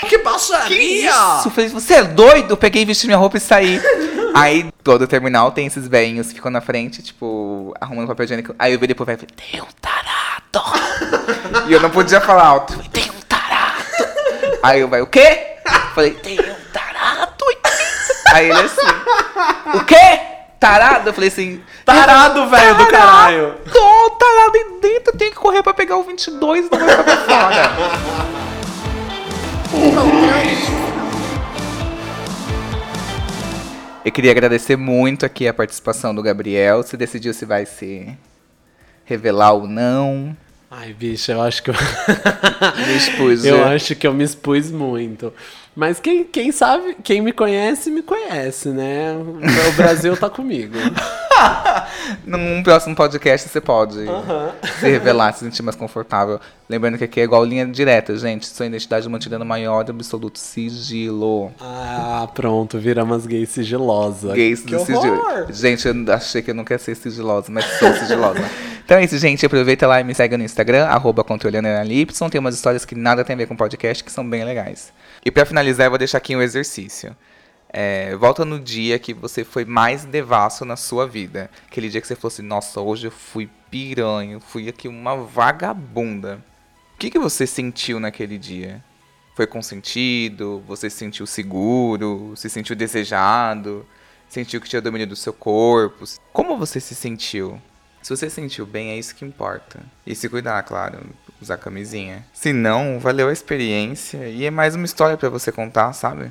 Que 0.09 0.19
baixaria! 0.19 1.11
Isso, 1.11 1.49
eu 1.49 1.51
falei, 1.51 1.69
você 1.69 1.95
é 1.95 2.05
doido? 2.05 2.53
Eu 2.53 2.57
peguei, 2.57 2.85
vesti 2.85 3.07
minha 3.07 3.19
roupa 3.19 3.37
e 3.37 3.41
saí. 3.41 3.81
Aí, 4.35 4.71
todo 4.83 5.07
terminal 5.07 5.51
tem 5.51 5.67
esses 5.67 5.89
velhinhos 5.89 6.29
que 6.29 6.35
ficam 6.35 6.51
na 6.51 6.61
frente, 6.61 7.03
tipo, 7.03 7.75
arrumando 7.81 8.07
papel 8.07 8.25
higiênico. 8.25 8.55
Aí 8.59 8.73
eu 8.73 8.79
vi 8.79 8.87
depois, 8.87 9.07
velho, 9.07 9.19
falei, 9.19 9.35
tem 9.35 9.61
um 9.61 9.67
tarado. 9.81 11.69
e 11.69 11.73
eu 11.73 11.81
não 11.81 11.91
podia 11.91 12.21
falar 12.21 12.47
alto. 12.47 12.75
Falei, 12.75 12.89
tem 12.91 13.11
um 13.11 13.21
tarado. 13.29 13.83
Aí 14.63 14.81
eu, 14.81 14.89
vai, 14.89 15.03
o 15.03 15.07
quê? 15.07 15.57
Falei, 15.95 16.13
tem 16.13 16.39
um 16.39 16.73
tarado. 16.73 17.39
Aí 18.33 18.51
ele 18.51 18.61
assim, 18.61 18.87
o 19.75 19.85
quê? 19.85 20.21
Tarado? 20.59 21.11
Eu 21.11 21.15
falei 21.15 21.29
assim, 21.29 21.63
Tarado, 21.85 22.49
velho 22.49 22.75
do 22.77 22.87
caralho! 22.87 23.55
Tô 23.73 24.11
tarado 24.11 24.57
aí 24.57 24.81
dentro, 24.81 25.13
eu 25.13 25.19
tenho 25.19 25.31
que 25.31 25.37
correr 25.37 25.63
pra 25.63 25.73
pegar 25.73 25.97
o 25.97 26.03
22, 26.03 26.69
não 26.69 26.79
vai 26.79 26.89
ficar 26.89 27.05
pra 27.05 27.17
fora. 27.17 27.73
Eu 34.05 34.11
queria 34.11 34.31
agradecer 34.31 34.75
muito 34.77 35.25
aqui 35.25 35.47
a 35.47 35.55
participação 35.55 36.15
do 36.15 36.23
Gabriel. 36.23 36.83
Você 36.83 36.97
decidiu 36.97 37.35
se 37.35 37.45
vai 37.45 37.65
se 37.67 38.17
revelar 39.05 39.53
ou 39.53 39.69
não. 39.69 40.37
Ai, 40.71 40.93
bicho, 40.93 41.31
eu 41.31 41.41
acho 41.41 41.63
que 41.63 41.71
eu. 41.71 41.75
Me 42.87 42.97
expus. 42.97 43.45
eu 43.45 43.59
né? 43.59 43.75
acho 43.75 43.95
que 43.95 44.07
eu 44.07 44.13
me 44.13 44.25
expus 44.25 44.71
muito. 44.71 45.33
Mas 45.79 46.01
quem, 46.01 46.25
quem 46.25 46.51
sabe, 46.51 46.97
quem 47.05 47.21
me 47.21 47.31
conhece, 47.31 47.89
me 47.89 48.03
conhece, 48.03 48.71
né? 48.71 49.15
O 49.69 49.73
Brasil 49.77 50.17
tá 50.17 50.29
comigo. 50.29 50.75
Num 52.27 52.65
próximo 52.65 52.97
podcast 52.97 53.49
você 53.49 53.61
pode 53.61 53.95
se 54.81 54.89
revelar, 54.89 55.33
se 55.35 55.45
sentir 55.45 55.63
mais 55.63 55.77
confortável. 55.77 56.41
Lembrando 56.69 56.99
que 56.99 57.05
aqui 57.05 57.21
é 57.21 57.23
igual 57.23 57.45
linha 57.45 57.65
direta, 57.65 58.17
gente. 58.17 58.49
Sua 58.49 58.67
identidade 58.67 59.09
mantida 59.09 59.39
no 59.39 59.45
maior 59.45 59.85
e 59.87 59.91
absoluto 59.93 60.41
sigilo. 60.41 61.53
Ah, 61.61 62.29
pronto, 62.35 62.77
viramos 62.77 63.25
gay 63.25 63.47
sigilosa. 63.47 64.35
Gays 64.35 64.63
que 64.63 64.75
do 64.75 64.81
sigilo. 64.81 65.23
Gente, 65.49 65.87
eu 65.87 65.95
achei 66.13 66.43
que 66.43 66.51
eu 66.51 66.57
não 66.57 66.65
queria 66.65 66.81
ser 66.81 66.97
sigilosa, 66.97 67.53
mas 67.53 67.65
sou 67.79 67.95
sigilosa. 67.95 68.43
então 68.89 68.97
é 68.97 69.05
isso, 69.05 69.19
gente. 69.19 69.45
Aproveita 69.45 69.87
lá 69.87 70.01
e 70.01 70.05
me 70.05 70.15
segue 70.15 70.35
no 70.39 70.43
Instagram, 70.43 70.87
arroba 70.87 71.23
controlando 71.23 71.69
Tem 72.31 72.39
umas 72.39 72.55
histórias 72.55 72.87
que 72.87 72.95
nada 72.95 73.23
tem 73.23 73.35
a 73.35 73.37
ver 73.37 73.47
com 73.47 73.55
podcast, 73.55 74.03
que 74.03 74.11
são 74.11 74.27
bem 74.27 74.43
legais. 74.45 74.95
E 75.23 75.31
pra 75.31 75.45
finalizar, 75.45 75.85
eu 75.85 75.91
vou 75.91 75.99
deixar 75.99 76.17
aqui 76.17 76.35
um 76.35 76.41
exercício. 76.41 77.15
É, 77.69 78.17
volta 78.17 78.47
no 78.47 78.59
dia 78.59 78.99
que 78.99 79.13
você 79.13 79.45
foi 79.45 79.67
mais 79.67 80.07
devasso 80.07 80.65
na 80.65 80.75
sua 80.75 81.07
vida. 81.07 81.51
Aquele 81.71 81.91
dia 81.91 82.01
que 82.01 82.07
você 82.07 82.17
fosse, 82.17 82.41
nossa, 82.41 82.81
hoje 82.81 83.09
eu 83.09 83.11
fui 83.11 83.51
piranha, 83.71 84.41
fui 84.41 84.71
aqui 84.71 84.89
uma 84.89 85.15
vagabunda. 85.17 86.43
O 86.95 86.99
que, 86.99 87.11
que 87.11 87.19
você 87.19 87.47
sentiu 87.47 88.01
naquele 88.01 88.39
dia? 88.39 88.83
Foi 89.35 89.47
consentido? 89.47 90.65
Você 90.67 90.89
se 90.89 90.97
sentiu 90.97 91.27
seguro? 91.27 92.33
Se 92.37 92.49
sentiu 92.49 92.75
desejado? 92.75 93.85
Sentiu 94.31 94.63
que 94.63 94.69
tinha 94.71 94.81
domínio 94.81 95.07
do 95.07 95.15
seu 95.15 95.35
corpo? 95.35 96.07
Como 96.33 96.57
você 96.57 96.81
se 96.81 96.95
sentiu? 96.95 97.61
Se 98.03 98.17
você 98.17 98.29
se 98.29 98.37
sentiu 98.37 98.65
bem, 98.65 98.91
é 98.91 98.99
isso 98.99 99.15
que 99.15 99.25
importa. 99.25 99.81
E 100.07 100.15
se 100.15 100.29
cuidar, 100.29 100.63
claro, 100.63 101.01
usar 101.41 101.59
camisinha. 101.59 102.25
Se 102.33 102.53
não, 102.53 102.99
valeu 102.99 103.29
a 103.29 103.33
experiência 103.33 104.29
e 104.29 104.45
é 104.45 104.51
mais 104.51 104.75
uma 104.75 104.87
história 104.87 105.17
pra 105.17 105.29
você 105.29 105.53
contar, 105.53 105.93
sabe? 105.93 106.31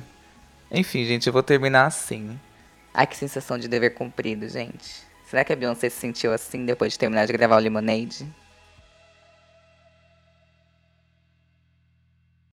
Enfim, 0.70 1.04
gente, 1.04 1.26
eu 1.26 1.32
vou 1.32 1.42
terminar 1.42 1.86
assim. 1.86 2.38
Ai, 2.92 3.06
que 3.06 3.16
sensação 3.16 3.58
de 3.58 3.68
dever 3.68 3.94
cumprido, 3.94 4.48
gente. 4.48 5.06
Será 5.28 5.44
que 5.44 5.52
a 5.52 5.56
Beyoncé 5.56 5.90
se 5.90 5.96
sentiu 5.96 6.32
assim 6.32 6.64
depois 6.64 6.92
de 6.92 6.98
terminar 6.98 7.26
de 7.26 7.32
gravar 7.32 7.56
o 7.56 7.60
Lemonade? 7.60 8.26